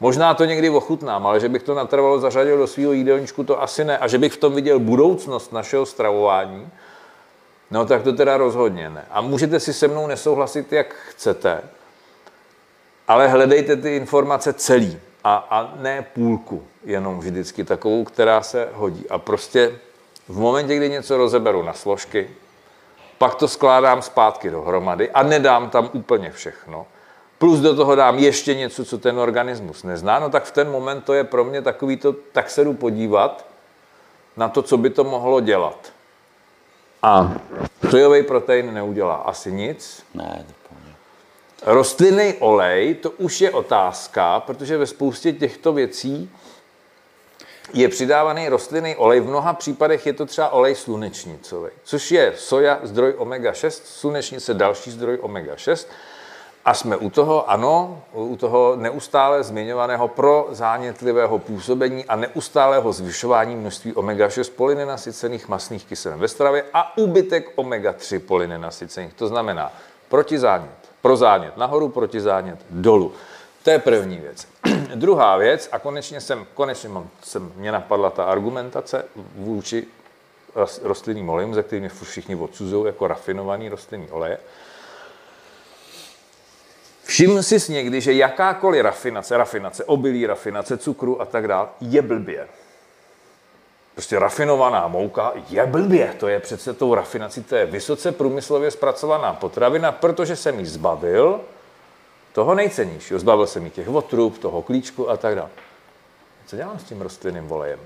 Možná 0.00 0.34
to 0.34 0.44
někdy 0.44 0.70
ochutnám, 0.70 1.26
ale 1.26 1.40
že 1.40 1.48
bych 1.48 1.62
to 1.62 1.74
natrvalo 1.74 2.20
zařadil 2.20 2.58
do 2.58 2.66
svého 2.66 2.92
jídelníčku, 2.92 3.44
to 3.44 3.62
asi 3.62 3.84
ne. 3.84 3.98
A 3.98 4.08
že 4.08 4.18
bych 4.18 4.32
v 4.32 4.36
tom 4.36 4.54
viděl 4.54 4.78
budoucnost 4.78 5.52
našeho 5.52 5.86
stravování, 5.86 6.68
no 7.70 7.86
tak 7.86 8.02
to 8.02 8.12
teda 8.12 8.36
rozhodně 8.36 8.90
ne. 8.90 9.04
A 9.10 9.20
můžete 9.20 9.60
si 9.60 9.72
se 9.72 9.88
mnou 9.88 10.06
nesouhlasit, 10.06 10.72
jak 10.72 10.94
chcete, 10.94 11.62
ale 13.08 13.28
hledejte 13.28 13.76
ty 13.76 13.96
informace 13.96 14.52
celý 14.52 15.00
a, 15.24 15.46
a 15.50 15.72
ne 15.76 16.06
půlku, 16.14 16.62
jenom 16.84 17.18
vždycky 17.18 17.64
takovou, 17.64 18.04
která 18.04 18.42
se 18.42 18.68
hodí. 18.72 19.08
A 19.10 19.18
prostě 19.18 19.78
v 20.28 20.38
momentě, 20.38 20.76
kdy 20.76 20.88
něco 20.90 21.16
rozeberu 21.16 21.62
na 21.62 21.72
složky, 21.72 22.30
pak 23.18 23.34
to 23.34 23.48
skládám 23.48 24.02
zpátky 24.02 24.50
dohromady 24.50 25.10
a 25.10 25.22
nedám 25.22 25.70
tam 25.70 25.90
úplně 25.92 26.30
všechno. 26.30 26.86
Plus 27.38 27.60
do 27.60 27.76
toho 27.76 27.94
dám 27.94 28.18
ještě 28.18 28.54
něco, 28.54 28.84
co 28.84 28.98
ten 28.98 29.18
organismus 29.18 29.82
nezná, 29.82 30.18
no 30.18 30.30
tak 30.30 30.44
v 30.44 30.50
ten 30.50 30.70
moment 30.70 31.04
to 31.04 31.14
je 31.14 31.24
pro 31.24 31.44
mě 31.44 31.62
takový 31.62 31.96
to, 31.96 32.12
tak 32.12 32.50
se 32.50 32.64
jdu 32.64 32.74
podívat 32.74 33.46
na 34.36 34.48
to, 34.48 34.62
co 34.62 34.76
by 34.76 34.90
to 34.90 35.04
mohlo 35.04 35.40
dělat. 35.40 35.92
A 37.02 37.32
sojový 37.90 38.22
protein 38.22 38.74
neudělá 38.74 39.14
asi 39.14 39.52
nic. 39.52 40.02
Ne, 40.14 40.44
Rostlinný 41.66 42.34
olej, 42.38 42.94
to 42.94 43.10
už 43.10 43.40
je 43.40 43.50
otázka, 43.50 44.40
protože 44.40 44.78
ve 44.78 44.86
spoustě 44.86 45.32
těchto 45.32 45.72
věcí 45.72 46.30
je 47.72 47.88
přidávaný 47.88 48.48
rostlinný 48.48 48.96
olej. 48.96 49.20
V 49.20 49.28
mnoha 49.28 49.52
případech 49.52 50.06
je 50.06 50.12
to 50.12 50.26
třeba 50.26 50.48
olej 50.48 50.74
slunečnicový, 50.74 51.70
což 51.84 52.10
je 52.10 52.32
soja, 52.36 52.78
zdroj 52.82 53.14
omega-6, 53.18 53.80
slunečnice 53.84 54.54
další 54.54 54.90
zdroj 54.90 55.18
omega-6. 55.22 55.86
A 56.64 56.74
jsme 56.74 56.96
u 56.96 57.10
toho, 57.10 57.50
ano, 57.50 58.02
u 58.12 58.36
toho 58.36 58.76
neustále 58.76 59.42
zmiňovaného 59.42 60.08
pro 60.08 60.48
zánětlivého 60.50 61.38
působení 61.38 62.04
a 62.04 62.16
neustálého 62.16 62.92
zvyšování 62.92 63.56
množství 63.56 63.92
omega-6 63.92 64.50
polynenasycených 64.56 65.48
masných 65.48 65.84
kyselin 65.84 66.18
ve 66.18 66.28
stravě 66.28 66.64
a 66.74 66.98
úbytek 66.98 67.52
omega-3 67.56 68.20
polynenasycených. 68.20 69.14
To 69.14 69.28
znamená 69.28 69.72
protizánět, 70.08 70.79
pro 71.02 71.16
zánět 71.16 71.56
nahoru, 71.56 71.88
protizánět 71.88 72.58
dolů. 72.70 73.12
To 73.62 73.70
je 73.70 73.78
první 73.78 74.16
věc. 74.16 74.48
Druhá 74.94 75.36
věc, 75.36 75.68
a 75.72 75.78
konečně 75.78 76.20
jsem, 76.20 76.46
konečně 76.54 76.88
mám, 76.88 77.08
jsem, 77.22 77.52
mě 77.56 77.72
napadla 77.72 78.10
ta 78.10 78.24
argumentace 78.24 79.04
vůči 79.34 79.86
rostlinným 80.82 81.30
olejům, 81.30 81.54
ze 81.54 81.62
kterými 81.62 81.88
všichni 81.88 82.36
odsuzují 82.36 82.86
jako 82.86 83.06
rafinovaný 83.06 83.68
rostlinný 83.68 84.08
oleje. 84.10 84.38
Všiml 87.04 87.42
jsi 87.42 87.72
někdy, 87.72 88.00
že 88.00 88.12
jakákoliv 88.12 88.82
rafinace, 88.82 89.36
rafinace, 89.36 89.84
obilí, 89.84 90.26
rafinace, 90.26 90.78
cukru 90.78 91.20
a 91.20 91.24
tak 91.24 91.48
dále, 91.48 91.68
je 91.80 92.02
blbě. 92.02 92.48
Prostě 94.00 94.18
rafinovaná 94.18 94.88
mouka 94.88 95.32
je 95.48 95.66
blbě. 95.66 96.14
To 96.20 96.28
je 96.28 96.40
přece 96.40 96.74
tou 96.74 96.94
rafinací, 96.94 97.42
to 97.42 97.56
je 97.56 97.66
vysoce 97.66 98.12
průmyslově 98.12 98.70
zpracovaná 98.70 99.32
potravina, 99.32 99.92
protože 99.92 100.36
jsem 100.36 100.58
ji 100.58 100.66
zbavil 100.66 101.40
toho 102.32 102.54
nejcennějšího. 102.54 103.20
Zbavil 103.20 103.46
jsem 103.46 103.64
jí 103.64 103.70
těch 103.70 103.88
otrub, 103.88 104.38
toho 104.38 104.62
klíčku 104.62 105.10
a 105.10 105.16
tak 105.16 105.34
dále. 105.34 105.48
Co 106.46 106.56
dělám 106.56 106.78
s 106.78 106.84
tím 106.84 107.00
rostlinným 107.00 107.46
volejem? 107.46 107.78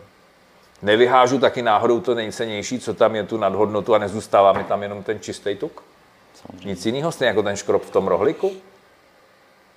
Nevyhážu 0.83 1.39
taky 1.39 1.63
náhodou 1.63 2.01
to 2.01 2.15
nejcennější, 2.15 2.79
co 2.79 2.95
tam 2.95 3.17
je 3.17 3.23
tu 3.23 3.37
nadhodnotu 3.37 3.95
a 3.95 3.99
nezůstává 3.99 4.53
mi 4.53 4.65
tam 4.65 4.83
jenom 4.83 5.03
ten 5.03 5.21
čistý 5.21 5.57
tuk? 5.57 5.83
Samozřejmě. 6.35 6.69
Nic 6.69 6.87
jiného, 6.87 7.13
stejně 7.13 7.29
jako 7.29 7.43
ten 7.43 7.57
škrob 7.57 7.85
v 7.85 7.91
tom 7.91 8.07
rohliku? 8.07 8.53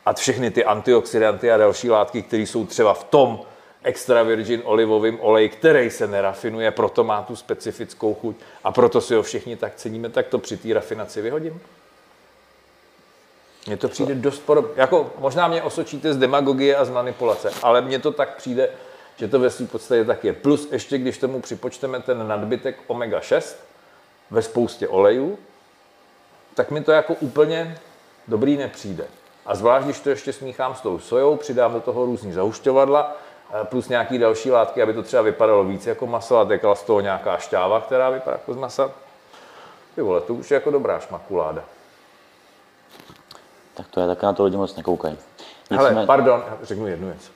A 0.05 0.13
všechny 0.13 0.51
ty 0.51 0.65
antioxidanty 0.65 1.51
a 1.51 1.57
další 1.57 1.89
látky, 1.89 2.21
které 2.21 2.43
jsou 2.43 2.65
třeba 2.65 2.93
v 2.93 3.03
tom 3.03 3.39
extra 3.83 4.23
virgin 4.23 4.61
olivovým 4.65 5.17
oleji, 5.21 5.49
který 5.49 5.89
se 5.89 6.07
nerafinuje, 6.07 6.71
proto 6.71 7.03
má 7.03 7.21
tu 7.21 7.35
specifickou 7.35 8.13
chuť 8.13 8.35
a 8.63 8.71
proto 8.71 9.01
si 9.01 9.15
ho 9.15 9.23
všichni 9.23 9.55
tak 9.55 9.75
ceníme, 9.75 10.09
tak 10.09 10.27
to 10.27 10.39
při 10.39 10.57
té 10.57 10.73
rafinaci 10.73 11.21
vyhodím. 11.21 11.61
Mně 13.67 13.77
to 13.77 13.87
přijde 13.87 14.15
dost 14.15 14.39
podobně. 14.39 14.71
Jako, 14.75 15.11
možná 15.19 15.47
mě 15.47 15.63
osočíte 15.63 16.13
z 16.13 16.17
demagogie 16.17 16.75
a 16.75 16.85
z 16.85 16.89
manipulace, 16.89 17.51
ale 17.63 17.81
mně 17.81 17.99
to 17.99 18.11
tak 18.11 18.35
přijde, 18.35 18.69
že 19.17 19.27
to 19.27 19.39
ve 19.39 19.49
své 19.49 19.65
podstatě 19.65 20.05
tak 20.05 20.23
je. 20.23 20.33
Plus 20.33 20.71
ještě, 20.71 20.97
když 20.97 21.17
tomu 21.17 21.41
připočteme 21.41 21.99
ten 21.99 22.27
nadbytek 22.27 22.77
omega-6 22.87 23.55
ve 24.31 24.41
spoustě 24.41 24.87
olejů, 24.87 25.37
tak 26.53 26.71
mi 26.71 26.83
to 26.83 26.91
jako 26.91 27.13
úplně 27.13 27.77
dobrý 28.27 28.57
nepřijde. 28.57 29.05
A 29.45 29.55
zvlášť, 29.55 29.85
když 29.85 29.99
to 29.99 30.09
ještě 30.09 30.33
smíchám 30.33 30.75
s 30.75 30.81
tou 30.81 30.99
sojou, 30.99 31.35
přidám 31.35 31.73
do 31.73 31.81
toho 31.81 32.05
různý 32.05 32.33
zahušťovadla, 32.33 33.17
plus 33.63 33.89
nějaký 33.89 34.17
další 34.17 34.51
látky, 34.51 34.81
aby 34.81 34.93
to 34.93 35.03
třeba 35.03 35.21
vypadalo 35.21 35.63
víc 35.63 35.87
jako 35.87 36.07
maso 36.07 36.37
a 36.37 36.45
tekla 36.45 36.75
z 36.75 36.83
toho 36.83 37.01
nějaká 37.01 37.37
šťáva, 37.37 37.81
která 37.81 38.09
vypadá 38.09 38.37
jako 38.37 38.53
z 38.53 38.57
masa. 38.57 38.91
Ty 39.95 40.01
vole, 40.01 40.21
to 40.21 40.33
už 40.33 40.51
je 40.51 40.55
jako 40.55 40.71
dobrá 40.71 40.99
šmakuláda. 40.99 41.63
Tak 43.73 43.87
to 43.87 43.99
je 44.01 44.07
tak 44.07 44.23
na 44.23 44.33
to 44.33 44.43
lidi 44.43 44.57
moc 44.57 44.75
nekoukají. 44.75 45.17
Hele, 45.71 45.91
jsme... 45.91 46.05
pardon, 46.05 46.43
řeknu 46.61 46.87
jednu 46.87 47.07
věc. 47.07 47.31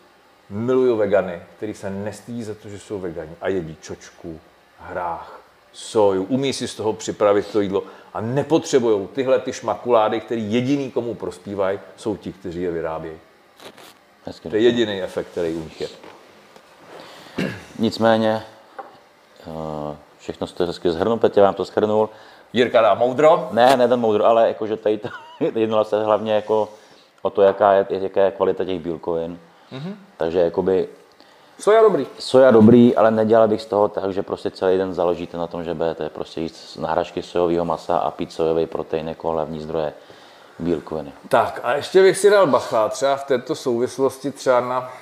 Miluju 0.49 0.95
vegany, 0.95 1.41
který 1.57 1.73
se 1.73 1.89
nestýdí 1.89 2.43
za 2.43 2.53
to, 2.55 2.69
že 2.69 2.79
jsou 2.79 2.99
vegani 2.99 3.35
a 3.41 3.47
jedí 3.47 3.77
čočku, 3.81 4.39
hrách, 4.79 5.39
soju, 5.73 6.23
umí 6.23 6.53
si 6.53 6.67
z 6.67 6.75
toho 6.75 6.93
připravit 6.93 7.47
to 7.47 7.61
jídlo 7.61 7.83
a 8.13 8.21
nepotřebují 8.21 9.07
tyhle 9.07 9.39
ty 9.39 9.53
šmakulády, 9.53 10.19
který 10.19 10.53
jediný, 10.53 10.91
komu 10.91 11.13
prospívají, 11.13 11.79
jsou 11.95 12.17
ti, 12.17 12.33
kteří 12.33 12.61
je 12.61 12.71
vyrábějí. 12.71 13.17
Hezky 14.25 14.49
to 14.49 14.55
je 14.55 14.61
jediný 14.61 15.01
efekt, 15.01 15.27
který 15.27 15.53
u 15.53 15.63
nich 15.63 15.81
je. 15.81 15.87
Nicméně, 17.79 18.43
eh, 19.47 19.97
všechno 20.19 20.47
jste 20.47 20.65
hezky 20.65 20.91
zhrnul, 20.91 21.17
Petě 21.17 21.41
vám 21.41 21.53
to 21.53 21.63
zhrnul. 21.63 22.09
Jirka 22.53 22.81
dá 22.81 22.93
moudro? 22.93 23.49
Ne, 23.51 23.77
ne 23.77 23.87
ten 23.87 23.99
moudro, 23.99 24.25
ale 24.25 24.47
jakože 24.47 24.77
tady 24.77 24.97
to, 24.97 25.09
jednalo 25.59 25.85
se 25.85 26.03
hlavně 26.03 26.33
jako 26.33 26.69
o 27.21 27.29
to, 27.29 27.41
jaká 27.41 27.73
je, 27.73 27.85
jaká 27.89 28.21
je 28.21 28.31
kvalita 28.31 28.65
těch 28.65 28.79
bílkovin. 28.79 29.39
Mm-hmm. 29.71 29.95
Takže 30.17 30.39
jakoby... 30.39 30.87
Soja 31.59 31.81
dobrý. 31.81 32.07
Soja 32.19 32.51
dobrý, 32.51 32.95
ale 32.95 33.11
nedělal 33.11 33.47
bych 33.47 33.61
z 33.61 33.65
toho 33.65 33.87
tak, 33.87 34.13
že 34.13 34.23
prostě 34.23 34.51
celý 34.51 34.77
den 34.77 34.93
založíte 34.93 35.37
na 35.37 35.47
tom, 35.47 35.63
že 35.63 35.73
budete 35.73 36.09
prostě 36.09 36.41
jíst 36.41 36.77
nahražky 36.77 37.21
sojového 37.21 37.65
masa 37.65 37.97
a 37.97 38.11
pít 38.11 38.33
sojový 38.33 38.65
protein 38.65 39.07
jako 39.07 39.29
hlavní 39.29 39.59
zdroje 39.59 39.93
bílkoviny. 40.59 41.13
Tak 41.29 41.59
a 41.63 41.73
ještě 41.73 42.01
bych 42.01 42.17
si 42.17 42.29
dal 42.29 42.47
bacha, 42.47 42.89
třeba 42.89 43.15
v 43.15 43.23
této 43.23 43.55
souvislosti 43.55 44.31
třeba 44.31 44.59
na 44.59 44.93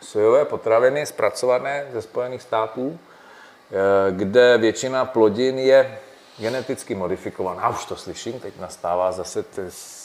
sojové 0.00 0.44
potraviny 0.44 1.06
zpracované 1.06 1.86
ze 1.92 2.02
Spojených 2.02 2.42
států, 2.42 2.98
eh, 2.98 3.74
kde 4.10 4.58
většina 4.58 5.04
plodin 5.04 5.58
je 5.58 5.98
geneticky 6.38 6.94
modifikovaná, 6.94 7.68
už 7.68 7.84
to 7.84 7.96
slyším, 7.96 8.40
teď 8.40 8.54
nastává 8.60 9.12
zase, 9.12 9.44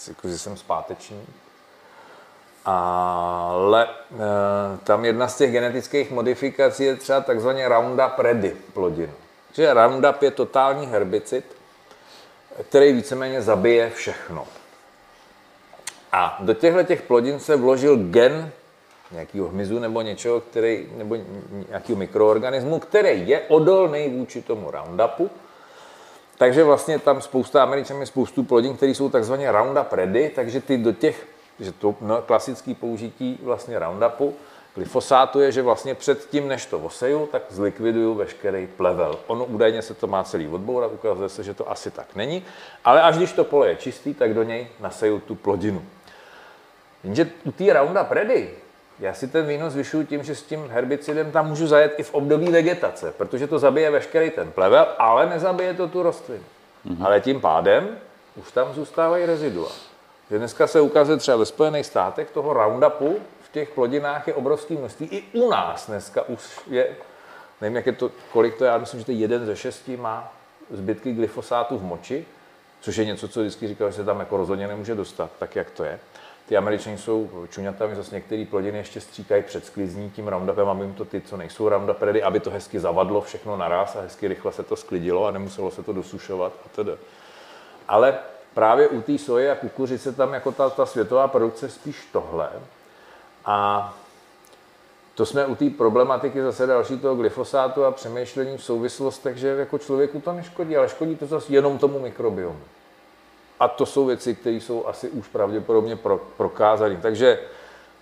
jako, 0.08 0.28
že 0.28 0.38
jsem 0.38 0.58
zpáteční, 0.58 1.28
ale 2.66 3.88
e, 3.88 4.78
tam 4.84 5.06
jedna 5.06 5.28
z 5.28 5.38
těch 5.38 5.52
genetických 5.52 6.12
modifikací 6.12 6.84
je 6.84 6.96
třeba 6.96 7.22
takzvaně 7.22 7.68
Roundup 7.68 8.20
Ready 8.20 8.56
plodin. 8.74 9.12
Že 9.54 9.74
Roundup 9.74 10.22
je 10.22 10.32
totální 10.32 10.88
herbicid, 10.88 11.46
který 12.70 12.94
víceméně 12.94 13.42
zabije 13.42 13.90
všechno. 13.90 14.48
A 16.12 16.38
do 16.40 16.54
těchto 16.54 16.84
těch 16.84 17.02
plodin 17.02 17.40
se 17.40 17.56
vložil 17.56 17.98
gen 17.98 18.52
nějakého 19.12 19.48
hmyzu 19.48 19.80
nebo 19.80 20.02
něčeho, 20.02 20.42
který, 20.42 20.88
nebo 20.98 21.18
nějakého 21.70 22.00
mikroorganismu, 22.00 22.80
který 22.80 23.30
je 23.30 23.42
odolný 23.48 24.10
vůči 24.10 24.42
tomu 24.42 24.72
Roundupu, 24.72 25.30
takže 26.38 26.64
vlastně 26.64 27.00
tam 27.00 27.22
spousta 27.22 27.64
Američanů 27.64 28.06
spoustu 28.06 28.44
plodin, 28.44 28.76
které 28.78 28.92
jsou 28.92 29.10
takzvaně 29.10 29.52
Roundup 29.52 29.94
ready, 29.94 30.32
takže 30.36 30.62
ty 30.62 30.78
do 30.78 30.92
těch, 30.92 31.28
že 31.60 31.72
to 31.72 31.96
no, 32.02 32.22
klasické 32.22 32.76
použití 32.76 33.40
vlastně 33.44 33.80
Roundupu 33.80 34.36
glyfosátu 34.76 35.40
je, 35.40 35.52
že 35.52 35.62
vlastně 35.62 35.96
před 35.96 36.30
tím, 36.30 36.48
než 36.48 36.66
to 36.66 36.80
oseju, 36.80 37.26
tak 37.32 37.42
zlikviduju 37.50 38.14
veškerý 38.14 38.68
plevel. 38.68 39.20
Ono 39.28 39.46
údajně 39.46 39.82
se 39.82 39.94
to 39.94 40.08
má 40.08 40.24
celý 40.24 40.48
odbourat, 40.48 40.92
ukazuje 40.94 41.30
se, 41.30 41.44
že 41.44 41.54
to 41.54 41.72
asi 41.72 41.92
tak 41.92 42.16
není, 42.16 42.46
ale 42.86 43.02
až 43.02 43.18
když 43.18 43.34
to 43.34 43.44
pole 43.44 43.68
je 43.68 43.76
čistý, 43.76 44.14
tak 44.14 44.34
do 44.34 44.44
něj 44.44 44.68
naseju 44.80 45.20
tu 45.20 45.36
plodinu. 45.36 45.86
Jenže 47.04 47.30
u 47.44 47.52
té 47.52 47.74
Roundup 47.74 48.12
Ready 48.12 48.50
já 49.02 49.14
si 49.14 49.28
ten 49.28 49.46
víno 49.46 49.70
zvyšuju 49.70 50.06
tím, 50.06 50.24
že 50.24 50.36
s 50.36 50.44
tím 50.44 50.68
herbicidem 50.70 51.32
tam 51.32 51.48
můžu 51.48 51.68
zajet 51.68 51.94
i 51.98 52.04
v 52.04 52.14
období 52.14 52.52
vegetace, 52.52 53.14
protože 53.18 53.48
to 53.48 53.60
zabije 53.60 53.92
veškerý 53.92 54.30
ten 54.30 54.52
plevel, 54.52 54.88
ale 54.98 55.30
nezabije 55.30 55.74
to 55.74 55.88
tu 55.88 56.04
rostlinu. 56.04 56.44
Mm-hmm. 56.86 57.06
Ale 57.06 57.22
tím 57.22 57.42
pádem 57.42 57.98
už 58.36 58.52
tam 58.52 58.74
zůstávají 58.74 59.26
rezidua. 59.26 59.70
Že 60.30 60.38
dneska 60.38 60.68
se 60.68 60.82
ukazuje 60.82 61.18
třeba 61.18 61.38
ve 61.38 61.46
Spojených 61.46 61.86
státech 61.86 62.32
toho 62.32 62.54
Roundupu 62.54 63.20
těch 63.52 63.70
plodinách 63.70 64.28
je 64.28 64.34
obrovský 64.34 64.78
množství. 64.78 65.08
I 65.12 65.24
u 65.34 65.50
nás 65.50 65.88
dneska 65.88 66.22
už 66.22 66.60
je, 66.68 66.96
nevím, 67.62 67.76
jak 67.76 67.86
je 67.86 67.94
to, 67.94 68.12
kolik 68.32 68.58
to 68.58 68.64
je, 68.64 68.72
já 68.72 68.78
myslím, 68.78 69.00
že 69.00 69.06
to 69.06 69.12
jeden 69.12 69.46
ze 69.46 69.56
šesti 69.56 69.98
má 69.98 70.34
zbytky 70.70 71.14
glyfosátu 71.14 71.78
v 71.78 71.84
moči, 71.84 72.26
což 72.82 72.98
je 72.98 73.06
něco, 73.06 73.28
co 73.28 73.40
vždycky 73.40 73.68
říkal, 73.68 73.92
že 73.92 73.96
se 73.96 74.06
tam 74.06 74.20
jako 74.20 74.38
rozhodně 74.38 74.68
nemůže 74.68 74.96
dostat, 74.96 75.32
tak 75.40 75.56
jak 75.56 75.72
to 75.72 75.84
je. 75.84 76.00
Ty 76.46 76.58
američani 76.58 76.98
jsou 76.98 77.48
čuňatami, 77.50 77.96
zase 77.96 78.16
některé 78.16 78.46
plodiny 78.46 78.78
ještě 78.78 79.02
stříkají 79.02 79.44
před 79.44 79.66
sklizní 79.66 80.12
tím 80.12 80.28
roundupem, 80.28 80.70
aby 80.70 80.84
jim 80.84 80.94
to 80.94 81.06
ty, 81.06 81.22
co 81.22 81.38
nejsou 81.38 81.70
roundup 81.70 82.02
ready, 82.02 82.24
aby 82.24 82.40
to 82.40 82.52
hezky 82.52 82.80
zavadlo 82.80 83.22
všechno 83.22 83.58
naraz 83.58 83.96
a 83.96 84.02
hezky 84.02 84.28
rychle 84.28 84.52
se 84.52 84.64
to 84.64 84.76
sklidilo 84.76 85.26
a 85.26 85.32
nemuselo 85.32 85.72
se 85.72 85.84
to 85.84 85.94
dosušovat 85.94 86.54
a 86.66 86.70
tedy. 86.76 86.92
Ale 87.88 88.20
právě 88.54 88.88
u 88.88 89.02
té 89.02 89.18
soje 89.18 89.52
a 89.52 89.56
kukuřice 89.56 90.12
tam 90.12 90.34
jako 90.34 90.52
ta, 90.52 90.70
ta 90.70 90.86
světová 90.86 91.28
produkce 91.28 91.70
spíš 91.70 92.08
tohle. 92.12 92.50
A 93.46 93.94
to 95.16 95.26
jsme 95.26 95.46
u 95.46 95.56
té 95.56 95.70
problematiky 95.70 96.42
zase 96.42 96.68
další 96.68 97.00
toho 97.00 97.16
glyfosátu 97.16 97.86
a 97.86 97.92
přemýšlení 97.92 98.58
v 98.58 98.64
souvislostech, 98.64 99.38
že 99.38 99.48
jako 99.48 99.78
člověku 99.78 100.20
to 100.20 100.34
neškodí, 100.34 100.78
ale 100.78 100.90
škodí 100.90 101.16
to 101.16 101.26
zase 101.26 101.54
jenom 101.54 101.78
tomu 101.78 102.00
mikrobiomu. 102.00 102.60
A 103.60 103.68
to 103.68 103.86
jsou 103.86 104.06
věci, 104.06 104.36
které 104.36 104.56
jsou 104.56 104.88
asi 104.88 105.10
už 105.10 105.28
pravděpodobně 105.28 105.96
pro, 105.96 106.18
prokázané. 106.38 106.98
Takže 107.02 107.40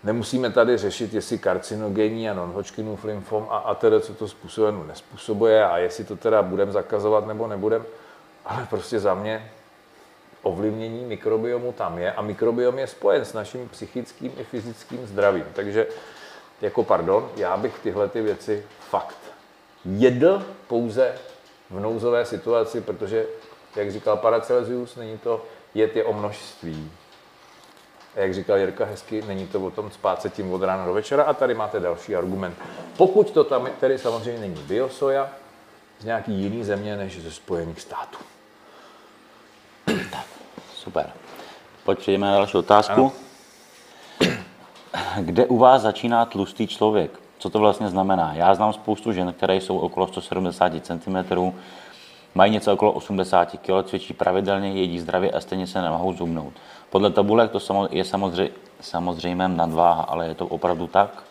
nemusíme 0.04 0.52
tady 0.52 0.78
řešit, 0.78 1.14
jestli 1.14 1.38
karcinogenní 1.38 2.30
a 2.30 2.34
non-Hodgkinův 2.34 3.04
lymfom 3.04 3.48
a, 3.50 3.58
a 3.58 3.76
teda, 3.76 4.00
co 4.00 4.14
to 4.14 4.28
způsobuje, 4.28 4.74
nespůsobuje 4.88 5.66
a 5.66 5.78
jestli 5.78 6.04
to 6.04 6.16
teda 6.16 6.42
budeme 6.42 6.72
zakazovat 6.72 7.28
nebo 7.28 7.48
nebudem. 7.48 7.86
Ale 8.46 8.68
prostě 8.70 9.00
za 9.00 9.14
mě 9.14 9.52
ovlivnění 10.42 11.06
mikrobiomu 11.06 11.72
tam 11.72 11.98
je 11.98 12.12
a 12.12 12.22
mikrobiom 12.22 12.80
je 12.80 12.88
spojen 12.88 13.26
s 13.26 13.34
naším 13.34 13.70
psychickým 13.70 14.32
i 14.38 14.44
fyzickým 14.44 15.08
zdravím. 15.08 15.46
Takže 15.54 15.88
jako 16.62 16.84
pardon, 16.84 17.30
já 17.36 17.58
bych 17.58 17.80
tyhle 17.80 18.10
ty 18.10 18.22
věci 18.22 18.66
fakt 18.90 19.18
jedl 19.86 20.46
pouze 20.68 21.16
v 21.70 21.80
nouzové 21.80 22.26
situaci, 22.26 22.82
protože 22.82 23.26
jak 23.76 23.92
říkal 23.92 24.18
Paracelsius, 24.18 24.96
není 24.96 25.18
to 25.18 25.46
jet 25.76 25.96
je 25.96 26.04
o 26.04 26.14
množství. 26.14 26.92
A 28.16 28.20
jak 28.20 28.34
říkal 28.34 28.58
Jirka 28.58 28.86
hezky, 28.86 29.22
není 29.22 29.48
to 29.48 29.62
o 29.62 29.72
tom 29.72 29.92
spát 29.92 30.22
se 30.22 30.30
tím 30.30 30.54
od 30.54 30.64
rána 30.64 30.86
do 30.86 30.94
večera. 30.94 31.24
A 31.24 31.34
tady 31.34 31.54
máte 31.54 31.80
další 31.80 32.16
argument. 32.16 32.58
Pokud 32.98 33.32
to 33.32 33.44
tam 33.44 33.70
tedy 33.80 33.98
samozřejmě 33.98 34.40
není 34.40 34.62
biosoja 34.62 35.30
z 36.00 36.06
nějaký 36.06 36.32
jiný 36.32 36.64
země 36.64 36.98
než 36.98 37.22
ze 37.22 37.32
Spojených 37.32 37.82
států. 37.82 38.18
Tak, 40.12 40.26
super. 40.90 41.10
Pojď 41.86 42.00
přejdeme 42.00 42.28
na 42.28 42.34
další 42.34 42.58
otázku. 42.58 43.02
Ano. 43.02 43.12
Kde 45.20 45.46
u 45.46 45.58
vás 45.58 45.82
začíná 45.82 46.26
tlustý 46.26 46.68
člověk? 46.68 47.20
Co 47.40 47.50
to 47.50 47.60
vlastně 47.60 47.90
znamená? 47.90 48.34
Já 48.34 48.56
znám 48.56 48.74
spoustu 48.74 49.12
žen, 49.12 49.34
které 49.34 49.56
jsou 49.56 49.78
okolo 49.78 50.08
170 50.08 50.72
cm, 50.82 51.18
Mají 52.36 52.52
něco 52.52 52.74
okolo 52.74 52.92
80 52.92 53.46
kg, 53.46 53.88
cvičí 53.90 54.14
pravidelně, 54.14 54.72
jedí 54.72 55.00
zdravě 55.00 55.32
a 55.32 55.40
stejně 55.40 55.68
se 55.68 55.82
nemohou 55.82 56.14
zubnout. 56.14 56.54
Podle 56.90 57.10
tabulek 57.10 57.52
to 57.52 57.88
je 57.92 58.04
samozřejmě, 58.82 59.48
nadváha, 59.48 60.04
ale 60.04 60.28
je 60.28 60.36
to 60.36 60.48
opravdu 60.48 60.88
tak? 60.88 61.24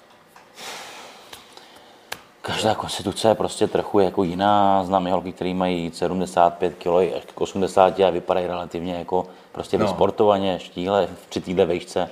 Každá 2.48 2.74
konstituce 2.74 3.28
je 3.28 3.34
prostě 3.34 3.66
trochu 3.66 3.98
jako 3.98 4.22
jiná. 4.22 4.84
Znám 4.84 5.06
i 5.06 5.10
holky, 5.10 5.32
které 5.32 5.54
mají 5.54 5.90
75 5.94 6.74
kg 6.74 7.16
až 7.16 7.22
k 7.34 7.40
80 7.40 8.00
a 8.00 8.10
vypadají 8.10 8.46
relativně 8.46 8.94
jako 8.94 9.26
prostě 9.52 9.78
no. 9.78 9.84
vysportovaně, 9.84 10.58
štíhle 10.58 11.08
při 11.28 11.40
téhle 11.40 11.66
vejšce. 11.66 12.10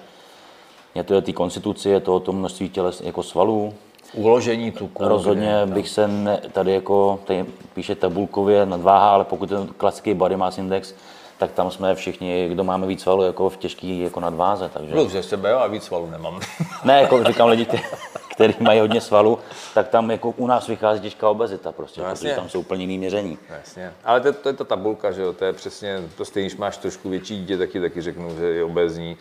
Je 0.94 1.04
to 1.04 1.18
o 1.18 1.20
té 1.20 1.32
konstituci, 1.32 1.88
je 1.88 2.00
to 2.00 2.16
o 2.16 2.20
tom 2.20 2.36
množství 2.36 2.68
těles 2.68 3.00
jako 3.00 3.22
svalů, 3.22 3.74
uložení 4.14 4.72
tuku. 4.72 5.08
Rozhodně 5.08 5.62
kde, 5.64 5.74
bych 5.74 5.88
se 5.88 6.08
ne, 6.08 6.40
tady 6.52 6.72
jako, 6.72 7.20
tady 7.24 7.44
píše 7.74 7.94
tabulkově 7.94 8.66
nadváha, 8.66 9.10
ale 9.10 9.24
pokud 9.24 9.48
ten 9.48 9.66
klasický 9.76 10.14
body 10.14 10.36
mass 10.36 10.58
index, 10.58 10.94
tak 11.38 11.52
tam 11.52 11.70
jsme 11.70 11.94
všichni, 11.94 12.48
kdo 12.48 12.64
máme 12.64 12.86
víc 12.86 13.02
svalů, 13.02 13.22
jako 13.22 13.48
v 13.48 13.56
těžký 13.56 14.00
jako 14.00 14.20
nadváze. 14.20 14.70
Takže... 14.72 14.92
Plus 14.92 15.12
ze 15.12 15.22
sebe, 15.22 15.54
a 15.54 15.66
víc 15.66 15.82
svalů 15.82 16.10
nemám. 16.10 16.40
ne, 16.84 17.00
jako 17.00 17.24
říkám 17.24 17.48
lidi, 17.48 17.66
kteří 18.36 18.54
mají 18.60 18.80
hodně 18.80 19.00
svalů, 19.00 19.38
tak 19.74 19.88
tam 19.88 20.10
jako 20.10 20.30
u 20.30 20.46
nás 20.46 20.66
vychází 20.66 21.00
těžká 21.00 21.28
obezita 21.28 21.72
prostě, 21.72 22.02
no, 22.02 22.10
protože 22.10 22.34
tam 22.34 22.48
jsou 22.48 22.60
úplně 22.60 22.82
jiný 22.82 22.98
měření. 22.98 23.38
Jasně. 23.48 23.92
Ale 24.04 24.20
to, 24.20 24.32
to, 24.32 24.48
je 24.48 24.52
ta 24.52 24.64
tabulka, 24.64 25.10
že 25.12 25.22
jo, 25.22 25.32
to 25.32 25.44
je 25.44 25.52
přesně, 25.52 26.02
to 26.16 26.24
stejně, 26.24 26.48
když 26.48 26.58
máš 26.58 26.76
trošku 26.76 27.08
větší 27.08 27.36
dítě, 27.36 27.58
taky, 27.58 27.80
taky 27.80 28.02
řeknu, 28.02 28.36
že 28.38 28.46
je 28.46 28.64
obezní 28.64 29.16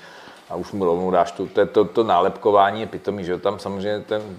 a 0.50 0.56
už 0.56 0.72
mu 0.72 0.86
rovnou 0.86 1.12
dáš 1.12 1.32
tu, 1.32 1.48
to, 1.48 1.66
to, 1.66 1.86
to 1.86 2.04
nálepkování 2.04 2.82
je 2.82 2.88
pitomý, 2.88 3.24
že 3.24 3.32
jo, 3.32 3.40
tam 3.40 3.60
samozřejmě 3.60 4.00
ten 4.00 4.38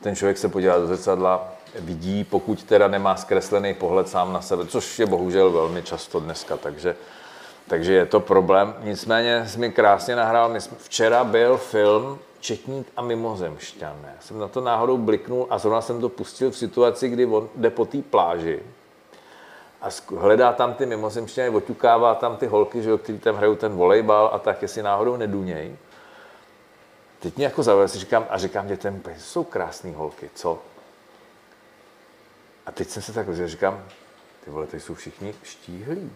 ten 0.00 0.16
člověk 0.16 0.38
se 0.38 0.48
podívá 0.48 0.78
do 0.78 0.86
zrcadla, 0.86 1.52
vidí, 1.78 2.24
pokud 2.24 2.62
teda 2.62 2.88
nemá 2.88 3.16
zkreslený 3.16 3.74
pohled 3.74 4.08
sám 4.08 4.32
na 4.32 4.40
sebe, 4.40 4.66
což 4.66 4.98
je 4.98 5.06
bohužel 5.06 5.50
velmi 5.50 5.82
často 5.82 6.20
dneska, 6.20 6.56
takže, 6.56 6.96
takže 7.68 7.92
je 7.92 8.06
to 8.06 8.20
problém. 8.20 8.74
Nicméně 8.82 9.44
jsi 9.46 9.58
mi 9.58 9.70
krásně 9.72 10.16
nahrál, 10.16 10.54
včera 10.78 11.24
byl 11.24 11.56
film 11.56 12.18
Četník 12.40 12.86
a 12.96 13.02
mimozemšťan. 13.02 13.96
Já 14.02 14.20
jsem 14.20 14.38
na 14.38 14.48
to 14.48 14.60
náhodou 14.60 14.98
bliknul 14.98 15.46
a 15.50 15.58
zrovna 15.58 15.80
jsem 15.80 16.00
to 16.00 16.08
pustil 16.08 16.50
v 16.50 16.56
situaci, 16.56 17.08
kdy 17.08 17.26
on 17.26 17.48
jde 17.56 17.70
po 17.70 17.84
té 17.84 18.02
pláži 18.02 18.62
a 19.80 19.88
hledá 20.16 20.52
tam 20.52 20.74
ty 20.74 20.86
mimozemšťany, 20.86 21.48
oťukává 21.48 22.14
tam 22.14 22.36
ty 22.36 22.46
holky, 22.46 22.82
že, 22.82 22.98
který 22.98 23.18
tam 23.18 23.36
hrajou 23.36 23.54
ten 23.56 23.72
volejbal 23.72 24.30
a 24.32 24.38
tak, 24.38 24.62
jestli 24.62 24.82
náhodou 24.82 25.16
neduněj. 25.16 25.76
Teď 27.18 27.36
mě 27.36 27.44
jako 27.44 27.62
zaujalo, 27.62 27.88
si 27.88 27.98
říkám, 27.98 28.26
a 28.30 28.38
říkám 28.38 28.66
dětem, 28.66 29.02
jsou 29.18 29.44
krásné 29.44 29.92
holky, 29.92 30.30
co? 30.34 30.58
A 32.66 32.72
teď 32.72 32.88
jsem 32.88 33.02
se 33.02 33.12
tak 33.12 33.48
říkám, 33.48 33.84
ty 34.44 34.50
vole, 34.50 34.66
tady 34.66 34.80
jsou 34.80 34.94
všichni 34.94 35.34
štíhlí. 35.42 36.12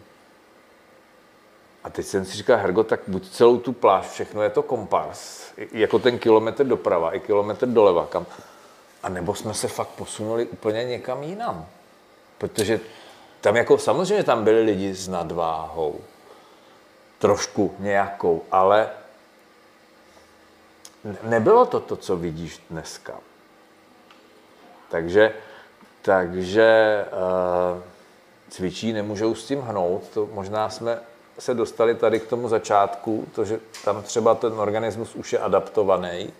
A 1.85 1.89
teď 1.89 2.05
jsem 2.05 2.25
si 2.25 2.37
říkal, 2.37 2.57
Hergo, 2.57 2.83
tak 2.83 2.99
buď 3.07 3.29
celou 3.29 3.59
tu 3.59 3.73
pláž, 3.73 4.05
všechno 4.05 4.41
je 4.41 4.49
to 4.49 4.63
kompars, 4.63 5.51
jako 5.71 5.99
ten 5.99 6.19
kilometr 6.19 6.63
doprava, 6.63 7.15
i 7.15 7.19
kilometr 7.19 7.67
doleva, 7.67 8.05
kam. 8.05 8.25
A 9.03 9.09
nebo 9.09 9.35
jsme 9.35 9.53
se 9.53 9.67
fakt 9.67 9.87
posunuli 9.87 10.45
úplně 10.45 10.83
někam 10.83 11.23
jinam. 11.23 11.65
Protože 12.37 12.79
tam 13.41 13.55
jako, 13.55 13.77
samozřejmě 13.77 14.23
tam 14.23 14.43
byli 14.43 14.61
lidi 14.61 14.95
s 14.95 15.07
nadváhou, 15.07 15.99
trošku 17.19 17.75
nějakou, 17.79 18.43
ale 18.51 18.89
nebylo 21.23 21.65
to 21.65 21.79
to, 21.79 21.95
co 21.95 22.17
vidíš 22.17 22.61
dneska. 22.69 23.13
Takže, 24.89 25.33
takže 26.01 27.05
uh, 27.11 27.81
cvičí, 28.49 28.93
nemůžou 28.93 29.35
s 29.35 29.45
tím 29.45 29.61
hnout. 29.61 30.03
To 30.13 30.29
možná 30.33 30.69
jsme 30.69 30.99
se 31.39 31.53
dostali 31.53 31.95
tady 31.95 32.19
k 32.19 32.27
tomu 32.27 32.47
začátku, 32.47 33.27
to, 33.35 33.45
že 33.45 33.59
tam 33.85 34.03
třeba 34.03 34.35
ten 34.35 34.53
organismus 34.53 35.15
už 35.15 35.33
je 35.33 35.39
adaptovaný 35.39 36.33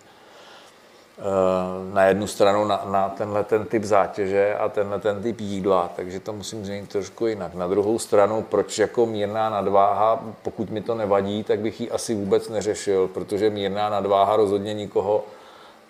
Eh, 1.18 1.94
na 1.94 2.04
jednu 2.04 2.26
stranu 2.26 2.64
na, 2.64 2.82
na 2.90 3.08
tenhle 3.08 3.44
ten 3.44 3.64
typ 3.64 3.84
zátěže 3.84 4.54
a 4.54 4.68
tenhle 4.68 5.00
ten 5.00 5.22
typ 5.22 5.40
jídla, 5.40 5.90
takže 5.96 6.20
to 6.20 6.32
musím 6.32 6.64
změnit 6.64 6.88
trošku 6.88 7.26
jinak. 7.26 7.54
Na 7.54 7.68
druhou 7.68 7.98
stranu, 7.98 8.42
proč 8.42 8.78
jako 8.78 9.06
mírná 9.06 9.50
nadváha, 9.50 10.24
pokud 10.42 10.70
mi 10.70 10.80
to 10.80 10.94
nevadí, 10.94 11.44
tak 11.44 11.60
bych 11.60 11.80
ji 11.80 11.90
asi 11.90 12.14
vůbec 12.14 12.48
neřešil, 12.48 13.08
protože 13.08 13.50
mírná 13.50 13.88
nadváha 13.88 14.36
rozhodně 14.36 14.74
nikoho 14.74 15.24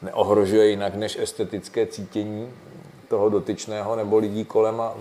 neohrožuje 0.03 0.67
jinak 0.67 0.95
než 0.95 1.19
estetické 1.19 1.87
cítění 1.87 2.51
toho 3.09 3.29
dotyčného 3.29 3.97
nebo 3.97 4.19
lidí 4.19 4.45
kolem 4.45 4.81
a 4.81 4.95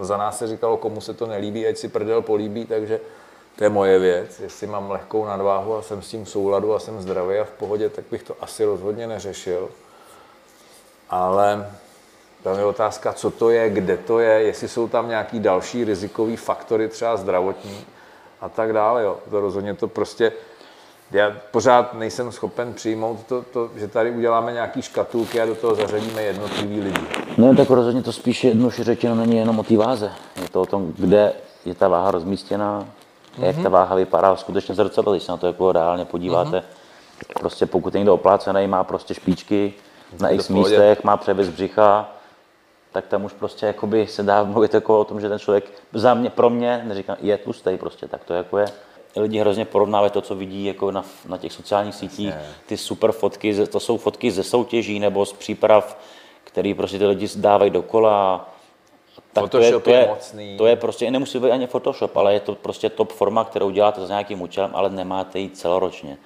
za 0.00 0.16
nás 0.16 0.38
se 0.38 0.46
říkalo, 0.46 0.76
komu 0.76 1.00
se 1.00 1.14
to 1.14 1.26
nelíbí, 1.26 1.66
ať 1.66 1.76
si 1.76 1.88
prdel 1.88 2.22
políbí, 2.22 2.66
takže 2.66 3.00
to 3.56 3.64
je 3.64 3.70
moje 3.70 3.98
věc. 3.98 4.40
Jestli 4.40 4.66
mám 4.66 4.90
lehkou 4.90 5.24
nadváhu 5.24 5.76
a 5.76 5.82
jsem 5.82 6.02
s 6.02 6.08
tím 6.08 6.24
v 6.24 6.30
souladu 6.30 6.74
a 6.74 6.78
jsem 6.78 7.02
zdravý 7.02 7.38
a 7.38 7.44
v 7.44 7.50
pohodě, 7.50 7.88
tak 7.88 8.04
bych 8.10 8.22
to 8.22 8.36
asi 8.40 8.64
rozhodně 8.64 9.06
neřešil. 9.06 9.68
Ale 11.10 11.70
tam 12.42 12.58
je 12.58 12.64
otázka, 12.64 13.12
co 13.12 13.30
to 13.30 13.50
je, 13.50 13.70
kde 13.70 13.96
to 13.96 14.18
je, 14.18 14.42
jestli 14.42 14.68
jsou 14.68 14.88
tam 14.88 15.08
nějaký 15.08 15.40
další 15.40 15.84
rizikové 15.84 16.36
faktory, 16.36 16.88
třeba 16.88 17.16
zdravotní 17.16 17.84
a 18.40 18.48
tak 18.48 18.72
dále. 18.72 19.02
Jo. 19.02 19.18
To 19.30 19.40
rozhodně 19.40 19.74
to 19.74 19.88
prostě 19.88 20.32
já 21.12 21.36
pořád 21.50 21.94
nejsem 21.94 22.32
schopen 22.32 22.74
přijmout 22.74 23.26
to, 23.26 23.42
to, 23.42 23.70
že 23.76 23.88
tady 23.88 24.10
uděláme 24.10 24.52
nějaký 24.52 24.82
škatulky 24.82 25.40
a 25.40 25.46
do 25.46 25.54
toho 25.54 25.74
zařadíme 25.74 26.22
jednotlivý 26.22 26.80
lidi. 26.80 27.00
No 27.38 27.56
tak 27.56 27.70
rozhodně 27.70 28.02
to 28.02 28.12
spíš 28.12 28.44
jednoduše 28.44 28.84
řečeno 28.84 29.14
není 29.14 29.36
jenom 29.36 29.58
o 29.58 29.62
té 29.62 29.76
váze. 29.76 30.12
Je 30.42 30.48
to 30.48 30.62
o 30.62 30.66
tom, 30.66 30.92
kde 30.98 31.32
je 31.64 31.74
ta 31.74 31.88
váha 31.88 32.10
rozmístěná, 32.10 32.86
mm-hmm. 33.38 33.44
jak 33.44 33.62
ta 33.62 33.68
váha 33.68 33.94
vypadá 33.94 34.36
skutečně 34.36 34.74
zrcadlo, 34.74 35.12
když 35.12 35.22
se 35.22 35.32
na 35.32 35.36
to 35.36 35.46
jako 35.46 35.72
reálně 35.72 36.04
podíváte. 36.04 36.58
Mm-hmm. 36.58 37.40
Prostě 37.40 37.66
pokud 37.66 37.94
někdo 37.94 38.14
oplácený, 38.14 38.66
má 38.66 38.84
prostě 38.84 39.14
špičky 39.14 39.74
na 40.20 40.28
x 40.28 40.48
místech, 40.48 41.04
má 41.04 41.16
převis 41.16 41.48
břicha, 41.48 42.08
tak 42.92 43.06
tam 43.06 43.24
už 43.24 43.32
prostě 43.32 43.66
jakoby 43.66 44.06
se 44.06 44.22
dá 44.22 44.44
mluvit 44.44 44.74
jako 44.74 45.00
o 45.00 45.04
tom, 45.04 45.20
že 45.20 45.28
ten 45.28 45.38
člověk 45.38 45.64
za 45.92 46.14
mě, 46.14 46.30
pro 46.30 46.50
mě, 46.50 46.82
neříkám, 46.84 47.16
je 47.20 47.38
tlustý 47.38 47.76
prostě, 47.76 48.08
tak 48.08 48.24
to 48.24 48.34
jako 48.34 48.58
je 48.58 48.66
lidi 49.16 49.38
hrozně 49.38 49.64
porovnávají 49.64 50.10
to, 50.10 50.20
co 50.20 50.34
vidí 50.34 50.64
jako 50.64 50.90
na, 50.90 51.04
na 51.28 51.38
těch 51.38 51.52
sociálních 51.52 51.94
sítích, 51.94 52.34
ty 52.66 52.76
super 52.76 53.12
fotky, 53.12 53.66
to 53.66 53.80
jsou 53.80 53.96
fotky 53.96 54.30
ze 54.30 54.42
soutěží 54.42 54.98
nebo 54.98 55.26
z 55.26 55.32
příprav, 55.32 55.98
které 56.44 56.74
prostě 56.76 56.98
ty 56.98 57.06
lidi 57.06 57.28
dávají 57.36 57.70
dokola. 57.70 58.48
Tak 59.36 59.50
Photoshop 59.50 59.82
to 59.84 59.90
je, 59.90 59.96
to 59.96 60.00
je, 60.00 60.00
je 60.00 60.08
mocný. 60.08 60.56
To 60.56 60.66
je 60.66 60.76
prostě, 60.76 61.10
nemusí 61.10 61.38
být 61.38 61.50
ani 61.50 61.66
Photoshop, 61.66 62.16
ale 62.16 62.34
je 62.34 62.40
to 62.40 62.54
prostě 62.54 62.88
top 62.88 63.12
forma, 63.12 63.44
kterou 63.44 63.70
děláte 63.70 64.06
s 64.06 64.08
nějakým 64.08 64.42
účelem, 64.42 64.70
ale 64.74 64.90
nemáte 64.90 65.38
ji 65.38 65.50
celoročně. 65.50 66.16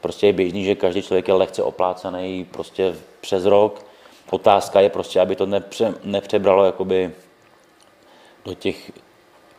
Prostě 0.00 0.26
je 0.26 0.32
běžný, 0.32 0.64
že 0.64 0.74
každý 0.74 1.02
člověk 1.02 1.28
je 1.28 1.34
lehce 1.34 1.62
oplácený 1.62 2.44
prostě 2.44 2.94
přes 3.20 3.44
rok. 3.44 3.84
Otázka 4.30 4.80
je 4.80 4.88
prostě, 4.88 5.20
aby 5.20 5.36
to 5.36 5.46
nepře, 5.46 5.94
nepřebralo 6.04 6.64
jakoby 6.64 7.10
do 8.44 8.54
těch 8.54 8.92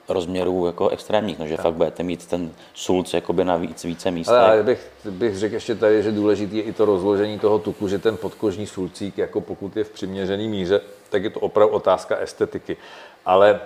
rozměrů 0.10 0.66
jako 0.66 0.90
extrémních, 0.90 1.40
no, 1.40 1.48
že 1.48 1.56
tak. 1.56 1.64
fakt 1.64 1.74
budete 1.74 2.04
mít 2.04 2.26
ten 2.26 2.52
sulc 2.74 3.14
jakoby 3.14 3.46
na 3.46 3.58
víc, 3.58 3.84
více 3.84 4.12
míst. 4.12 4.30
Ale 4.30 4.64
bych, 4.64 4.90
bych 5.10 5.38
řekl 5.38 5.54
ještě 5.54 5.76
tady, 5.76 6.04
že 6.04 6.12
důležitý 6.12 6.58
je 6.58 6.64
i 6.64 6.74
to 6.74 6.86
rozložení 6.86 7.40
toho 7.40 7.60
tuku, 7.60 7.88
že 7.88 8.00
ten 8.00 8.18
podkožní 8.18 8.68
sulcík, 8.68 9.18
jako 9.18 9.42
pokud 9.42 9.78
je 9.78 9.84
v 9.84 9.90
přiměřený 9.90 10.48
míře, 10.48 10.82
tak 11.14 11.24
je 11.24 11.30
to 11.30 11.40
opravdu 11.40 11.74
otázka 11.74 12.18
estetiky. 12.18 12.78
Ale 13.26 13.62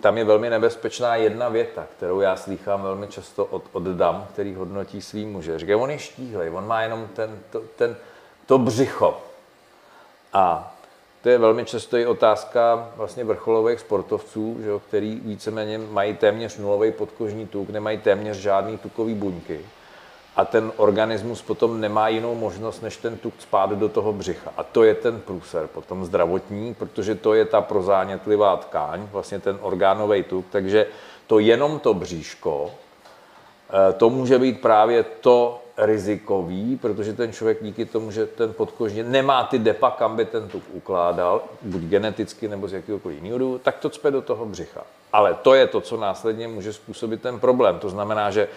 tam 0.00 0.18
je 0.18 0.24
velmi 0.24 0.50
nebezpečná 0.50 1.16
jedna 1.16 1.48
věta, 1.48 1.86
kterou 1.96 2.20
já 2.20 2.36
slýchám 2.36 2.82
velmi 2.82 3.06
často 3.06 3.44
od, 3.44 3.62
od 3.72 3.82
dam, 3.82 4.26
který 4.32 4.54
hodnotí 4.54 5.02
svý 5.02 5.26
muže. 5.26 5.58
Říká, 5.58 5.76
on 5.76 5.90
je 5.90 5.98
štíhlej, 5.98 6.50
on 6.50 6.66
má 6.66 6.82
jenom 6.82 7.08
ten, 7.14 7.38
to, 7.50 7.60
ten, 7.60 7.96
to 8.46 8.58
břicho. 8.58 9.20
A 10.32 10.74
to 11.22 11.28
je 11.28 11.38
velmi 11.38 11.64
často 11.64 11.96
i 11.96 12.06
otázka 12.06 12.90
vlastně 12.96 13.24
vrcholových 13.24 13.80
sportovců, 13.80 14.56
že 14.62 14.68
jo, 14.68 14.78
který 14.88 15.20
víceméně 15.24 15.78
mají 15.78 16.16
téměř 16.16 16.58
nulový 16.58 16.92
podkožní 16.92 17.46
tuk, 17.46 17.70
nemají 17.70 17.98
téměř 17.98 18.36
žádný 18.36 18.78
tukový 18.78 19.14
buňky. 19.14 19.60
A 20.36 20.44
ten 20.44 20.72
organismus 20.76 21.42
potom 21.42 21.80
nemá 21.80 22.08
jinou 22.08 22.34
možnost, 22.34 22.82
než 22.82 22.96
ten 22.96 23.16
tuk 23.18 23.34
spát 23.38 23.70
do 23.70 23.88
toho 23.88 24.12
břicha. 24.12 24.52
A 24.56 24.62
to 24.62 24.84
je 24.84 24.94
ten 24.94 25.20
průser 25.20 25.66
potom 25.66 26.04
zdravotní, 26.04 26.74
protože 26.74 27.14
to 27.14 27.34
je 27.34 27.44
ta 27.44 27.60
prozánětlivá 27.60 28.56
tkáň, 28.56 29.08
vlastně 29.12 29.40
ten 29.40 29.58
orgánový 29.60 30.22
tuk. 30.22 30.46
Takže 30.50 30.86
to 31.26 31.38
jenom 31.38 31.78
to 31.78 31.94
bříško, 31.94 32.70
eh, 32.70 33.92
to 33.92 34.10
může 34.10 34.38
být 34.38 34.60
právě 34.60 35.02
to 35.02 35.60
rizikový, 35.76 36.76
protože 36.76 37.12
ten 37.12 37.32
člověk 37.32 37.58
díky 37.62 37.84
tomu, 37.84 38.10
že 38.10 38.26
ten 38.26 38.52
podkožní 38.52 39.02
nemá 39.02 39.44
ty 39.44 39.58
depa, 39.58 39.90
kam 39.90 40.16
by 40.16 40.24
ten 40.24 40.48
tuk 40.48 40.62
ukládal, 40.72 41.42
buď 41.62 41.82
geneticky 41.82 42.48
nebo 42.48 42.68
z 42.68 42.72
jakéhokoliv 42.72 43.16
jiného 43.16 43.38
důvodu, 43.38 43.58
tak 43.58 43.78
to 43.78 43.90
cpe 43.90 44.10
do 44.10 44.22
toho 44.22 44.46
břicha. 44.46 44.82
Ale 45.12 45.34
to 45.34 45.54
je 45.54 45.66
to, 45.66 45.80
co 45.80 45.96
následně 45.96 46.48
může 46.48 46.72
způsobit 46.72 47.22
ten 47.22 47.40
problém. 47.40 47.78
To 47.78 47.88
znamená, 47.90 48.30
že 48.30 48.48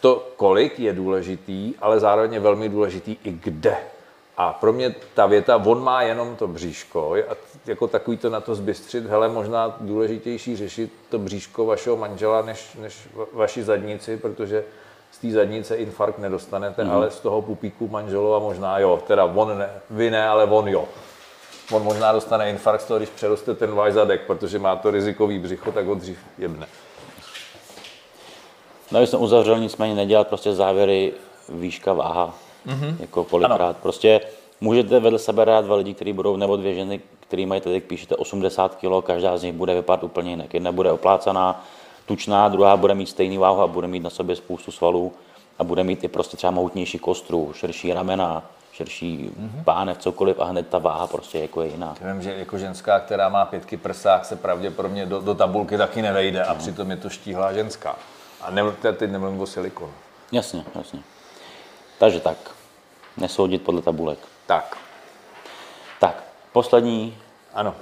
to, 0.00 0.28
kolik 0.36 0.80
je 0.80 0.92
důležitý, 0.92 1.74
ale 1.80 2.00
zároveň 2.00 2.32
je 2.32 2.40
velmi 2.40 2.68
důležitý 2.68 3.16
i 3.24 3.32
kde. 3.32 3.76
A 4.36 4.52
pro 4.52 4.72
mě 4.72 4.94
ta 5.14 5.26
věta, 5.26 5.56
on 5.56 5.84
má 5.84 6.02
jenom 6.02 6.36
to 6.36 6.48
bříško, 6.48 7.14
a 7.28 7.36
jako 7.66 7.88
takový 7.88 8.16
to 8.16 8.30
na 8.30 8.40
to 8.40 8.54
zbystřit, 8.54 9.06
hele, 9.06 9.28
možná 9.28 9.76
důležitější 9.80 10.56
řešit 10.56 10.92
to 11.08 11.18
bříško 11.18 11.66
vašeho 11.66 11.96
manžela, 11.96 12.42
než, 12.42 12.76
než 12.80 13.08
vaši 13.32 13.62
zadnici, 13.62 14.16
protože 14.16 14.64
z 15.10 15.18
té 15.18 15.30
zadnice 15.30 15.76
infarkt 15.76 16.18
nedostanete, 16.18 16.84
mm. 16.84 16.90
ale 16.90 17.10
z 17.10 17.20
toho 17.20 17.42
pupíku 17.42 17.88
manželova 17.88 18.38
možná 18.38 18.78
jo, 18.78 19.02
teda 19.06 19.24
on 19.24 19.58
ne, 19.58 19.70
vy 19.90 20.10
ne, 20.10 20.28
ale 20.28 20.44
on 20.44 20.68
jo. 20.68 20.88
On 21.72 21.82
možná 21.82 22.12
dostane 22.12 22.50
infarkt 22.50 22.82
z 22.82 22.86
toho, 22.86 22.98
když 22.98 23.08
přeroste 23.08 23.54
ten 23.54 23.74
váš 23.74 23.92
zadek, 23.92 24.20
protože 24.26 24.58
má 24.58 24.76
to 24.76 24.90
rizikový 24.90 25.38
břicho, 25.38 25.72
tak 25.72 25.86
ho 25.86 25.94
dřív 25.94 26.18
jebne. 26.38 26.66
No, 28.92 29.00
jsem 29.00 29.22
uzavřel 29.22 29.58
nicméně 29.58 29.94
nedělat 29.94 30.28
prostě 30.28 30.54
závěry 30.54 31.12
výška 31.48 31.92
váha, 31.92 32.34
mm-hmm. 32.66 32.96
jako 33.00 33.24
kolikrát. 33.24 33.60
Ano. 33.60 33.74
Prostě 33.82 34.20
můžete 34.60 35.00
vedle 35.00 35.18
sebe 35.18 35.44
rád 35.44 35.64
dva 35.64 35.76
lidi, 35.76 35.94
kteří 35.94 36.12
budou, 36.12 36.36
nebo 36.36 36.56
dvě 36.56 36.74
ženy, 36.74 37.00
který 37.20 37.46
mají 37.46 37.60
tady, 37.60 37.80
píšete 37.80 38.16
80 38.16 38.74
kg, 38.74 39.06
každá 39.06 39.38
z 39.38 39.42
nich 39.42 39.52
bude 39.52 39.74
vypadat 39.74 40.04
úplně 40.04 40.30
jinak. 40.30 40.54
Jedna 40.54 40.72
bude 40.72 40.92
oplácaná, 40.92 41.64
tučná, 42.06 42.48
druhá 42.48 42.76
bude 42.76 42.94
mít 42.94 43.08
stejný 43.08 43.38
váhu 43.38 43.60
a 43.60 43.66
bude 43.66 43.86
mít 43.86 44.02
na 44.02 44.10
sobě 44.10 44.36
spoustu 44.36 44.72
svalů 44.72 45.12
a 45.58 45.64
bude 45.64 45.84
mít 45.84 46.04
i 46.04 46.08
prostě 46.08 46.36
třeba 46.36 46.50
mohutnější 46.50 46.98
kostru, 46.98 47.52
širší 47.54 47.92
ramena, 47.92 48.42
širší 48.72 49.30
mm-hmm. 49.30 49.64
pánev, 49.64 49.98
cokoliv 49.98 50.40
a 50.40 50.44
hned 50.44 50.68
ta 50.68 50.78
váha 50.78 51.06
prostě 51.06 51.38
jako 51.38 51.62
je 51.62 51.68
jiná. 51.68 51.94
Já 52.00 52.12
vím, 52.12 52.22
že 52.22 52.34
jako 52.38 52.58
ženská, 52.58 53.00
která 53.00 53.28
má 53.28 53.44
pětky 53.44 53.76
prsách, 53.76 54.24
se 54.24 54.36
pravděpodobně 54.36 55.06
do, 55.06 55.20
do 55.20 55.34
tabulky 55.34 55.78
taky 55.78 56.02
nevejde 56.02 56.44
a 56.44 56.52
mm. 56.52 56.58
přitom 56.58 56.90
je 56.90 56.96
to 56.96 57.08
štíhlá 57.08 57.52
ženská. 57.52 57.96
A 58.42 58.50
ne, 58.50 58.62
teď 58.80 59.10
nemluvím 59.10 59.40
o 59.40 59.46
silikonu. 59.46 59.92
Jasně, 60.32 60.64
jasně. 60.74 61.00
Takže 61.98 62.20
tak, 62.20 62.36
nesoudit 63.16 63.62
podle 63.62 63.82
tabulek. 63.82 64.18
Tak. 64.46 64.76
Tak, 66.00 66.24
poslední. 66.52 67.16
Ano. 67.54 67.74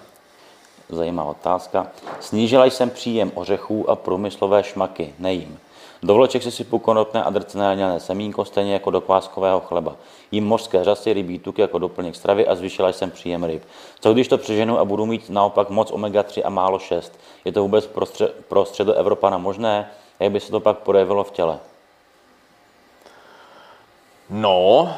Zajímavá 0.89 1.31
otázka. 1.31 1.87
Snížila 2.21 2.65
jsem 2.65 2.91
příjem 2.91 3.33
ořechů 3.35 3.91
a 3.91 3.97
průmyslové 3.97 4.65
šmaky, 4.65 5.15
nejím. 5.19 5.59
Do 6.03 6.15
vloček 6.15 6.43
si 6.43 6.51
sypu 6.51 6.79
konopné 6.79 7.23
a 7.23 7.31
drcené 7.31 7.73
lňané 7.73 8.01
semínko, 8.01 8.45
stejně 8.45 8.73
jako 8.73 8.91
do 8.91 9.01
kváskového 9.01 9.61
chleba. 9.61 9.97
Jím 10.31 10.47
mořské 10.47 10.85
řasy, 10.85 11.13
rybí 11.13 11.39
tuky 11.39 11.61
jako 11.61 11.79
doplněk 11.79 12.17
stravy 12.17 12.47
a 12.47 12.55
zvýšila 12.55 12.93
jsem 12.93 13.11
příjem 13.11 13.45
ryb. 13.45 13.63
Co 14.01 14.13
když 14.13 14.29
to 14.29 14.39
přeženu 14.39 14.79
a 14.79 14.85
budu 14.85 15.07
mít 15.07 15.31
naopak 15.31 15.71
moc 15.71 15.93
omega-3 15.93 16.43
a 16.45 16.51
málo 16.51 16.79
6? 16.79 17.21
Je 17.45 17.53
to 17.53 17.63
vůbec 17.63 17.87
pro, 17.87 18.07
střed, 18.07 18.35
pro 18.49 18.65
středoevropana 18.65 19.39
možné? 19.39 19.91
Jak 20.21 20.33
by 20.33 20.41
se 20.41 20.51
to 20.51 20.61
pak 20.61 20.79
projevilo 20.79 21.25
v 21.25 21.31
těle? 21.31 21.59
No, 24.31 24.95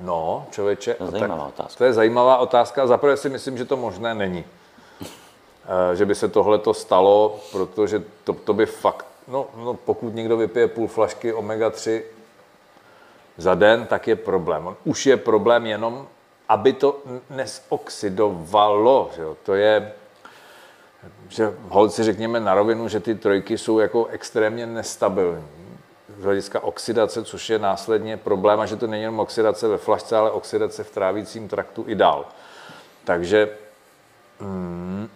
no, 0.00 0.46
člověče. 0.50 0.94
To 0.94 1.04
je 1.04 1.10
zajímavá 1.10 1.44
tak, 1.44 1.54
otázka. 1.54 1.78
To 1.78 1.84
je 1.84 1.92
zajímavá 1.92 2.38
otázka. 2.38 2.86
Zaprvé 2.86 3.16
si 3.16 3.28
myslím, 3.28 3.58
že 3.58 3.64
to 3.64 3.76
možné 3.76 4.14
není. 4.14 4.44
Eh, 5.68 5.96
že 5.96 6.06
by 6.06 6.14
se 6.14 6.28
tohle 6.28 6.58
to 6.58 6.74
stalo, 6.74 7.40
protože 7.52 8.02
to, 8.24 8.32
to 8.32 8.54
by 8.54 8.66
fakt, 8.66 9.06
no, 9.28 9.46
no 9.56 9.74
pokud 9.74 10.14
někdo 10.14 10.36
vypije 10.36 10.68
půl 10.68 10.88
flašky 10.88 11.32
omega-3 11.32 12.02
za 13.36 13.54
den, 13.54 13.86
tak 13.86 14.08
je 14.08 14.16
problém. 14.16 14.66
On 14.66 14.76
už 14.84 15.06
je 15.06 15.16
problém 15.16 15.66
jenom, 15.66 16.06
aby 16.48 16.72
to 16.72 17.02
nesoxidovalo. 17.30 19.10
Že 19.16 19.22
jo? 19.22 19.36
To 19.42 19.54
je, 19.54 19.92
že 21.28 21.54
holci 21.68 22.02
řekněme 22.02 22.40
na 22.40 22.54
rovinu, 22.54 22.88
že 22.88 23.00
ty 23.00 23.14
trojky 23.14 23.58
jsou 23.58 23.78
jako 23.78 24.06
extrémně 24.06 24.66
nestabilní 24.66 25.66
z 26.18 26.24
hlediska 26.24 26.60
oxidace, 26.60 27.24
což 27.24 27.50
je 27.50 27.58
následně 27.58 28.16
problém, 28.16 28.60
a 28.60 28.66
že 28.66 28.76
to 28.76 28.86
není 28.86 29.02
jenom 29.02 29.20
oxidace 29.20 29.68
ve 29.68 29.78
flašce, 29.78 30.16
ale 30.16 30.30
oxidace 30.30 30.84
v 30.84 30.90
trávícím 30.90 31.48
traktu 31.48 31.84
i 31.88 31.94
dál. 31.94 32.24
Takže 33.04 33.48
mm, 34.40 35.08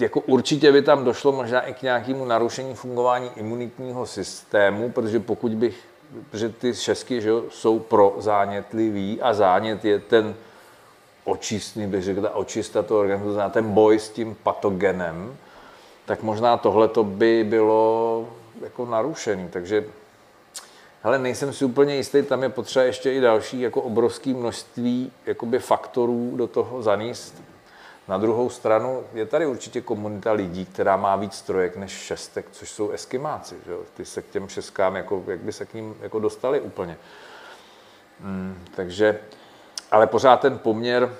jako 0.00 0.20
určitě 0.20 0.72
by 0.72 0.82
tam 0.82 1.04
došlo 1.04 1.32
možná 1.32 1.60
i 1.60 1.74
k 1.74 1.82
nějakému 1.82 2.24
narušení 2.24 2.74
fungování 2.74 3.30
imunitního 3.36 4.06
systému, 4.06 4.90
protože 4.90 5.20
pokud 5.20 5.52
bych, 5.52 5.84
protože 6.30 6.48
ty 6.48 6.74
šesky 6.74 7.20
že 7.20 7.28
jo, 7.28 7.44
jsou 7.50 7.78
pro 7.78 8.16
zánětlivý 8.18 9.22
a 9.22 9.34
zánět 9.34 9.84
je 9.84 9.98
ten 9.98 10.34
očistný, 11.28 11.86
bych 11.86 12.04
řekl, 12.04 12.22
ta 12.22 12.34
očista 12.34 12.82
toho 12.82 13.00
organismu, 13.00 13.26
to 13.26 13.32
znamená 13.32 13.52
ten 13.52 13.72
boj 13.72 13.98
s 13.98 14.08
tím 14.08 14.36
patogenem, 14.42 15.36
tak 16.04 16.22
možná 16.22 16.56
tohle 16.56 16.90
by 17.02 17.44
bylo 17.44 18.28
jako 18.62 18.86
narušený. 18.86 19.48
Takže 19.48 19.84
ale 21.02 21.18
nejsem 21.18 21.52
si 21.52 21.64
úplně 21.64 21.96
jistý, 21.96 22.22
tam 22.22 22.42
je 22.42 22.48
potřeba 22.48 22.84
ještě 22.84 23.12
i 23.12 23.20
další 23.20 23.60
jako 23.60 23.82
obrovské 23.82 24.34
množství 24.34 25.12
jakoby 25.26 25.58
faktorů 25.58 26.32
do 26.36 26.46
toho 26.46 26.82
zaníst. 26.82 27.42
Na 28.08 28.18
druhou 28.18 28.50
stranu 28.50 29.04
je 29.14 29.26
tady 29.26 29.46
určitě 29.46 29.80
komunita 29.80 30.32
lidí, 30.32 30.66
která 30.66 30.96
má 30.96 31.16
víc 31.16 31.34
strojek 31.34 31.76
než 31.76 31.92
šestek, 31.92 32.46
což 32.52 32.70
jsou 32.70 32.90
eskimáci. 32.90 33.56
Že? 33.66 33.72
Ty 33.94 34.04
se 34.04 34.22
k 34.22 34.30
těm 34.30 34.48
šestkám, 34.48 34.96
jako, 34.96 35.24
jak 35.26 35.40
by 35.40 35.52
se 35.52 35.66
k 35.66 35.74
ním 35.74 35.94
jako 36.00 36.18
dostali 36.18 36.60
úplně. 36.60 36.96
Hmm, 38.20 38.64
takže, 38.74 39.18
ale 39.90 40.06
pořád 40.06 40.40
ten 40.40 40.58
poměr, 40.58 41.14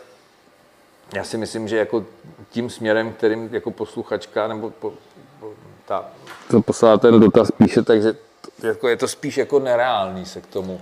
já 1.14 1.24
si 1.24 1.36
myslím, 1.36 1.68
že 1.68 1.76
jako 1.76 2.04
tím 2.50 2.70
směrem, 2.70 3.12
kterým 3.12 3.48
jako 3.52 3.70
posluchačka 3.70 4.48
nebo 4.48 4.70
po, 4.70 4.92
po, 5.40 5.46
ta, 5.84 6.04
to 6.50 6.62
poslala 6.62 6.98
ten 6.98 7.20
dotaz 7.20 7.50
píše, 7.50 7.82
takže 7.82 8.14
jako 8.62 8.88
je 8.88 8.96
to 8.96 9.08
spíš 9.08 9.36
jako 9.36 9.58
nereálný 9.58 10.26
se 10.26 10.40
k 10.40 10.46
tomu 10.46 10.80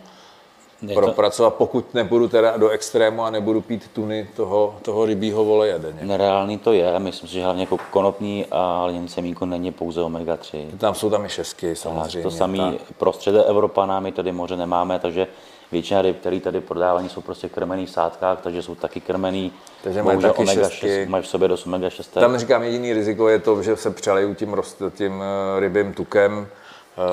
Je 0.82 0.94
to 0.94 1.00
propracovat, 1.00 1.54
pokud 1.54 1.94
nebudu 1.94 2.28
teda 2.28 2.56
do 2.56 2.68
extrému 2.68 3.22
a 3.22 3.30
nebudu 3.30 3.60
pít 3.60 3.90
tuny 3.92 4.28
toho, 4.36 4.76
toho 4.82 5.06
rybího 5.06 5.44
voleje 5.44 5.78
denně. 5.78 6.00
nereálný 6.02 6.58
to 6.58 6.72
je, 6.72 6.98
myslím 6.98 7.28
si, 7.28 7.34
že 7.34 7.44
hlavně 7.44 7.62
jako 7.62 7.78
konopní 7.90 8.46
a 8.50 8.84
lněný 8.84 9.08
semínko 9.08 9.46
není 9.46 9.72
pouze 9.72 10.00
omega-3. 10.02 10.78
Tam 10.78 10.94
jsou 10.94 11.10
tam 11.10 11.24
i 11.24 11.28
šestky 11.28 11.70
A 11.70 11.74
samozřejmě. 11.74 12.22
to 12.22 12.30
samé 12.30 12.58
tak. 12.58 12.92
pro 12.98 13.12
střede 13.12 13.44
Evropana, 13.44 14.00
my 14.00 14.12
tady 14.12 14.32
moře 14.32 14.56
nemáme, 14.56 14.98
takže 14.98 15.26
většina 15.72 16.02
ryb, 16.02 16.20
které 16.20 16.40
tady 16.40 16.60
prodávají, 16.60 17.08
jsou 17.08 17.20
prostě 17.20 17.48
krmený 17.48 17.86
v 17.86 17.90
sádkách, 17.90 18.38
takže 18.42 18.62
jsou 18.62 18.74
taky 18.74 19.00
krmený. 19.00 19.52
Takže 19.82 20.02
mají 20.02 20.20
taky 20.20 20.38
omega 20.38 20.68
šestky. 20.68 20.86
6, 20.88 21.08
mají 21.08 21.24
v 21.24 21.26
sobě 21.28 21.48
dost 21.48 21.66
omega 21.66 21.90
6. 21.90 22.06
Tam 22.14 22.38
říkám, 22.38 22.62
jediný 22.62 22.92
riziko 22.92 23.28
je 23.28 23.38
to, 23.38 23.62
že 23.62 23.76
se 23.76 23.90
přelejí 23.90 24.34
tím, 24.34 24.52
rost, 24.52 24.82
tím 24.96 25.22
eh, 25.22 25.60
rybím 25.60 25.92
tukem. 25.94 26.46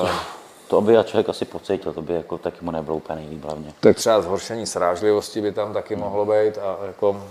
Eh, 0.06 0.10
To 0.68 0.82
by 0.82 0.98
a 0.98 1.04
člověk 1.04 1.30
asi 1.30 1.46
pocítil, 1.46 1.94
to 1.94 2.02
by 2.02 2.14
jako 2.14 2.38
taky 2.38 2.66
mu 2.66 2.72
nebylo 2.72 2.98
úplně 2.98 3.20
nejlíp 3.20 3.44
hlavně. 3.44 3.74
Tak 3.80 3.96
třeba 3.96 4.22
zhoršení 4.22 4.66
srážlivosti 4.66 5.42
by 5.42 5.52
tam 5.52 5.74
taky 5.74 5.96
mohlo 5.96 6.26
být 6.26 6.58
a 6.58 6.78
jako 6.88 7.24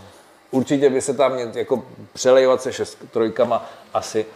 určitě 0.51 0.91
by 0.91 1.01
se 1.01 1.15
tam 1.15 1.39
jako 1.55 1.83
přelejovat 2.13 2.63
se 2.63 2.73
šest 2.73 2.99
trojkama 3.11 3.67
asi 3.95 4.27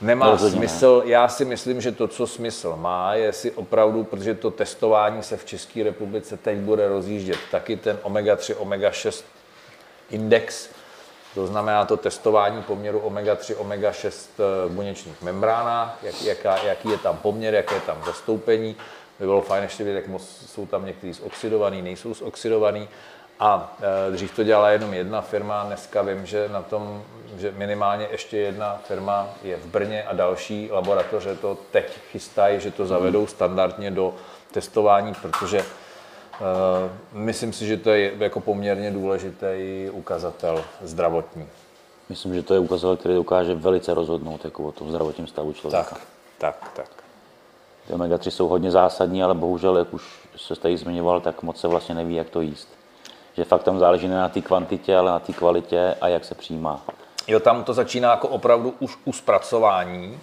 nemá 0.00 0.30
Rozhodně 0.30 0.60
ne. 0.60 0.68
smysl. 0.68 1.02
Já 1.04 1.28
si 1.28 1.44
myslím, 1.44 1.80
že 1.80 1.92
to, 1.92 2.08
co 2.08 2.26
smysl 2.26 2.76
má, 2.76 3.14
je 3.14 3.32
si 3.32 3.50
opravdu, 3.50 4.04
protože 4.04 4.34
to 4.34 4.50
testování 4.50 5.22
se 5.22 5.36
v 5.36 5.44
České 5.44 5.82
republice 5.82 6.36
teď 6.36 6.58
bude 6.58 6.88
rozjíždět, 6.88 7.38
taky 7.50 7.76
ten 7.76 7.98
omega-3, 8.02 8.54
omega-6 8.54 9.24
index, 10.10 10.68
to 11.34 11.46
znamená 11.46 11.84
to 11.84 11.96
testování 11.96 12.62
poměru 12.62 12.98
omega-3, 12.98 13.54
omega-6 13.56 14.28
v 14.66 14.70
buněčných 14.70 15.22
membránách, 15.22 15.98
jak, 16.02 16.22
jaká, 16.22 16.56
jaký 16.62 16.90
je 16.90 16.98
tam 16.98 17.16
poměr, 17.16 17.54
jaké 17.54 17.74
je 17.74 17.80
tam 17.80 18.02
zastoupení. 18.06 18.76
By 19.18 19.24
bylo 19.24 19.40
fajn 19.40 19.62
ještě 19.62 19.84
vidět, 19.84 19.96
jak 19.96 20.06
moc 20.08 20.22
jsou 20.46 20.66
tam 20.66 20.86
některý 20.86 21.12
zoxidovaný, 21.12 21.82
nejsou 21.82 22.14
zoxidovaný. 22.14 22.88
A 23.40 23.76
e, 24.08 24.10
dřív 24.10 24.36
to 24.36 24.44
dělala 24.44 24.70
jenom 24.70 24.94
jedna 24.94 25.20
firma, 25.20 25.64
dneska 25.64 26.02
vím, 26.02 26.26
že 26.26 26.48
na 26.48 26.62
tom, 26.62 27.02
že 27.38 27.52
minimálně 27.56 28.08
ještě 28.10 28.36
jedna 28.36 28.80
firma 28.84 29.28
je 29.42 29.56
v 29.56 29.66
Brně 29.66 30.02
a 30.02 30.14
další 30.14 30.68
laboratoře 30.72 31.36
to 31.36 31.58
teď 31.70 31.98
chystají, 32.10 32.60
že 32.60 32.70
to 32.70 32.86
zavedou 32.86 33.26
standardně 33.26 33.90
do 33.90 34.14
testování, 34.52 35.14
protože 35.22 35.64
Uh, 36.40 36.90
myslím 37.12 37.52
si, 37.52 37.66
že 37.66 37.76
to 37.76 37.90
je 37.90 38.12
jako 38.18 38.40
poměrně 38.40 38.90
důležitý 38.90 39.46
ukazatel 39.92 40.64
zdravotní. 40.82 41.48
Myslím, 42.08 42.34
že 42.34 42.42
to 42.42 42.54
je 42.54 42.60
ukazatel, 42.60 42.96
který 42.96 43.14
dokáže 43.14 43.54
velice 43.54 43.94
rozhodnout 43.94 44.44
jako 44.44 44.64
o 44.64 44.72
tom 44.72 44.90
zdravotním 44.90 45.26
stavu 45.26 45.52
člověka. 45.52 45.90
Tak, 45.90 46.00
tak, 46.38 46.70
tak. 46.76 47.04
Ty 47.86 47.92
omega-3 47.92 48.30
jsou 48.30 48.48
hodně 48.48 48.70
zásadní, 48.70 49.22
ale 49.22 49.34
bohužel, 49.34 49.76
jak 49.76 49.94
už 49.94 50.28
se 50.36 50.56
tady 50.56 50.76
zmiňoval, 50.76 51.20
tak 51.20 51.42
moc 51.42 51.60
se 51.60 51.68
vlastně 51.68 51.94
neví, 51.94 52.14
jak 52.14 52.30
to 52.30 52.40
jíst. 52.40 52.68
Že 53.36 53.44
fakt 53.44 53.62
tam 53.62 53.78
záleží 53.78 54.08
ne 54.08 54.16
na 54.16 54.28
té 54.28 54.40
kvantitě, 54.40 54.96
ale 54.96 55.10
na 55.10 55.18
té 55.18 55.32
kvalitě 55.32 55.96
a 56.00 56.08
jak 56.08 56.24
se 56.24 56.34
přijímá. 56.34 56.80
Jo, 57.28 57.40
tam 57.40 57.64
to 57.64 57.74
začíná 57.74 58.10
jako 58.10 58.28
opravdu 58.28 58.74
už 58.80 58.96
u 59.04 59.12
zpracování, 59.12 60.20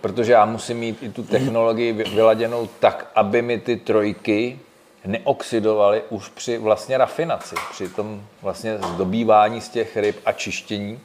protože 0.00 0.32
já 0.32 0.44
musím 0.44 0.78
mít 0.78 1.02
i 1.02 1.08
tu 1.08 1.22
technologii 1.22 1.92
vy- 1.92 2.04
vyladěnou 2.04 2.68
tak, 2.80 3.10
aby 3.14 3.42
mi 3.42 3.58
ty 3.58 3.76
trojky 3.76 4.58
neoxidovaly 5.04 6.02
už 6.10 6.28
při 6.28 6.58
vlastně 6.58 6.98
rafinaci, 6.98 7.54
při 7.70 7.88
tom 7.88 8.22
vlastně 8.42 8.78
zdobývání 8.78 9.60
z 9.60 9.68
těch 9.68 9.96
ryb 9.96 10.16
a 10.24 10.32
čištění. 10.32 11.00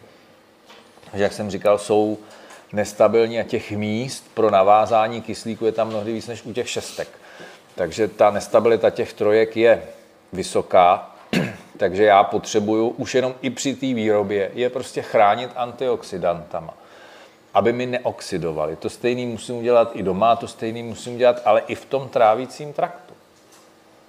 že 1.13 1.23
jak 1.23 1.33
jsem 1.33 1.49
říkal, 1.49 1.77
jsou 1.77 2.17
nestabilní 2.73 3.39
a 3.39 3.43
těch 3.43 3.71
míst 3.71 4.31
pro 4.33 4.51
navázání 4.51 5.21
kyslíku 5.21 5.65
je 5.65 5.71
tam 5.71 5.87
mnohdy 5.87 6.13
víc 6.13 6.27
než 6.27 6.43
u 6.43 6.53
těch 6.53 6.69
šestek. 6.69 7.07
Takže 7.75 8.07
ta 8.07 8.31
nestabilita 8.31 8.89
těch 8.89 9.13
trojek 9.13 9.57
je 9.57 9.83
vysoká, 10.33 11.15
takže 11.77 12.03
já 12.03 12.23
potřebuju 12.23 12.87
už 12.87 13.15
jenom 13.15 13.35
i 13.41 13.49
při 13.49 13.75
té 13.75 13.85
výrobě 13.85 14.51
je 14.53 14.69
prostě 14.69 15.01
chránit 15.01 15.49
antioxidantama, 15.55 16.73
aby 17.53 17.73
mi 17.73 17.85
neoxidovali. 17.85 18.75
To 18.75 18.89
stejný 18.89 19.25
musím 19.25 19.55
udělat 19.55 19.91
i 19.93 20.03
doma, 20.03 20.35
to 20.35 20.47
stejný 20.47 20.83
musím 20.83 21.15
udělat, 21.15 21.41
ale 21.45 21.61
i 21.67 21.75
v 21.75 21.85
tom 21.85 22.09
trávícím 22.09 22.73
traktu. 22.73 23.13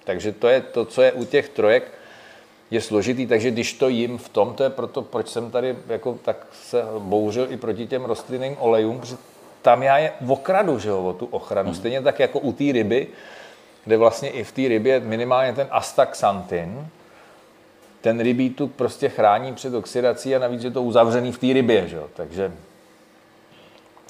Takže 0.03 0.31
to 0.31 0.47
je 0.47 0.61
to, 0.61 0.85
co 0.85 1.01
je 1.01 1.11
u 1.11 1.25
těch 1.25 1.49
trojek, 1.49 1.91
je 2.71 2.81
složitý, 2.81 3.27
takže 3.27 3.51
když 3.51 3.73
to 3.73 3.89
jim 3.89 4.17
v 4.17 4.29
tom, 4.29 4.53
to 4.53 4.63
je 4.63 4.69
proto, 4.69 5.01
proč 5.01 5.27
jsem 5.27 5.51
tady 5.51 5.75
jako 5.87 6.19
tak 6.25 6.47
se 6.53 6.83
bouřil 6.99 7.47
i 7.51 7.57
proti 7.57 7.87
těm 7.87 8.05
rostlinným 8.05 8.55
olejům, 8.59 8.99
protože 8.99 9.17
tam 9.61 9.83
já 9.83 9.97
je 9.97 10.11
okradu, 10.27 10.79
že 10.79 10.89
jo, 10.89 11.03
o 11.03 11.13
tu 11.13 11.25
ochranu. 11.25 11.69
Hmm. 11.69 11.75
Stejně 11.75 12.01
tak 12.01 12.19
jako 12.19 12.39
u 12.39 12.51
té 12.51 12.63
ryby, 12.71 13.07
kde 13.85 13.97
vlastně 13.97 14.29
i 14.29 14.43
v 14.43 14.51
té 14.51 14.67
rybě 14.67 14.99
minimálně 14.99 15.53
ten 15.53 15.67
astaxantin, 15.71 16.87
ten 18.05 18.19
rybí 18.19 18.49
tuk 18.49 18.71
prostě 18.71 19.09
chrání 19.09 19.53
před 19.53 19.73
oxidací 19.73 20.35
a 20.35 20.39
navíc 20.39 20.63
je 20.63 20.71
to 20.71 20.83
uzavřený 20.83 21.31
v 21.31 21.37
té 21.37 21.53
rybě, 21.53 21.87
že 21.87 22.01
takže 22.13 22.51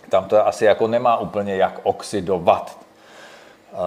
tam 0.10 0.26
to 0.26 0.48
asi 0.48 0.66
jako 0.66 0.88
nemá 0.88 1.18
úplně 1.18 1.56
jak 1.56 1.80
oxidovat. 1.84 2.80
Uh, 3.72 3.80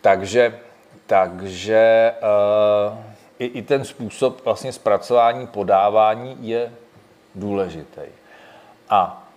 takže 0.00 0.58
takže 1.06 2.12
uh, 2.20 2.98
i, 3.38 3.44
i 3.46 3.62
ten 3.62 3.84
způsob 3.84 4.44
vlastně 4.44 4.72
zpracování, 4.72 5.46
podávání 5.46 6.36
je 6.40 6.72
důležitý. 7.34 8.04
A 8.90 9.28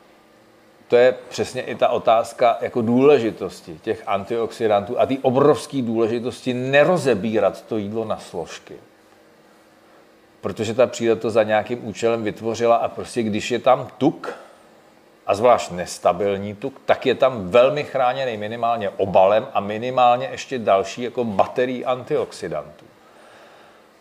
to 0.88 0.96
je 0.96 1.16
přesně 1.30 1.62
i 1.62 1.76
ta 1.76 1.90
otázka 1.90 2.58
jako 2.62 2.82
důležitosti 2.82 3.80
těch 3.84 4.04
antioxidantů 4.08 5.00
a 5.00 5.06
ty 5.06 5.18
obrovské 5.18 5.82
důležitosti 5.82 6.54
nerozebírat 6.54 7.62
to 7.62 7.78
jídlo 7.78 8.06
na 8.06 8.18
složky. 8.18 8.76
Protože 10.48 10.74
ta 10.74 10.88
příroda 10.88 11.22
to 11.22 11.30
za 11.30 11.44
nějakým 11.44 11.88
účelem 11.88 12.24
vytvořila 12.24 12.76
a 12.76 12.88
prostě 12.88 13.24
když 13.24 13.52
je 13.52 13.60
tam 13.60 13.88
tuk, 13.98 14.34
a 15.26 15.36
zvlášť 15.36 15.72
nestabilní 15.72 16.56
tuk, 16.56 16.82
tak 16.86 17.06
je 17.06 17.16
tam 17.16 17.50
velmi 17.50 17.84
chráněný 17.84 18.38
minimálně 18.38 18.90
obalem 18.90 19.48
a 19.54 19.60
minimálně 19.60 20.28
ještě 20.32 20.60
další 20.60 21.02
jako 21.02 21.24
baterií 21.24 21.86
antioxidantů. 21.86 22.86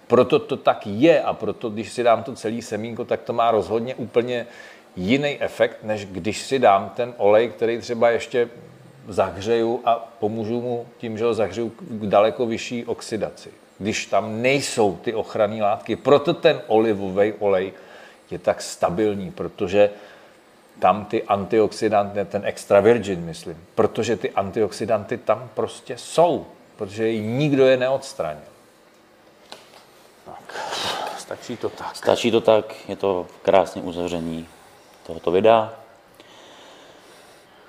Proto 0.07 0.39
to 0.39 0.57
tak 0.57 0.87
je 0.87 1.23
a 1.23 1.33
proto, 1.33 1.71
když 1.71 1.93
si 1.93 2.03
dám 2.03 2.23
to 2.23 2.35
celý 2.35 2.63
semínko, 2.63 3.05
tak 3.05 3.23
to 3.23 3.33
má 3.33 3.51
rozhodně 3.51 3.95
úplně 3.95 4.47
jiný 4.97 5.43
efekt, 5.43 5.79
než 5.83 6.07
když 6.07 6.43
si 6.43 6.59
dám 6.59 6.93
ten 6.97 7.15
olej, 7.17 7.49
který 7.49 7.79
třeba 7.79 8.11
ještě 8.11 8.49
zahřeju 9.09 9.81
a 9.85 9.95
pomůžu 10.19 10.61
mu 10.61 10.87
tím, 10.99 11.19
že 11.19 11.25
ho 11.25 11.35
zahřeju 11.35 11.73
k 11.79 12.07
daleko 12.07 12.47
vyšší 12.47 12.85
oxidaci. 12.85 13.66
Když 13.79 14.07
tam 14.07 14.43
nejsou 14.43 14.97
ty 14.97 15.15
ochranné 15.15 15.63
látky. 15.63 15.97
Proto 15.97 16.35
ten 16.35 16.63
olivový 16.67 17.33
olej 17.33 17.73
je 18.31 18.39
tak 18.39 18.63
stabilní, 18.63 19.31
protože 19.31 19.91
tam 20.79 21.05
ty 21.05 21.23
antioxidanty, 21.23 22.25
ten 22.25 22.43
extra 22.45 22.81
virgin, 22.81 23.21
myslím, 23.21 23.67
protože 23.75 24.17
ty 24.17 24.31
antioxidanty 24.31 25.19
tam 25.19 25.51
prostě 25.55 25.99
jsou, 25.99 26.47
protože 26.77 27.19
nikdo 27.19 27.67
je 27.67 27.77
neodstranil. 27.77 28.43
Tak, 30.25 30.69
stačí 31.19 31.57
to 31.57 31.69
tak. 31.69 31.97
Stačí 31.97 32.31
to 32.31 32.41
tak, 32.41 32.89
je 32.89 32.97
to 32.97 33.27
krásné 33.43 33.83
uzavření 33.83 34.49
tohoto 35.07 35.31
videa. 35.31 35.73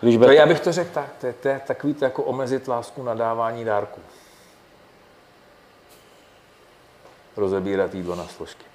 Když 0.01 0.17
To 0.17 0.31
já 0.31 0.45
bych 0.45 0.59
to 0.59 0.71
řekl 0.71 0.93
tak, 0.93 1.15
to 1.21 1.27
je, 1.27 1.33
to 1.33 1.47
je 1.47 1.61
takový 1.67 1.93
to 1.93 2.05
jako 2.05 2.23
omezit 2.23 2.67
lásku 2.67 3.03
na 3.03 3.13
dávání 3.13 3.65
dárku. 3.65 4.01
Rozebírat 7.37 7.95
jídlo 7.95 8.15
na 8.15 8.27
složky. 8.27 8.65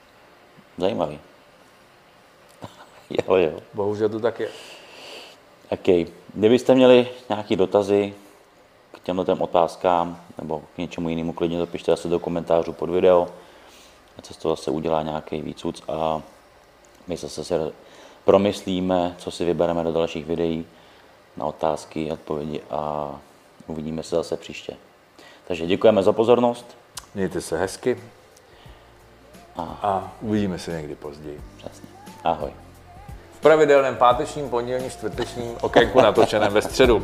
Zajímavý. 0.78 1.18
jo, 3.10 3.34
jo. 3.34 3.60
Bohužel 3.74 4.08
to 4.08 4.20
tak 4.20 4.40
je. 4.40 4.48
OK. 5.70 6.08
Kdybyste 6.34 6.74
měli 6.74 7.08
nějaké 7.28 7.56
dotazy 7.56 8.14
k 8.92 9.00
těmto 9.00 9.24
těm 9.24 9.42
otázkám 9.42 10.20
nebo 10.38 10.62
k 10.74 10.78
něčemu 10.78 11.08
jinému, 11.08 11.32
klidně 11.32 11.58
to 11.58 11.66
pište 11.66 11.90
zase 11.92 12.08
do 12.08 12.18
komentářů 12.18 12.72
pod 12.72 12.90
video. 12.90 13.28
A 14.18 14.22
se 14.22 14.34
z 14.34 14.36
toho 14.36 14.56
zase 14.56 14.70
udělá 14.70 15.02
nějaký 15.02 15.42
výcuc 15.42 15.82
a 15.88 16.22
my 17.06 17.16
zase 17.16 17.44
se 17.44 17.72
promyslíme, 18.24 19.14
co 19.18 19.30
si 19.30 19.44
vybereme 19.44 19.84
do 19.84 19.92
dalších 19.92 20.26
videí 20.26 20.66
na 21.36 21.46
otázky, 21.46 22.12
odpovědi 22.12 22.62
a 22.70 23.12
uvidíme 23.66 24.02
se 24.02 24.16
zase 24.16 24.36
příště. 24.36 24.76
Takže 25.48 25.66
děkujeme 25.66 26.02
za 26.02 26.12
pozornost. 26.12 26.76
Mějte 27.14 27.40
se 27.40 27.58
hezky 27.58 27.98
a 29.56 30.12
uvidíme 30.20 30.58
se 30.58 30.70
někdy 30.70 30.94
později. 30.94 31.40
Přesně. 31.56 31.88
Ahoj. 32.24 32.50
V 33.32 33.40
pravidelném 33.40 33.96
pátečním, 33.96 34.50
pondělním, 34.50 34.90
čtvrtečním 34.90 35.56
okénku 35.60 36.00
natočeném 36.00 36.52
ve 36.52 36.62
středu. 36.62 37.02